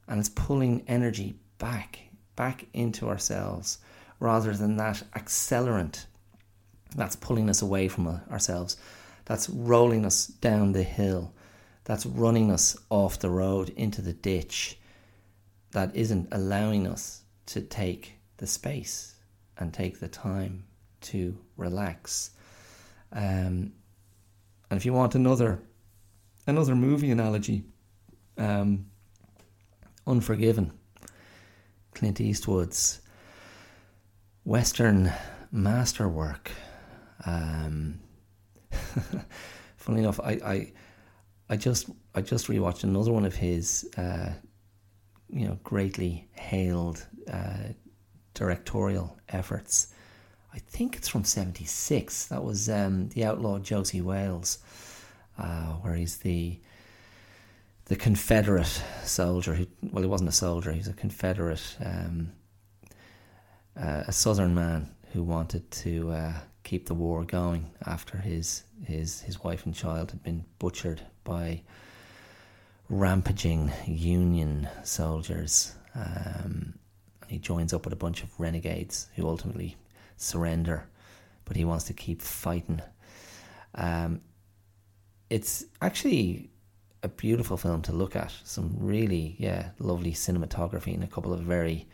and 0.08 0.18
it's 0.18 0.30
pulling 0.30 0.84
energy 0.88 1.36
back 1.58 1.98
back 2.34 2.66
into 2.72 3.08
ourselves 3.08 3.76
rather 4.20 4.54
than 4.54 4.78
that 4.78 5.02
accelerant 5.14 6.06
that's 6.96 7.16
pulling 7.16 7.50
us 7.50 7.60
away 7.60 7.88
from 7.88 8.06
ourselves 8.30 8.78
that's 9.26 9.50
rolling 9.50 10.06
us 10.06 10.28
down 10.28 10.72
the 10.72 10.82
hill 10.82 11.34
that's 11.86 12.04
running 12.04 12.50
us 12.50 12.76
off 12.90 13.18
the 13.18 13.30
road 13.30 13.70
into 13.70 14.02
the 14.02 14.12
ditch 14.12 14.78
that 15.70 15.96
isn't 15.96 16.28
allowing 16.32 16.86
us 16.86 17.22
to 17.46 17.62
take 17.62 18.12
the 18.36 18.46
space 18.46 19.14
and 19.56 19.72
take 19.72 19.98
the 19.98 20.08
time 20.08 20.64
to 21.00 21.34
relax 21.56 22.32
um, 23.12 23.72
and 24.70 24.76
if 24.76 24.84
you 24.84 24.92
want 24.92 25.14
another 25.14 25.62
another 26.46 26.74
movie 26.74 27.10
analogy 27.10 27.64
um, 28.38 28.86
Unforgiven, 30.06 30.72
Clint 31.94 32.20
Eastwood's 32.20 33.00
Western 34.44 35.12
masterwork. 35.50 36.52
Um, 37.24 37.98
funnily 39.76 40.04
enough, 40.04 40.20
I, 40.20 40.30
I, 40.32 40.72
I 41.48 41.56
just 41.56 41.88
I 42.14 42.22
just 42.22 42.48
rewatched 42.48 42.84
another 42.84 43.12
one 43.12 43.24
of 43.24 43.36
his, 43.36 43.88
uh, 43.96 44.32
you 45.28 45.46
know, 45.46 45.58
greatly 45.62 46.28
hailed 46.32 47.06
uh, 47.30 47.72
directorial 48.34 49.16
efforts. 49.28 49.92
I 50.52 50.58
think 50.58 50.96
it's 50.96 51.08
from 51.08 51.24
'76. 51.24 52.26
That 52.26 52.42
was 52.42 52.68
um, 52.68 53.08
the 53.10 53.24
outlaw 53.24 53.58
Josey 53.58 54.00
Wales, 54.00 54.58
uh, 55.38 55.74
where 55.82 55.94
he's 55.94 56.18
the 56.18 56.58
the 57.86 57.96
Confederate 57.96 58.82
soldier 59.04 59.54
who, 59.54 59.66
well, 59.80 60.02
he 60.02 60.08
wasn't 60.08 60.28
a 60.28 60.32
soldier, 60.32 60.72
he 60.72 60.78
was 60.78 60.88
a 60.88 60.92
Confederate, 60.92 61.76
um, 61.84 62.32
uh, 63.80 64.02
a 64.08 64.12
Southern 64.12 64.54
man 64.54 64.90
who 65.12 65.22
wanted 65.22 65.70
to 65.70 66.10
uh, 66.10 66.34
keep 66.66 66.86
the 66.86 66.94
war 66.94 67.24
going 67.24 67.70
after 67.86 68.18
his, 68.18 68.64
his, 68.84 69.20
his 69.20 69.42
wife 69.44 69.64
and 69.64 69.74
child 69.74 70.10
had 70.10 70.22
been 70.24 70.44
butchered 70.58 71.00
by 71.22 71.62
rampaging 72.88 73.72
Union 73.86 74.68
soldiers. 74.82 75.76
Um, 75.94 76.74
and 77.22 77.30
he 77.30 77.38
joins 77.38 77.72
up 77.72 77.84
with 77.84 77.92
a 77.92 77.96
bunch 77.96 78.24
of 78.24 78.40
renegades 78.40 79.06
who 79.14 79.28
ultimately 79.28 79.76
surrender, 80.16 80.88
but 81.44 81.56
he 81.56 81.64
wants 81.64 81.84
to 81.84 81.92
keep 81.92 82.20
fighting. 82.20 82.82
Um, 83.76 84.20
it's 85.30 85.64
actually 85.80 86.50
a 87.04 87.08
beautiful 87.08 87.56
film 87.56 87.82
to 87.82 87.92
look 87.92 88.16
at. 88.16 88.32
Some 88.42 88.74
really, 88.80 89.36
yeah, 89.38 89.70
lovely 89.78 90.12
cinematography 90.12 90.94
and 90.94 91.04
a 91.04 91.08
couple 91.08 91.32
of 91.32 91.40
very 91.40 91.86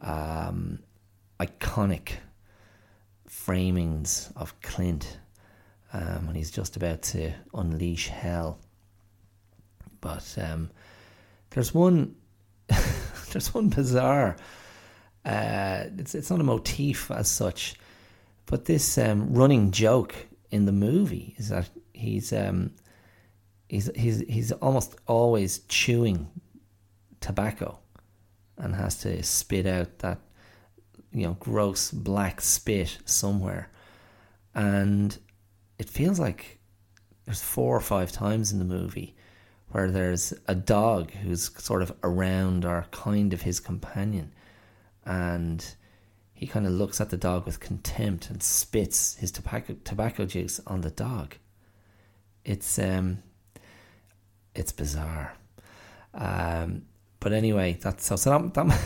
um, 0.00 0.80
iconic 1.38 2.14
framings 3.32 4.30
of 4.36 4.60
Clint 4.60 5.18
um, 5.92 6.26
when 6.26 6.36
he's 6.36 6.50
just 6.50 6.76
about 6.76 7.02
to 7.02 7.32
unleash 7.54 8.08
hell. 8.08 8.58
But 10.00 10.36
um, 10.40 10.70
there's 11.50 11.72
one, 11.72 12.16
there's 13.32 13.54
one 13.54 13.68
bizarre. 13.68 14.36
Uh, 15.24 15.84
it's 15.98 16.14
it's 16.14 16.30
not 16.30 16.40
a 16.40 16.44
motif 16.44 17.10
as 17.10 17.28
such, 17.28 17.76
but 18.46 18.64
this 18.64 18.98
um, 18.98 19.32
running 19.32 19.70
joke 19.70 20.14
in 20.50 20.66
the 20.66 20.72
movie 20.72 21.34
is 21.38 21.48
that 21.50 21.70
he's 21.92 22.32
um, 22.32 22.72
he's 23.68 23.88
he's 23.94 24.20
he's 24.28 24.50
almost 24.52 24.96
always 25.06 25.60
chewing 25.68 26.28
tobacco, 27.20 27.78
and 28.58 28.74
has 28.74 28.98
to 28.98 29.22
spit 29.22 29.66
out 29.66 30.00
that 30.00 30.18
you 31.12 31.26
know 31.26 31.36
gross 31.40 31.90
black 31.90 32.40
spit 32.40 32.98
somewhere, 33.04 33.70
and 34.54 35.18
it 35.78 35.88
feels 35.88 36.18
like 36.18 36.58
there's 37.24 37.42
four 37.42 37.76
or 37.76 37.80
five 37.80 38.12
times 38.12 38.52
in 38.52 38.58
the 38.58 38.64
movie 38.64 39.14
where 39.68 39.90
there's 39.90 40.34
a 40.48 40.54
dog 40.54 41.10
who's 41.12 41.50
sort 41.62 41.82
of 41.82 41.92
around 42.02 42.64
or 42.64 42.86
kind 42.90 43.32
of 43.32 43.42
his 43.42 43.60
companion, 43.60 44.32
and 45.04 45.74
he 46.32 46.46
kind 46.46 46.66
of 46.66 46.72
looks 46.72 47.00
at 47.00 47.10
the 47.10 47.16
dog 47.16 47.46
with 47.46 47.60
contempt 47.60 48.28
and 48.28 48.42
spits 48.42 49.16
his 49.16 49.30
tobacco 49.30 49.76
tobacco 49.84 50.26
juice 50.26 50.60
on 50.66 50.80
the 50.80 50.90
dog. 50.90 51.36
It's 52.44 52.78
um, 52.78 53.22
it's 54.54 54.72
bizarre. 54.72 55.34
Um, 56.14 56.82
but 57.20 57.32
anyway, 57.32 57.78
that's 57.80 58.04
so. 58.06 58.16
So 58.16 58.30
that, 58.30 58.54
that 58.54 58.80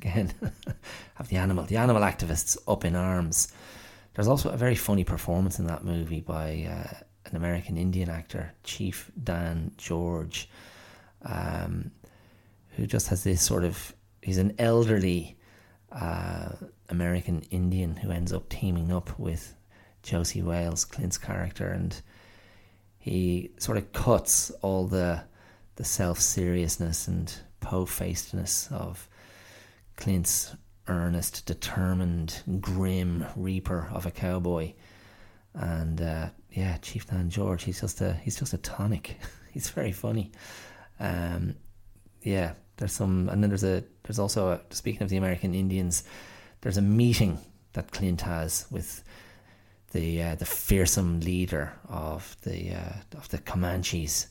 again 0.00 0.32
have 1.14 1.28
the 1.28 1.36
animal, 1.36 1.64
the 1.64 1.76
animal 1.76 2.02
activists 2.02 2.56
up 2.66 2.84
in 2.84 2.96
arms. 2.96 3.52
There's 4.14 4.28
also 4.28 4.50
a 4.50 4.56
very 4.56 4.74
funny 4.74 5.04
performance 5.04 5.58
in 5.58 5.66
that 5.66 5.84
movie 5.84 6.20
by 6.20 6.66
uh, 6.68 6.94
an 7.26 7.36
American 7.36 7.76
Indian 7.76 8.08
actor, 8.08 8.52
Chief 8.64 9.10
Dan 9.22 9.72
George, 9.76 10.48
um, 11.22 11.90
who 12.70 12.86
just 12.86 13.08
has 13.08 13.24
this 13.24 13.42
sort 13.42 13.64
of. 13.64 13.94
He's 14.22 14.38
an 14.38 14.54
elderly 14.58 15.38
uh, 15.92 16.50
American 16.88 17.42
Indian 17.50 17.96
who 17.96 18.10
ends 18.10 18.32
up 18.32 18.48
teaming 18.48 18.92
up 18.92 19.18
with 19.18 19.54
Josey 20.02 20.42
Wales, 20.42 20.84
Clint's 20.84 21.18
character, 21.18 21.68
and 21.68 22.00
he 22.98 23.50
sort 23.58 23.78
of 23.78 23.92
cuts 23.92 24.50
all 24.62 24.86
the 24.86 25.22
the 25.76 25.84
self 25.84 26.20
seriousness 26.20 27.06
and 27.06 27.32
po 27.60 27.84
facedness 27.84 28.70
of 28.72 29.09
Clint's 30.00 30.56
earnest, 30.88 31.46
determined, 31.46 32.42
grim 32.60 33.24
reaper 33.36 33.88
of 33.92 34.06
a 34.06 34.10
cowboy. 34.10 34.72
And 35.54 36.00
uh, 36.00 36.30
yeah, 36.50 36.78
Chief 36.78 37.06
Dan 37.06 37.30
George, 37.30 37.64
he's 37.64 37.80
just 37.80 38.00
a 38.00 38.14
he's 38.14 38.38
just 38.38 38.54
a 38.54 38.58
tonic. 38.58 39.18
he's 39.52 39.70
very 39.70 39.92
funny. 39.92 40.32
Um, 40.98 41.54
yeah, 42.22 42.54
there's 42.76 42.92
some, 42.92 43.28
and 43.28 43.42
then 43.42 43.50
there's 43.50 43.64
a 43.64 43.84
there's 44.02 44.18
also 44.18 44.48
a, 44.50 44.60
speaking 44.70 45.02
of 45.02 45.08
the 45.08 45.16
American 45.16 45.54
Indians, 45.54 46.04
there's 46.60 46.76
a 46.76 46.82
meeting 46.82 47.38
that 47.72 47.92
Clint 47.92 48.22
has 48.22 48.66
with 48.70 49.04
the 49.92 50.22
uh, 50.22 50.34
the 50.34 50.46
fearsome 50.46 51.20
leader 51.20 51.72
of 51.88 52.36
the 52.42 52.72
uh, 52.74 53.18
of 53.18 53.28
the 53.28 53.38
Comanches, 53.38 54.28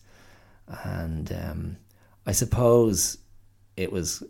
and 0.85 1.31
um, 1.31 1.77
I 2.25 2.31
suppose 2.31 3.17
it 3.75 3.91
was 3.91 4.23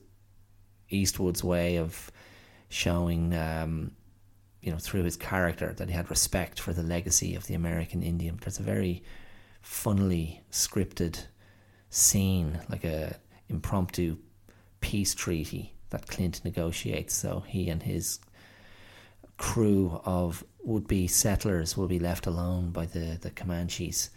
Eastwood's 0.89 1.43
way 1.43 1.77
of 1.77 2.11
showing, 2.69 3.33
um, 3.33 3.91
you 4.61 4.71
know, 4.71 4.77
through 4.77 5.03
his 5.03 5.17
character 5.17 5.73
that 5.73 5.87
he 5.87 5.93
had 5.93 6.09
respect 6.09 6.59
for 6.59 6.73
the 6.73 6.83
legacy 6.83 7.35
of 7.35 7.47
the 7.47 7.53
American 7.53 8.03
Indian. 8.03 8.37
There's 8.41 8.59
a 8.59 8.63
very 8.63 9.03
funnily 9.61 10.41
scripted 10.51 11.25
scene, 11.89 12.59
like 12.69 12.83
a 12.83 13.15
impromptu 13.49 14.17
peace 14.81 15.15
treaty 15.15 15.73
that 15.89 16.07
Clint 16.07 16.43
negotiates. 16.45 17.13
So 17.13 17.43
he 17.47 17.69
and 17.69 17.81
his 17.81 18.19
crew 19.37 20.01
of 20.05 20.43
would-be 20.63 21.07
settlers 21.07 21.77
will 21.77 21.87
be 21.87 21.99
left 21.99 22.27
alone 22.27 22.71
by 22.71 22.85
the 22.85 23.17
the 23.19 23.31
Comanches. 23.31 24.09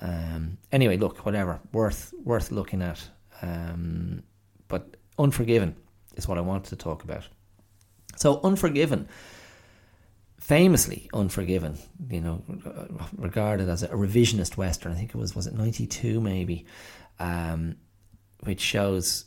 Um, 0.00 0.58
anyway, 0.72 0.96
look, 0.96 1.24
whatever, 1.24 1.60
worth 1.72 2.12
worth 2.24 2.50
looking 2.50 2.82
at. 2.82 3.08
Um, 3.42 4.22
but 4.66 4.96
Unforgiven 5.18 5.76
is 6.16 6.28
what 6.28 6.38
I 6.38 6.40
wanted 6.40 6.70
to 6.70 6.76
talk 6.76 7.04
about. 7.04 7.28
So 8.16 8.40
Unforgiven, 8.42 9.08
famously 10.38 11.08
Unforgiven, 11.12 11.78
you 12.10 12.20
know, 12.20 12.42
regarded 13.16 13.68
as 13.68 13.82
a 13.82 13.88
revisionist 13.88 14.56
western. 14.56 14.92
I 14.92 14.94
think 14.96 15.10
it 15.10 15.16
was 15.16 15.34
was 15.34 15.46
it 15.46 15.54
ninety 15.54 15.86
two 15.86 16.20
maybe, 16.20 16.66
um, 17.18 17.76
which 18.40 18.60
shows 18.60 19.24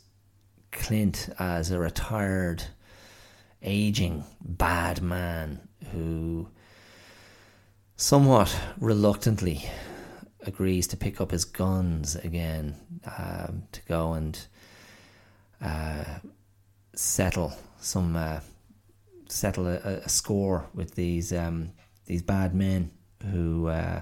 Clint 0.72 1.28
as 1.38 1.70
a 1.70 1.78
retired, 1.78 2.62
aging 3.62 4.24
bad 4.40 5.02
man 5.02 5.60
who 5.92 6.48
somewhat 7.96 8.56
reluctantly 8.78 9.68
agrees 10.46 10.86
to 10.86 10.96
pick 10.96 11.20
up 11.20 11.30
his 11.32 11.44
guns 11.44 12.16
again 12.16 12.76
um, 13.18 13.64
to 13.72 13.80
go 13.88 14.12
and 14.12 14.46
uh, 15.60 16.04
settle 16.98 17.52
some 17.78 18.16
uh, 18.16 18.40
settle 19.28 19.68
a, 19.68 19.76
a, 20.04 20.08
score 20.08 20.66
with 20.74 20.96
these 20.96 21.32
um, 21.32 21.70
these 22.06 22.22
bad 22.22 22.56
men 22.56 22.90
who 23.30 23.68
uh, 23.68 24.00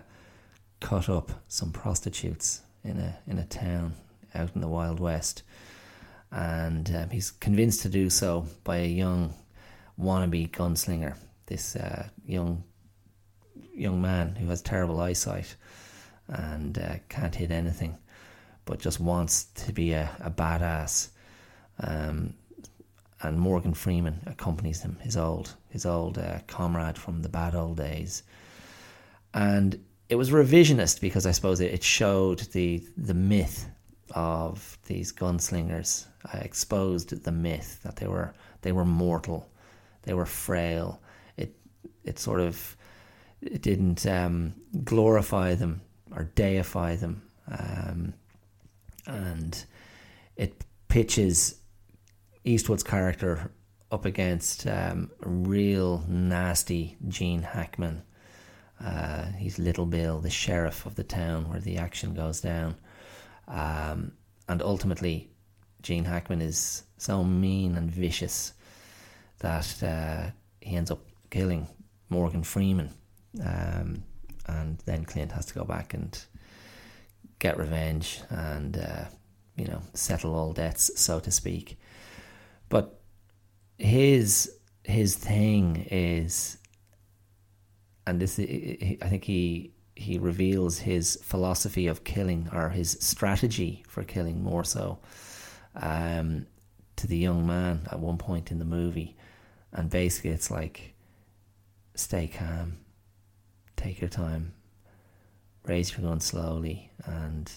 cut 0.81 1.11
up 1.11 1.31
some 1.47 1.71
prostitutes 1.73 2.63
in 2.85 2.99
a 2.99 3.19
in 3.27 3.39
a 3.39 3.45
town 3.45 3.93
out 4.35 4.49
in 4.55 4.63
the 4.63 4.69
wild 4.69 4.99
west, 4.99 5.43
and 6.31 6.95
um, 6.97 7.11
he's 7.11 7.33
convinced 7.33 7.83
to 7.83 7.91
do 7.91 8.09
so 8.09 8.47
by 8.65 8.79
a 8.79 8.89
young 8.89 9.35
wannabe 10.01 10.51
gunslinger. 10.51 11.19
This 11.45 11.77
uh, 11.77 12.09
young 12.25 12.65
young 13.75 14.01
man 14.01 14.37
who 14.37 14.47
has 14.47 14.63
terrible 14.63 15.01
eyesight 15.01 15.55
and 16.29 16.79
uh, 16.79 16.95
can't 17.11 17.35
hit 17.35 17.51
anything, 17.51 17.99
but 18.65 18.81
just 18.81 19.01
wants 19.01 19.45
to 19.67 19.73
be 19.75 19.93
a, 19.93 20.11
a 20.21 20.31
badass. 20.31 21.11
Um, 21.79 22.33
and 23.23 23.39
Morgan 23.39 23.75
Freeman 23.75 24.21
accompanies 24.27 24.83
him, 24.83 24.99
his 25.01 25.17
old 25.17 25.55
his 25.69 25.87
old 25.87 26.19
uh, 26.19 26.39
comrade 26.47 26.99
from 26.99 27.23
the 27.23 27.29
bad 27.29 27.55
old 27.55 27.77
days. 27.77 28.23
And 29.35 29.83
it 30.09 30.17
was 30.17 30.31
revisionist 30.31 31.01
because 31.01 31.27
I 31.27 31.33
suppose 31.33 31.61
it, 31.61 31.73
it 31.73 31.83
showed 31.83 32.41
the 32.53 32.85
the 32.97 33.15
myth 33.15 33.69
of 34.11 34.79
these 34.87 35.13
gunslingers. 35.13 36.07
I 36.33 36.39
exposed 36.39 37.25
the 37.25 37.33
myth 37.33 37.81
that 37.83 37.97
they 37.97 38.07
were 38.07 38.35
they 38.63 38.73
were 38.73 38.85
mortal, 38.85 39.49
they 40.03 40.15
were 40.15 40.27
frail. 40.27 41.01
It 41.37 41.57
it 42.05 42.19
sort 42.19 42.41
of 42.41 42.77
it 43.41 43.63
didn't 43.63 44.07
um, 44.07 44.55
glorify 44.85 45.55
them 45.55 45.81
or 46.15 46.25
deify 46.35 46.97
them, 46.97 47.23
um, 47.51 48.15
and 49.07 49.65
it 50.37 50.65
pitches 50.89 51.57
Eastwood's 52.47 52.85
character 52.85 53.51
up 53.91 54.05
against 54.05 54.67
um, 54.67 55.11
real 55.21 56.05
nasty 56.09 56.97
Gene 57.09 57.43
Hackman. 57.43 58.03
Uh, 58.83 59.27
he's 59.33 59.59
Little 59.59 59.87
Bill, 59.87 60.21
the 60.21 60.31
sheriff 60.31 60.87
of 60.87 60.95
the 60.95 61.05
town 61.05 61.49
where 61.49 61.61
the 61.61 61.77
action 61.79 62.15
goes 62.15 62.41
down. 62.41 62.77
Um, 63.49 64.13
and 64.49 64.63
ultimately, 64.63 65.29
Gene 65.83 66.05
Hackman 66.05 66.41
is 66.41 66.85
so 66.99 67.25
mean 67.25 67.77
and 67.77 67.91
vicious 67.91 68.53
that 69.41 69.83
uh, 69.83 70.31
he 70.61 70.77
ends 70.77 70.91
up 70.91 71.01
killing 71.31 71.67
Morgan 72.09 72.45
Freeman. 72.45 72.95
Um, 73.45 74.05
and 74.47 74.79
then 74.85 75.05
Clint 75.05 75.33
has 75.33 75.47
to 75.47 75.55
go 75.55 75.65
back 75.65 75.95
and 75.95 76.17
get 77.41 77.59
revenge 77.59 78.21
and, 78.31 78.79
uh, 78.79 79.05
you 79.57 79.67
know, 79.67 79.83
settle 79.95 80.35
all 80.35 80.53
debts, 80.53 80.93
so 81.01 81.19
to 81.19 81.31
speak. 81.33 81.77
But 82.69 83.01
his 83.79 84.53
his 84.85 85.17
thing 85.17 85.87
is, 85.91 86.59
and 88.07 88.21
this 88.21 88.39
I 88.39 89.09
think 89.09 89.25
he 89.25 89.73
he 89.95 90.19
reveals 90.19 90.79
his 90.79 91.19
philosophy 91.23 91.87
of 91.87 92.05
killing 92.05 92.49
or 92.53 92.69
his 92.69 92.99
strategy 93.01 93.83
for 93.89 94.05
killing 94.05 94.43
more 94.43 94.63
so 94.63 94.99
um, 95.75 96.47
to 96.97 97.07
the 97.07 97.17
young 97.17 97.47
man 97.47 97.87
at 97.91 97.99
one 97.99 98.19
point 98.19 98.51
in 98.51 98.59
the 98.59 98.65
movie, 98.65 99.17
and 99.73 99.89
basically 99.91 100.31
it's 100.31 100.51
like 100.51 100.95
stay 101.95 102.29
calm, 102.29 102.79
take 103.77 104.01
your 104.01 104.11
time, 104.11 104.53
raise 105.65 105.93
your 105.93 106.07
gun 106.07 106.21
slowly, 106.21 106.91
and 107.05 107.51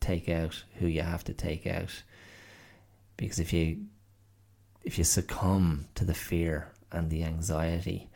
take 0.00 0.28
out 0.28 0.64
who 0.78 0.86
you 0.86 1.02
have 1.02 1.24
to 1.24 1.34
take 1.34 1.66
out 1.66 2.02
because 3.18 3.38
if 3.38 3.52
you 3.52 3.84
if 4.82 4.96
you 4.96 5.04
succumb 5.04 5.86
to 5.94 6.06
the 6.06 6.14
fear 6.14 6.72
and 6.90 7.10
the 7.10 7.24
anxiety, 7.24 8.08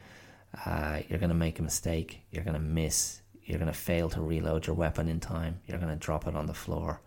uh, 0.64 1.00
you're 1.06 1.18
going 1.18 1.28
to 1.28 1.34
make 1.34 1.58
a 1.58 1.62
mistake. 1.62 2.22
You're 2.30 2.44
going 2.44 2.54
to 2.54 2.60
miss. 2.60 3.20
You're 3.44 3.58
going 3.58 3.70
to 3.70 3.78
fail 3.78 4.08
to 4.10 4.22
reload 4.22 4.66
your 4.66 4.76
weapon 4.76 5.08
in 5.08 5.20
time. 5.20 5.60
You're 5.66 5.78
going 5.78 5.92
to 5.92 5.96
drop 5.96 6.26
it 6.26 6.34
on 6.34 6.46
the 6.46 6.54
floor, 6.54 7.02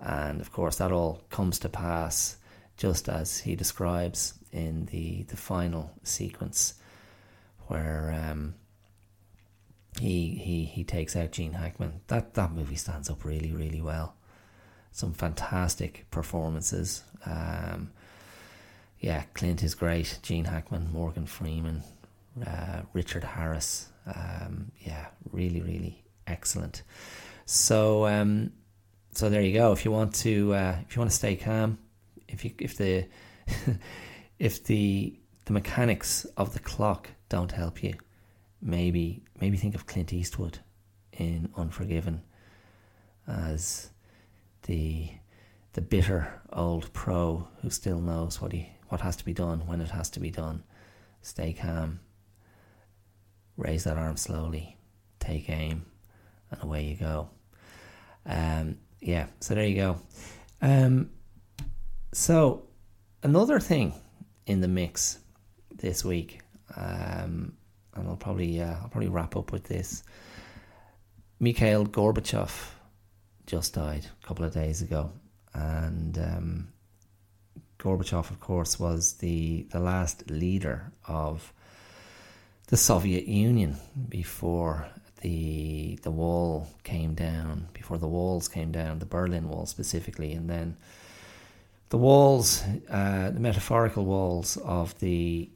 and 0.00 0.40
of 0.40 0.50
course 0.50 0.76
that 0.76 0.92
all 0.92 1.24
comes 1.28 1.58
to 1.58 1.68
pass 1.68 2.38
just 2.78 3.08
as 3.08 3.40
he 3.40 3.56
describes 3.56 4.34
in 4.52 4.86
the 4.86 5.24
the 5.24 5.36
final 5.36 5.90
sequence, 6.04 6.74
where 7.66 8.18
um, 8.30 8.54
he 10.00 10.28
he 10.36 10.64
he 10.64 10.84
takes 10.84 11.16
out 11.16 11.32
Gene 11.32 11.52
Hackman. 11.52 12.00
That 12.06 12.34
that 12.34 12.52
movie 12.52 12.76
stands 12.76 13.10
up 13.10 13.24
really 13.24 13.52
really 13.52 13.82
well. 13.82 14.14
Some 14.96 15.12
fantastic 15.12 16.06
performances. 16.10 17.04
Um, 17.26 17.90
yeah, 18.98 19.24
Clint 19.34 19.62
is 19.62 19.74
great. 19.74 20.18
Gene 20.22 20.46
Hackman, 20.46 20.90
Morgan 20.90 21.26
Freeman, 21.26 21.82
uh, 22.46 22.80
Richard 22.94 23.22
Harris. 23.22 23.88
Um, 24.06 24.72
yeah, 24.80 25.08
really 25.30 25.60
really 25.60 26.02
excellent. 26.26 26.82
So 27.44 28.06
um, 28.06 28.54
so 29.12 29.28
there 29.28 29.42
you 29.42 29.52
go. 29.52 29.70
If 29.72 29.84
you 29.84 29.90
want 29.90 30.14
to 30.14 30.54
uh, 30.54 30.76
if 30.88 30.96
you 30.96 31.00
want 31.00 31.10
to 31.10 31.16
stay 31.18 31.36
calm, 31.36 31.76
if 32.26 32.42
you 32.42 32.52
if 32.58 32.78
the 32.78 33.04
if 34.38 34.64
the 34.64 35.14
the 35.44 35.52
mechanics 35.52 36.24
of 36.38 36.54
the 36.54 36.60
clock 36.60 37.10
don't 37.28 37.52
help 37.52 37.82
you, 37.82 37.92
maybe 38.62 39.24
maybe 39.42 39.58
think 39.58 39.74
of 39.74 39.84
Clint 39.84 40.14
Eastwood 40.14 40.60
in 41.12 41.50
Unforgiven 41.54 42.22
as 43.28 43.90
the 44.66 45.10
the 45.72 45.80
bitter 45.80 46.40
old 46.52 46.92
pro 46.92 47.48
who 47.60 47.70
still 47.70 48.00
knows 48.00 48.40
what 48.40 48.52
he 48.52 48.70
what 48.88 49.00
has 49.00 49.16
to 49.16 49.24
be 49.24 49.32
done 49.32 49.66
when 49.66 49.80
it 49.80 49.90
has 49.90 50.10
to 50.10 50.20
be 50.20 50.30
done. 50.30 50.62
Stay 51.22 51.52
calm. 51.52 52.00
Raise 53.56 53.84
that 53.84 53.96
arm 53.96 54.16
slowly. 54.16 54.76
Take 55.18 55.50
aim, 55.50 55.86
and 56.50 56.62
away 56.62 56.84
you 56.84 56.96
go. 56.96 57.30
Um, 58.24 58.78
yeah. 59.00 59.26
So 59.40 59.54
there 59.54 59.66
you 59.66 59.76
go. 59.76 60.00
Um, 60.62 61.10
so 62.12 62.68
another 63.22 63.58
thing 63.60 63.92
in 64.46 64.60
the 64.60 64.68
mix 64.68 65.18
this 65.74 66.04
week, 66.04 66.40
um, 66.76 67.54
and 67.94 68.08
I'll 68.08 68.16
probably 68.16 68.60
uh, 68.60 68.76
I'll 68.82 68.88
probably 68.88 69.08
wrap 69.08 69.36
up 69.36 69.52
with 69.52 69.64
this. 69.64 70.02
Mikhail 71.38 71.84
Gorbachev 71.84 72.50
just 73.46 73.74
died 73.74 74.06
a 74.22 74.26
couple 74.26 74.44
of 74.44 74.52
days 74.52 74.82
ago, 74.82 75.10
and 75.54 76.18
um, 76.18 76.68
Gorbachev, 77.78 78.30
of 78.30 78.40
course, 78.40 78.78
was 78.78 79.14
the 79.14 79.66
the 79.70 79.80
last 79.80 80.30
leader 80.30 80.92
of 81.06 81.52
the 82.68 82.76
Soviet 82.76 83.26
Union 83.26 83.76
before 84.08 84.88
the 85.20 85.98
the 86.02 86.10
wall 86.10 86.68
came 86.84 87.14
down, 87.14 87.68
before 87.72 87.98
the 87.98 88.08
walls 88.08 88.48
came 88.48 88.72
down, 88.72 88.98
the 88.98 89.06
Berlin 89.06 89.48
Wall 89.48 89.66
specifically, 89.66 90.32
and 90.32 90.50
then 90.50 90.76
the 91.88 91.98
walls, 91.98 92.64
uh, 92.90 93.30
the 93.30 93.40
metaphorical 93.40 94.04
walls 94.04 94.56
of 94.58 94.98
the 94.98 95.48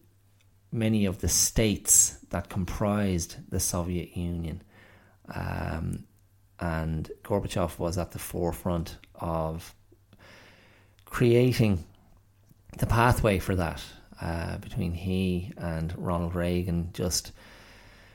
many 0.72 1.04
of 1.04 1.20
the 1.20 1.28
states 1.28 2.18
that 2.30 2.48
comprised 2.48 3.36
the 3.50 3.58
Soviet 3.58 4.16
Union. 4.16 4.62
Um, 5.34 6.04
and 6.60 7.10
Gorbachev 7.24 7.78
was 7.78 7.98
at 7.98 8.12
the 8.12 8.18
forefront 8.18 8.98
of 9.14 9.74
creating 11.06 11.84
the 12.78 12.86
pathway 12.86 13.38
for 13.38 13.56
that 13.56 13.82
uh, 14.20 14.58
between 14.58 14.92
he 14.92 15.52
and 15.56 15.94
Ronald 15.96 16.34
Reagan, 16.34 16.90
just 16.92 17.32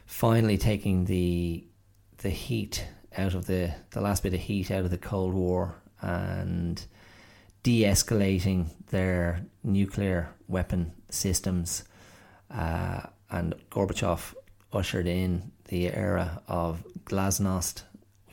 finally 0.06 0.58
taking 0.58 1.06
the 1.06 1.66
the 2.20 2.30
heat 2.30 2.86
out 3.18 3.34
of 3.34 3.48
the 3.48 3.74
the 3.92 4.02
last 4.02 4.24
bit 4.24 4.34
of 4.34 4.40
heat 4.40 4.72
out 4.72 4.86
of 4.86 4.92
the 4.92 4.98
Cold 4.98 5.34
War 5.34 5.76
and 6.02 6.86
de-escalating 7.64 8.68
their 8.92 9.44
nuclear 9.64 10.30
weapon 10.48 10.94
systems. 11.10 11.84
Uh, 12.52 13.02
and 13.32 13.56
Gorbachev 13.72 14.36
ushered 14.72 15.08
in 15.08 15.52
the 15.70 15.92
era 15.92 16.44
of 16.48 16.84
glasnost, 17.06 17.82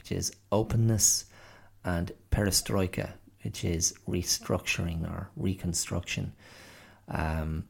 which 0.03 0.12
is 0.12 0.32
openness, 0.50 1.26
and 1.84 2.12
perestroika, 2.30 3.12
which 3.44 3.64
is 3.64 3.94
restructuring 4.09 5.09
or 5.09 5.30
reconstruction. 5.36 6.32
Um, 7.09 7.64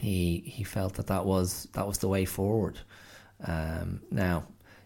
he 0.00 0.42
he 0.46 0.64
felt 0.64 0.94
that 0.94 1.06
that 1.08 1.24
was 1.24 1.68
that 1.72 1.86
was 1.86 1.98
the 1.98 2.08
way 2.08 2.24
forward. 2.24 2.78
Um, 3.44 4.00
now, 4.10 4.44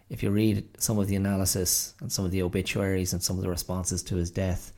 if 0.09 0.21
you 0.21 0.31
read 0.31 0.67
some 0.77 0.99
of 0.99 1.07
the 1.07 1.15
analysis 1.15 1.93
and 2.01 2.11
some 2.11 2.25
of 2.25 2.31
the 2.31 2.43
obituaries 2.43 3.13
and 3.13 3.23
some 3.23 3.37
of 3.37 3.43
the 3.43 3.49
responses 3.49 4.03
to 4.03 4.15
his 4.15 4.31
death, 4.31 4.73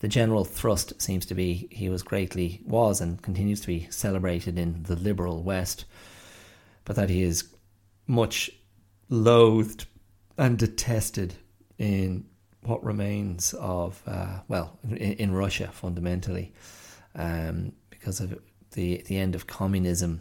the 0.00 0.08
general 0.08 0.44
thrust 0.44 1.00
seems 1.00 1.26
to 1.26 1.34
be 1.34 1.68
he 1.70 1.88
was 1.88 2.02
greatly 2.02 2.60
was 2.66 3.00
and 3.00 3.22
continues 3.22 3.60
to 3.62 3.66
be 3.66 3.88
celebrated 3.90 4.58
in 4.58 4.82
the 4.84 4.96
liberal 4.96 5.42
West, 5.42 5.86
but 6.84 6.96
that 6.96 7.10
he 7.10 7.22
is 7.22 7.48
much 8.06 8.50
loathed 9.10 9.86
and 10.38 10.56
detested 10.56 11.34
in 11.76 12.24
what 12.62 12.82
remains 12.84 13.54
of 13.54 14.02
uh, 14.06 14.38
well 14.48 14.78
in, 14.88 14.96
in, 14.96 15.32
Russia 15.32 15.68
fundamentally 15.72 16.52
um, 17.14 17.72
because 17.90 18.20
of 18.20 18.38
the 18.72 19.02
the 19.06 19.18
end 19.18 19.34
of 19.34 19.46
communism 19.46 20.20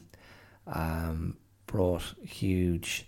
um, 0.68 1.38
brought 1.68 2.04
huge 2.24 3.08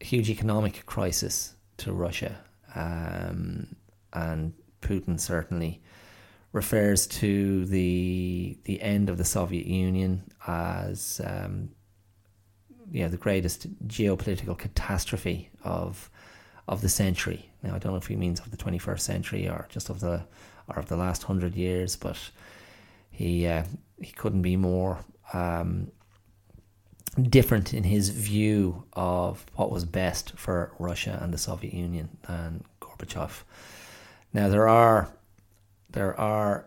huge 0.00 0.30
economic 0.30 0.84
crisis 0.86 1.54
to 1.76 1.92
Russia 1.92 2.38
um, 2.74 3.76
and 4.12 4.54
Putin 4.80 5.18
certainly 5.18 5.82
refers 6.52 7.06
to 7.06 7.64
the 7.66 8.58
the 8.64 8.80
end 8.82 9.08
of 9.08 9.16
the 9.18 9.24
Soviet 9.24 9.66
Union 9.66 10.22
as 10.46 11.20
um, 11.24 11.70
yeah 12.92 13.08
the 13.08 13.16
greatest 13.16 13.66
geopolitical 13.88 14.56
catastrophe 14.56 15.50
of 15.64 16.10
of 16.68 16.80
the 16.80 16.88
century. 16.88 17.50
Now 17.62 17.74
I 17.74 17.78
don't 17.78 17.92
know 17.92 17.98
if 17.98 18.06
he 18.06 18.16
means 18.16 18.38
of 18.38 18.50
the 18.50 18.56
21st 18.56 19.00
century 19.00 19.48
or 19.48 19.66
just 19.68 19.90
of 19.90 20.00
the 20.00 20.22
or 20.68 20.78
of 20.78 20.88
the 20.88 20.96
last 20.96 21.24
hundred 21.24 21.56
years, 21.56 21.96
but 21.96 22.18
he 23.10 23.46
uh, 23.46 23.64
he 24.00 24.12
couldn't 24.12 24.42
be 24.42 24.56
more 24.56 24.98
um, 25.32 25.90
different 27.20 27.74
in 27.74 27.84
his 27.84 28.10
view 28.10 28.84
of 28.92 29.44
what 29.54 29.70
was 29.70 29.84
best 29.84 30.32
for 30.36 30.72
Russia 30.78 31.18
and 31.22 31.32
the 31.32 31.38
Soviet 31.38 31.74
Union 31.74 32.08
than 32.28 32.64
Gorbachev. 32.80 33.42
Now 34.32 34.48
there 34.48 34.68
are 34.68 35.08
there 35.90 36.18
are 36.18 36.66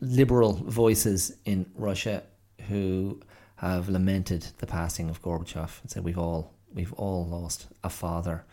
liberal 0.00 0.52
voices 0.52 1.36
in 1.44 1.66
Russia 1.74 2.22
who 2.68 3.20
have 3.56 3.88
lamented 3.88 4.48
the 4.58 4.66
passing 4.66 5.08
of 5.08 5.22
Gorbachev 5.22 5.80
and 5.82 5.90
said 5.90 6.04
we've 6.04 6.18
all 6.18 6.54
we've 6.72 6.92
all 6.94 7.26
lost 7.26 7.66
a 7.82 7.90
father. 7.90 8.44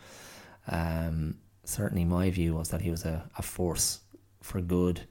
Um, 0.68 1.38
certainly, 1.64 2.06
my 2.06 2.30
view 2.30 2.56
was 2.56 2.70
that 2.70 2.82
he 2.82 2.90
was 2.90 3.06
a, 3.06 3.30
a 3.38 3.42
force 3.42 4.00
for 4.42 4.62
good. 4.62 5.02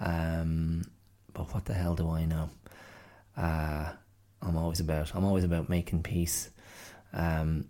Um, 0.00 0.84
but 1.32 1.52
what 1.54 1.64
the 1.64 1.74
hell 1.74 1.94
do 1.94 2.10
I 2.10 2.24
know? 2.24 2.50
Uh, 3.36 3.92
I'm 4.42 4.56
always 4.56 4.80
about 4.80 5.14
I'm 5.14 5.24
always 5.24 5.44
about 5.44 5.68
making 5.68 6.02
peace. 6.02 6.50
Um, 7.12 7.68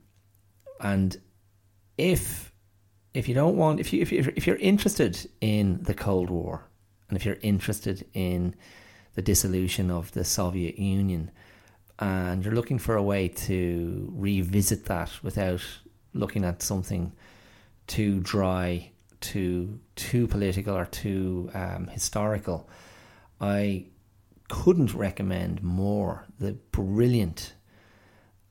and 0.81 1.17
if 1.97 2.53
if 3.13 3.29
you 3.29 3.35
don't 3.35 3.57
want, 3.57 3.81
if 3.81 3.93
you 3.93 4.03
if 4.03 4.11
you 4.11 4.33
if 4.35 4.47
you're 4.47 4.57
interested 4.57 5.31
in 5.41 5.83
the 5.83 5.95
Cold 5.95 6.31
War, 6.31 6.67
and 7.09 7.17
if 7.17 7.25
you're 7.25 7.39
interested 7.43 8.07
in 8.13 8.55
the 9.15 9.23
dissolution 9.23 9.91
of 9.91 10.11
the 10.13 10.25
Soviet 10.25 10.79
Union, 10.79 11.31
and 11.99 12.45
you're 12.45 12.55
looking 12.55 12.79
for 12.79 12.97
a 12.97 13.03
way 13.03 13.29
to 13.29 14.09
revisit 14.13 14.87
that 14.87 15.11
without 15.23 15.63
looking 16.13 16.45
at 16.45 16.63
something 16.63 17.13
too 17.87 18.21
dry, 18.21 18.91
too 19.21 19.79
too 19.97 20.27
political, 20.27 20.77
or 20.77 20.87
too 20.87 21.51
um, 21.55 21.87
historical, 21.89 22.69
I 23.41 23.87
couldn't 24.49 24.95
recommend 24.95 25.63
more 25.63 26.27
the 26.39 26.53
brilliant 26.53 27.55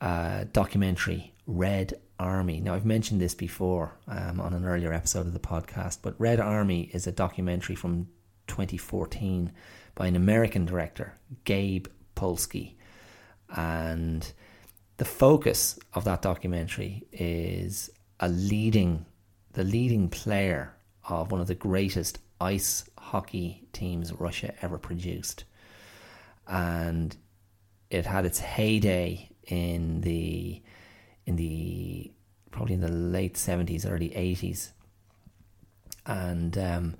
uh, 0.01 0.45
documentary 0.51 1.33
Red 1.45 1.93
Army. 2.19 2.59
Now, 2.59 2.73
I've 2.73 2.85
mentioned 2.85 3.21
this 3.21 3.35
before 3.35 3.97
um, 4.07 4.39
on 4.39 4.53
an 4.53 4.65
earlier 4.65 4.93
episode 4.93 5.27
of 5.27 5.33
the 5.33 5.39
podcast, 5.39 5.99
but 6.01 6.15
Red 6.17 6.39
Army 6.39 6.89
is 6.93 7.07
a 7.07 7.11
documentary 7.11 7.75
from 7.75 8.07
2014 8.47 9.51
by 9.95 10.07
an 10.07 10.15
American 10.15 10.65
director, 10.65 11.13
Gabe 11.43 11.87
Polsky. 12.15 12.75
And 13.55 14.31
the 14.97 15.05
focus 15.05 15.79
of 15.93 16.03
that 16.05 16.21
documentary 16.21 17.03
is 17.11 17.89
a 18.19 18.29
leading, 18.29 19.05
the 19.53 19.63
leading 19.63 20.09
player 20.09 20.73
of 21.07 21.31
one 21.31 21.41
of 21.41 21.47
the 21.47 21.55
greatest 21.55 22.19
ice 22.39 22.89
hockey 22.97 23.67
teams 23.73 24.13
Russia 24.13 24.53
ever 24.61 24.77
produced. 24.77 25.43
And 26.47 27.15
it 27.89 28.05
had 28.05 28.25
its 28.25 28.39
heyday 28.39 29.29
in 29.47 30.01
the 30.01 30.61
in 31.25 31.35
the 31.35 32.11
probably 32.51 32.75
in 32.75 32.81
the 32.81 32.91
late 32.91 33.37
seventies, 33.37 33.85
early 33.85 34.15
eighties, 34.15 34.73
and 36.05 36.57
um, 36.57 36.95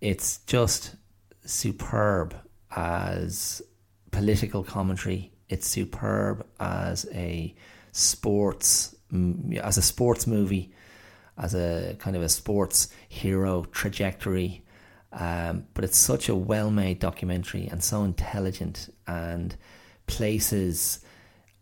it's 0.00 0.38
just 0.46 0.96
superb 1.44 2.34
as 2.70 3.62
political 4.10 4.62
commentary. 4.62 5.33
It's 5.48 5.66
superb 5.68 6.46
as 6.58 7.06
a 7.12 7.54
sports 7.92 8.94
as 9.62 9.78
a 9.78 9.82
sports 9.82 10.26
movie, 10.26 10.72
as 11.38 11.54
a 11.54 11.96
kind 11.98 12.16
of 12.16 12.22
a 12.22 12.28
sports 12.28 12.88
hero 13.08 13.64
trajectory. 13.70 14.62
Um, 15.12 15.66
but 15.74 15.84
it's 15.84 15.98
such 15.98 16.28
a 16.28 16.34
well-made 16.34 16.98
documentary 16.98 17.68
and 17.68 17.84
so 17.84 18.02
intelligent 18.02 18.92
and 19.06 19.54
places 20.08 21.00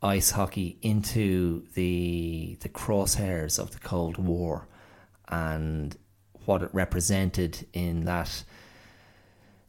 ice 0.02 0.30
hockey 0.30 0.78
into 0.82 1.64
the 1.74 2.56
the 2.60 2.68
crosshairs 2.68 3.58
of 3.58 3.70
the 3.70 3.78
Cold 3.78 4.16
War 4.18 4.66
and 5.28 5.96
what 6.44 6.62
it 6.62 6.70
represented 6.72 7.66
in 7.72 8.04
that 8.06 8.42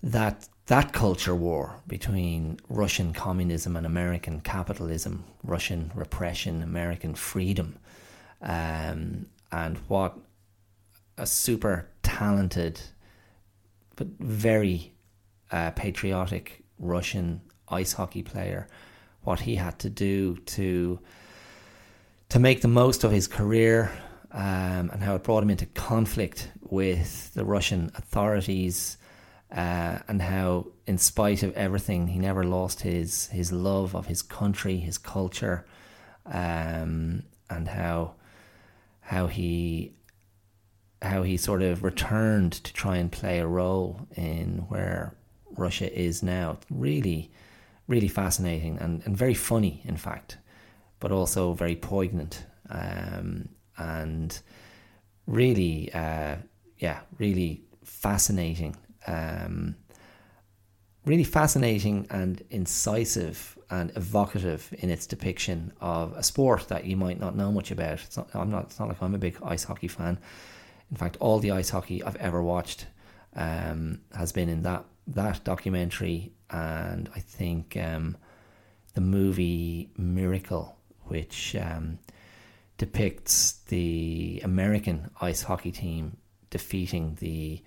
that 0.01 0.47
that 0.67 0.93
culture 0.93 1.35
war 1.35 1.81
between 1.87 2.59
Russian 2.69 3.13
communism 3.13 3.75
and 3.75 3.85
American 3.85 4.39
capitalism, 4.39 5.25
Russian 5.43 5.91
repression, 5.93 6.61
American 6.61 7.15
freedom, 7.15 7.77
um, 8.41 9.25
and 9.51 9.77
what 9.87 10.17
a 11.17 11.27
super 11.27 11.89
talented 12.01 12.79
but 13.95 14.07
very 14.19 14.93
uh, 15.51 15.71
patriotic 15.71 16.63
Russian 16.79 17.41
ice 17.67 17.93
hockey 17.93 18.23
player, 18.23 18.67
what 19.23 19.41
he 19.41 19.55
had 19.55 19.79
to 19.79 19.89
do 19.89 20.37
to 20.37 20.99
to 22.29 22.39
make 22.39 22.61
the 22.61 22.67
most 22.67 23.03
of 23.03 23.11
his 23.11 23.27
career, 23.27 23.91
um, 24.31 24.89
and 24.91 25.03
how 25.03 25.13
it 25.13 25.23
brought 25.23 25.43
him 25.43 25.51
into 25.51 25.67
conflict 25.67 26.49
with 26.61 27.31
the 27.35 27.45
Russian 27.45 27.91
authorities, 27.95 28.97
uh, 29.53 29.99
and 30.07 30.21
how, 30.21 30.67
in 30.87 30.97
spite 30.97 31.43
of 31.43 31.53
everything, 31.55 32.07
he 32.07 32.19
never 32.19 32.43
lost 32.43 32.81
his 32.81 33.27
his 33.27 33.51
love 33.51 33.95
of 33.95 34.07
his 34.07 34.21
country, 34.21 34.77
his 34.77 34.97
culture, 34.97 35.65
um, 36.25 37.23
and 37.49 37.67
how 37.67 38.15
how 39.01 39.27
he 39.27 39.93
how 41.01 41.21
he 41.21 41.37
sort 41.37 41.61
of 41.61 41.83
returned 41.83 42.53
to 42.53 42.73
try 42.73 42.97
and 42.97 43.11
play 43.11 43.39
a 43.39 43.47
role 43.47 44.07
in 44.15 44.65
where 44.69 45.13
Russia 45.57 45.91
is 45.93 46.23
now. 46.23 46.57
Really, 46.69 47.29
really 47.87 48.07
fascinating 48.07 48.77
and, 48.79 49.03
and 49.05 49.15
very 49.15 49.33
funny, 49.33 49.81
in 49.85 49.97
fact, 49.97 50.37
but 50.99 51.11
also 51.11 51.53
very 51.53 51.75
poignant 51.75 52.45
um, 52.69 53.49
and 53.77 54.39
really, 55.27 55.91
uh, 55.93 56.37
yeah, 56.77 57.01
really 57.19 57.61
fascinating. 57.83 58.75
Um, 59.07 59.75
really 61.05 61.23
fascinating 61.23 62.07
and 62.09 62.43
incisive 62.49 63.57
and 63.69 63.91
evocative 63.95 64.73
in 64.77 64.89
its 64.89 65.05
depiction 65.05 65.73
of 65.81 66.13
a 66.13 66.23
sport 66.23 66.67
that 66.69 66.85
you 66.85 66.95
might 66.95 67.19
not 67.19 67.35
know 67.35 67.51
much 67.51 67.71
about. 67.71 67.99
It's 68.03 68.17
not, 68.17 68.29
I'm 68.33 68.49
not. 68.49 68.65
It's 68.65 68.79
not 68.79 68.87
like 68.87 69.01
I'm 69.01 69.15
a 69.15 69.19
big 69.19 69.37
ice 69.43 69.63
hockey 69.63 69.87
fan. 69.87 70.19
In 70.91 70.97
fact, 70.97 71.17
all 71.19 71.39
the 71.39 71.51
ice 71.51 71.69
hockey 71.69 72.03
I've 72.03 72.15
ever 72.17 72.41
watched 72.41 72.85
um, 73.35 74.01
has 74.15 74.31
been 74.31 74.49
in 74.49 74.63
that 74.63 74.85
that 75.07 75.43
documentary, 75.43 76.31
and 76.49 77.09
I 77.15 77.19
think 77.19 77.75
um, 77.77 78.15
the 78.93 79.01
movie 79.01 79.91
Miracle, 79.97 80.77
which 81.05 81.55
um, 81.55 81.99
depicts 82.77 83.53
the 83.67 84.41
American 84.43 85.09
ice 85.19 85.43
hockey 85.43 85.71
team 85.71 86.17
defeating 86.49 87.17
the 87.19 87.61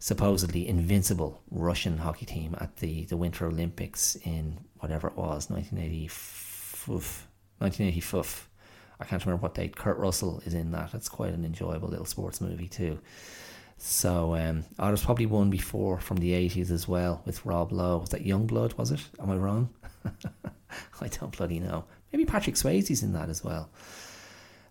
supposedly 0.00 0.66
invincible 0.66 1.42
Russian 1.50 1.98
hockey 1.98 2.26
team 2.26 2.56
at 2.58 2.76
the, 2.76 3.04
the 3.04 3.18
Winter 3.18 3.46
Olympics 3.46 4.16
in 4.24 4.58
whatever 4.78 5.06
it 5.08 5.16
was, 5.16 5.48
1985. 5.50 7.26
1985. 7.58 8.48
I 8.98 9.04
can't 9.04 9.24
remember 9.24 9.42
what 9.42 9.54
date. 9.54 9.76
Kurt 9.76 9.98
Russell 9.98 10.42
is 10.44 10.54
in 10.54 10.72
that. 10.72 10.94
It's 10.94 11.08
quite 11.08 11.34
an 11.34 11.44
enjoyable 11.44 11.88
little 11.88 12.06
sports 12.06 12.40
movie 12.40 12.68
too. 12.68 12.98
So 13.76 14.34
um, 14.34 14.64
oh, 14.78 14.86
there's 14.88 15.04
probably 15.04 15.26
one 15.26 15.50
before 15.50 16.00
from 16.00 16.16
the 16.16 16.32
80s 16.32 16.70
as 16.70 16.88
well 16.88 17.22
with 17.24 17.44
Rob 17.44 17.70
Lowe. 17.70 17.98
Was 17.98 18.10
that 18.10 18.24
Youngblood? 18.24 18.76
Was 18.78 18.90
it? 18.90 19.00
Am 19.20 19.30
I 19.30 19.36
wrong? 19.36 19.68
I 21.00 21.08
don't 21.08 21.36
bloody 21.36 21.60
know. 21.60 21.84
Maybe 22.12 22.24
Patrick 22.24 22.56
Swayze's 22.56 23.02
in 23.02 23.12
that 23.12 23.28
as 23.28 23.44
well. 23.44 23.70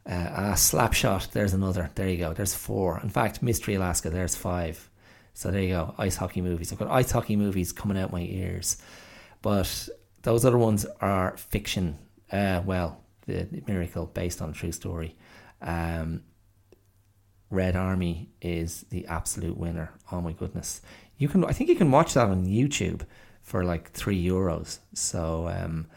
Uh, 0.10 0.30
ah, 0.32 0.54
Slapshot. 0.54 1.32
There's 1.32 1.54
another. 1.54 1.92
There 1.96 2.10
you 2.10 2.18
go. 2.18 2.34
There's 2.34 2.56
four. 2.56 3.00
In 3.04 3.10
fact, 3.10 3.44
Mystery 3.44 3.76
Alaska. 3.76 4.10
There's 4.10 4.36
five. 4.36 4.89
So 5.34 5.52
there 5.52 5.62
you 5.62 5.70
go. 5.70 5.96
Ice 5.98 6.18
hockey 6.18 6.42
movies. 6.42 6.72
I've 6.72 6.80
got 6.80 6.90
ice 6.90 7.12
hockey 7.12 7.36
movies 7.36 7.72
coming 7.72 7.98
out 7.98 8.12
my 8.12 8.22
ears, 8.22 8.78
but 9.42 9.90
those 10.24 10.46
other 10.46 10.58
ones 10.58 10.86
are 11.00 11.38
fiction. 11.38 11.98
Uh, 12.32 12.62
well, 12.66 13.02
the, 13.26 13.44
the 13.44 13.64
miracle 13.68 14.06
based 14.08 14.42
on 14.42 14.50
a 14.50 14.54
true 14.54 14.72
story. 14.72 15.16
Um, 15.62 16.24
Red 17.50 17.76
Army 17.76 18.30
is 18.42 18.86
the 18.90 19.08
absolute 19.08 19.58
winner. 19.58 19.92
Oh 20.12 20.22
my 20.22 20.34
goodness! 20.34 20.82
You 21.18 21.28
can, 21.28 21.44
I 21.46 21.52
think, 21.52 21.70
you 21.70 21.76
can 21.76 21.92
watch 21.92 22.14
that 22.14 22.28
on 22.28 22.46
YouTube 22.46 23.06
for 23.42 23.64
like 23.64 23.92
three 23.92 24.24
euros. 24.24 24.80
So 24.94 25.48
um, 25.48 25.88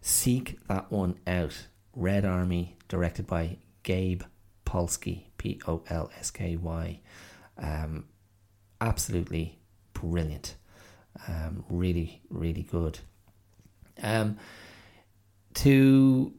seek 0.00 0.58
that 0.68 0.90
one 0.90 1.18
out. 1.26 1.66
Red 1.94 2.24
Army, 2.24 2.76
directed 2.88 3.26
by 3.26 3.58
Gabe 3.82 4.22
Polsky, 4.66 5.26
P 5.38 5.60
O 5.68 5.82
L 5.88 6.10
S 6.18 6.30
K 6.30 6.56
Y. 6.56 7.00
Um, 7.58 8.04
absolutely 8.80 9.58
brilliant. 9.92 10.56
Um, 11.28 11.64
really, 11.68 12.22
really 12.30 12.62
good. 12.62 12.98
Um, 14.02 14.36
to 15.54 16.32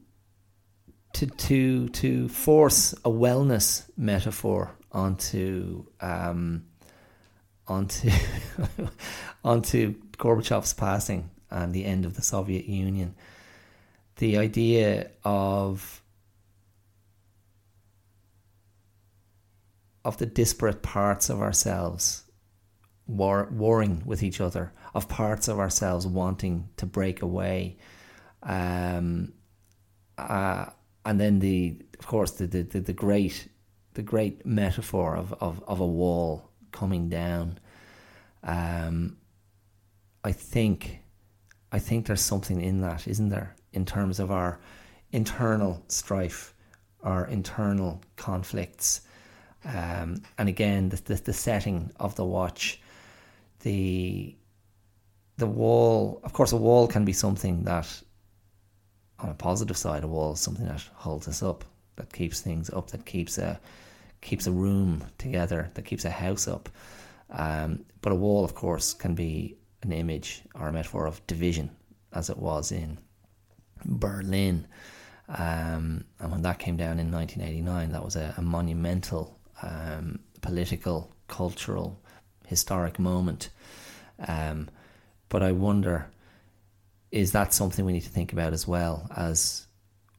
to 1.14 1.26
to 1.26 1.88
to 1.88 2.28
force 2.28 2.92
a 3.04 3.10
wellness 3.10 3.90
metaphor 3.96 4.70
onto 4.92 5.86
um, 6.00 6.64
onto 7.66 8.10
onto 9.44 9.94
Gorbachev's 10.16 10.72
passing 10.72 11.30
and 11.50 11.74
the 11.74 11.84
end 11.84 12.04
of 12.04 12.14
the 12.14 12.22
Soviet 12.22 12.66
Union. 12.66 13.14
The 14.16 14.38
idea 14.38 15.10
of 15.24 16.02
of 20.04 20.16
the 20.18 20.26
disparate 20.26 20.82
parts 20.82 21.28
of 21.28 21.42
ourselves 21.42 22.24
war, 23.08 23.48
warring 23.50 24.02
with 24.06 24.22
each 24.22 24.40
other, 24.40 24.72
of 24.94 25.08
parts 25.08 25.48
of 25.48 25.58
ourselves 25.58 26.06
wanting 26.06 26.68
to 26.76 26.86
break 26.86 27.22
away. 27.22 27.78
Um, 28.42 29.32
uh, 30.16 30.66
and 31.04 31.18
then 31.18 31.40
the 31.40 31.80
of 31.98 32.06
course 32.06 32.32
the, 32.32 32.46
the, 32.46 32.62
the, 32.62 32.80
the 32.80 32.92
great 32.92 33.48
the 33.94 34.02
great 34.02 34.46
metaphor 34.46 35.16
of, 35.16 35.32
of, 35.40 35.62
of 35.66 35.80
a 35.80 35.86
wall 35.86 36.50
coming 36.70 37.08
down. 37.08 37.58
Um, 38.44 39.16
I 40.22 40.32
think 40.32 41.00
I 41.72 41.78
think 41.78 42.06
there's 42.06 42.20
something 42.20 42.60
in 42.60 42.80
that, 42.82 43.08
isn't 43.08 43.28
there, 43.28 43.56
in 43.72 43.84
terms 43.84 44.20
of 44.20 44.30
our 44.30 44.60
internal 45.12 45.82
strife, 45.88 46.54
our 47.02 47.26
internal 47.26 48.00
conflicts, 48.16 49.02
um, 49.64 50.22
and 50.38 50.48
again 50.48 50.90
the, 50.90 50.96
the, 50.96 51.14
the 51.14 51.32
setting 51.32 51.90
of 51.96 52.14
the 52.14 52.24
watch, 52.24 52.80
the 53.60 54.36
the 55.36 55.46
wall. 55.46 56.20
Of 56.24 56.32
course, 56.32 56.52
a 56.52 56.56
wall 56.56 56.86
can 56.88 57.04
be 57.04 57.12
something 57.12 57.64
that 57.64 58.02
on 59.18 59.30
a 59.30 59.34
positive 59.34 59.76
side, 59.76 60.04
a 60.04 60.08
wall 60.08 60.32
is 60.32 60.40
something 60.40 60.66
that 60.66 60.82
holds 60.94 61.26
us 61.28 61.42
up, 61.42 61.64
that 61.96 62.12
keeps 62.12 62.40
things 62.40 62.70
up, 62.70 62.90
that 62.90 63.04
keeps 63.04 63.38
a 63.38 63.60
keeps 64.20 64.46
a 64.46 64.52
room 64.52 65.04
together, 65.18 65.70
that 65.74 65.84
keeps 65.84 66.04
a 66.04 66.10
house 66.10 66.48
up. 66.48 66.68
Um, 67.30 67.84
but 68.00 68.12
a 68.12 68.16
wall, 68.16 68.44
of 68.44 68.54
course, 68.54 68.94
can 68.94 69.14
be 69.14 69.56
an 69.82 69.92
image 69.92 70.42
or 70.54 70.68
a 70.68 70.72
metaphor 70.72 71.06
of 71.06 71.24
division, 71.26 71.70
as 72.12 72.30
it 72.30 72.38
was 72.38 72.72
in 72.72 72.98
Berlin. 73.84 74.66
Um, 75.28 76.04
and 76.18 76.32
when 76.32 76.42
that 76.42 76.58
came 76.58 76.76
down 76.76 76.98
in 76.98 77.12
1989, 77.12 77.92
that 77.92 78.04
was 78.04 78.16
a, 78.16 78.34
a 78.38 78.42
monumental 78.42 79.38
um, 79.62 80.20
political, 80.40 81.14
cultural, 81.28 82.00
historic 82.48 82.98
moment. 82.98 83.50
Um, 84.26 84.68
but 85.28 85.42
I 85.42 85.52
wonder 85.52 86.10
is 87.10 87.32
that 87.32 87.54
something 87.54 87.84
we 87.84 87.92
need 87.92 88.02
to 88.02 88.10
think 88.10 88.32
about 88.32 88.52
as 88.52 88.66
well 88.68 89.08
as 89.16 89.66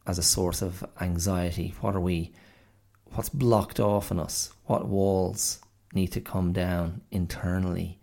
as 0.07 0.17
a 0.17 0.23
source 0.23 0.61
of 0.61 0.84
anxiety? 0.99 1.75
What 1.82 1.95
are 1.95 1.99
we 1.99 2.32
what's 3.13 3.30
blocked 3.30 3.80
off 3.80 4.11
in 4.11 4.19
us? 4.19 4.51
What 4.65 4.88
walls 4.88 5.59
need 5.93 6.11
to 6.13 6.21
come 6.21 6.53
down 6.53 7.01
internally? 7.11 7.99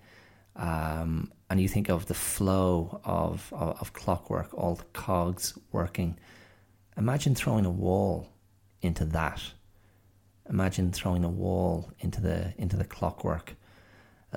Um, 0.54 1.32
and 1.48 1.60
you 1.60 1.68
think 1.68 1.88
of 1.88 2.06
the 2.06 2.14
flow 2.14 3.00
of, 3.04 3.52
of, 3.52 3.80
of 3.80 3.92
clockwork, 3.92 4.52
all 4.54 4.74
the 4.74 4.84
cogs 4.92 5.56
working. 5.70 6.18
Imagine 6.96 7.34
throwing 7.34 7.66
a 7.66 7.70
wall 7.70 8.32
into 8.80 9.04
that. 9.04 9.42
Imagine 10.48 10.92
throwing 10.92 11.24
a 11.24 11.28
wall 11.28 11.92
into 12.00 12.20
the 12.20 12.54
into 12.56 12.76
the 12.76 12.84
clockwork, 12.84 13.54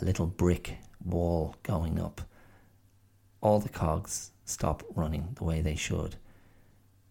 a 0.02 0.06
little 0.06 0.26
brick 0.26 0.78
wall 1.04 1.56
going 1.64 2.00
up. 2.00 2.22
All 3.42 3.60
the 3.60 3.70
cogs 3.70 4.32
stop 4.46 4.84
running 4.96 5.30
the 5.36 5.44
way 5.44 5.62
they 5.62 5.76
should. 5.76 6.16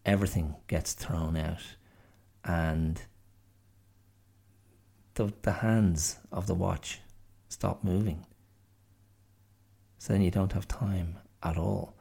everything 0.09 0.55
gets 0.67 0.95
thrown 0.95 1.37
out 1.37 1.63
and 2.45 3.03
the, 5.15 5.33
the 5.43 5.53
hands 5.53 6.17
of 6.33 6.47
the 6.47 6.55
watch 6.55 7.01
stop 7.49 7.85
moving. 7.85 8.25
So 9.99 10.13
then 10.13 10.23
you 10.23 10.31
don't 10.31 10.53
have 10.53 10.67
time 10.67 11.19
at 11.43 11.59
all. 11.59 11.95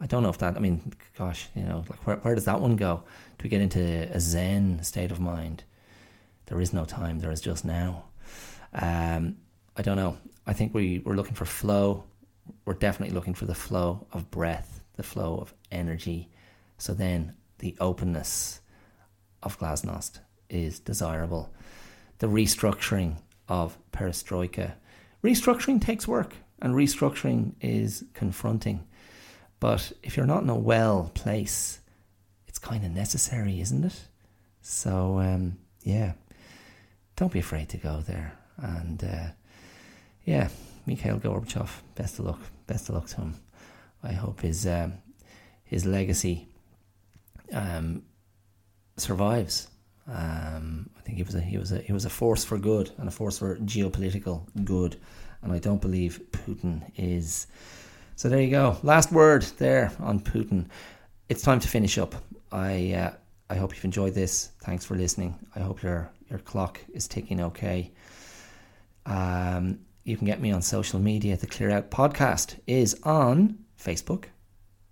I 0.00 0.06
don't 0.06 0.22
know 0.22 0.30
if 0.30 0.38
that, 0.38 0.56
I 0.56 0.60
mean, 0.60 0.92
gosh, 1.16 1.48
you 1.54 1.62
know, 1.62 1.84
like 1.88 2.06
where, 2.06 2.16
where 2.16 2.34
does 2.34 2.46
that 2.46 2.60
one 2.60 2.76
go? 2.76 3.04
Do 3.38 3.44
we 3.44 3.50
get 3.50 3.60
into 3.60 3.80
a 3.80 4.18
Zen 4.18 4.82
state 4.82 5.12
of 5.12 5.20
mind? 5.20 5.64
There 6.46 6.60
is 6.60 6.72
no 6.72 6.84
time, 6.84 7.18
there 7.18 7.30
is 7.30 7.40
just 7.40 7.64
now. 7.64 8.04
Um, 8.72 9.36
I 9.76 9.82
don't 9.82 9.96
know. 9.96 10.18
I 10.46 10.52
think 10.52 10.74
we, 10.74 10.98
we're 10.98 11.14
looking 11.14 11.34
for 11.34 11.44
flow. 11.44 12.04
We're 12.64 12.74
definitely 12.74 13.14
looking 13.14 13.34
for 13.34 13.46
the 13.46 13.54
flow 13.54 14.06
of 14.12 14.30
breath, 14.30 14.82
the 14.96 15.02
flow 15.02 15.38
of 15.38 15.54
energy. 15.70 16.28
So 16.78 16.92
then 16.94 17.34
the 17.58 17.76
openness 17.80 18.60
of 19.42 19.58
Glasnost 19.58 20.18
is 20.50 20.78
desirable. 20.78 21.52
The 22.18 22.26
restructuring 22.26 23.16
of 23.48 23.78
perestroika. 23.92 24.72
Restructuring 25.22 25.80
takes 25.80 26.06
work 26.06 26.34
and 26.60 26.74
restructuring 26.74 27.52
is 27.60 28.04
confronting. 28.14 28.86
But 29.60 29.92
if 30.02 30.16
you're 30.16 30.26
not 30.26 30.42
in 30.42 30.50
a 30.50 30.56
well 30.56 31.10
place, 31.14 31.80
it's 32.46 32.58
kind 32.58 32.84
of 32.84 32.90
necessary, 32.90 33.60
isn't 33.60 33.84
it? 33.84 34.00
So, 34.60 35.18
um, 35.18 35.58
yeah, 35.82 36.12
don't 37.16 37.32
be 37.32 37.38
afraid 37.38 37.68
to 37.70 37.76
go 37.76 38.00
there. 38.00 38.32
And 38.58 39.02
uh, 39.02 39.26
yeah, 40.24 40.48
Mikhail 40.86 41.18
Gorbachev, 41.18 41.68
best 41.94 42.18
of 42.18 42.26
luck. 42.26 42.40
Best 42.66 42.88
of 42.88 42.94
luck 42.94 43.06
to 43.08 43.16
him. 43.16 43.34
I 44.02 44.12
hope 44.12 44.40
his 44.40 44.66
um, 44.66 44.94
his 45.64 45.84
legacy 45.86 46.48
um, 47.52 48.02
survives. 48.96 49.68
Um, 50.06 50.90
I 50.98 51.00
think 51.02 51.16
he 51.16 51.22
was 51.22 51.34
a 51.34 51.40
he 51.40 51.58
was 51.58 51.72
a 51.72 51.78
he 51.78 51.92
was 51.92 52.04
a 52.04 52.10
force 52.10 52.44
for 52.44 52.58
good 52.58 52.90
and 52.98 53.08
a 53.08 53.10
force 53.10 53.38
for 53.38 53.56
geopolitical 53.58 54.46
good, 54.64 54.96
and 55.42 55.52
I 55.52 55.58
don't 55.58 55.80
believe 55.80 56.20
Putin 56.32 56.82
is. 56.96 57.46
So 58.16 58.28
there 58.28 58.40
you 58.40 58.50
go. 58.50 58.76
Last 58.82 59.10
word 59.12 59.42
there 59.58 59.92
on 60.00 60.20
Putin. 60.20 60.66
It's 61.28 61.42
time 61.42 61.60
to 61.60 61.68
finish 61.68 61.98
up. 61.98 62.14
I 62.50 62.92
uh, 62.92 63.14
I 63.48 63.56
hope 63.56 63.74
you've 63.74 63.84
enjoyed 63.84 64.14
this. 64.14 64.50
Thanks 64.62 64.84
for 64.84 64.96
listening. 64.96 65.38
I 65.54 65.60
hope 65.60 65.82
your 65.82 66.10
your 66.28 66.40
clock 66.40 66.80
is 66.92 67.06
ticking 67.06 67.40
okay. 67.40 67.92
Um, 69.06 69.80
you 70.04 70.16
can 70.16 70.26
get 70.26 70.40
me 70.40 70.50
on 70.50 70.62
social 70.62 70.98
media. 70.98 71.36
The 71.36 71.46
Clear 71.46 71.70
Out 71.70 71.90
podcast 71.90 72.58
is 72.66 72.98
on 73.04 73.58
Facebook, 73.80 74.24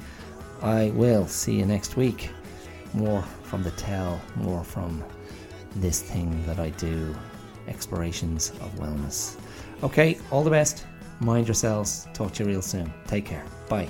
I 0.62 0.90
will 0.90 1.26
see 1.26 1.54
you 1.58 1.66
next 1.66 1.96
week. 1.96 2.30
More 2.92 3.22
from 3.42 3.62
the 3.62 3.72
tell, 3.72 4.20
more 4.36 4.62
from 4.64 5.02
this 5.76 6.02
thing 6.02 6.44
that 6.46 6.58
I 6.58 6.70
do 6.70 7.14
explorations 7.68 8.50
of 8.60 8.74
wellness. 8.76 9.36
Okay, 9.82 10.18
all 10.30 10.44
the 10.44 10.50
best. 10.50 10.86
Mind 11.20 11.46
yourselves. 11.46 12.06
Talk 12.12 12.32
to 12.34 12.44
you 12.44 12.50
real 12.50 12.62
soon. 12.62 12.92
Take 13.06 13.24
care. 13.24 13.44
Bye. 13.68 13.88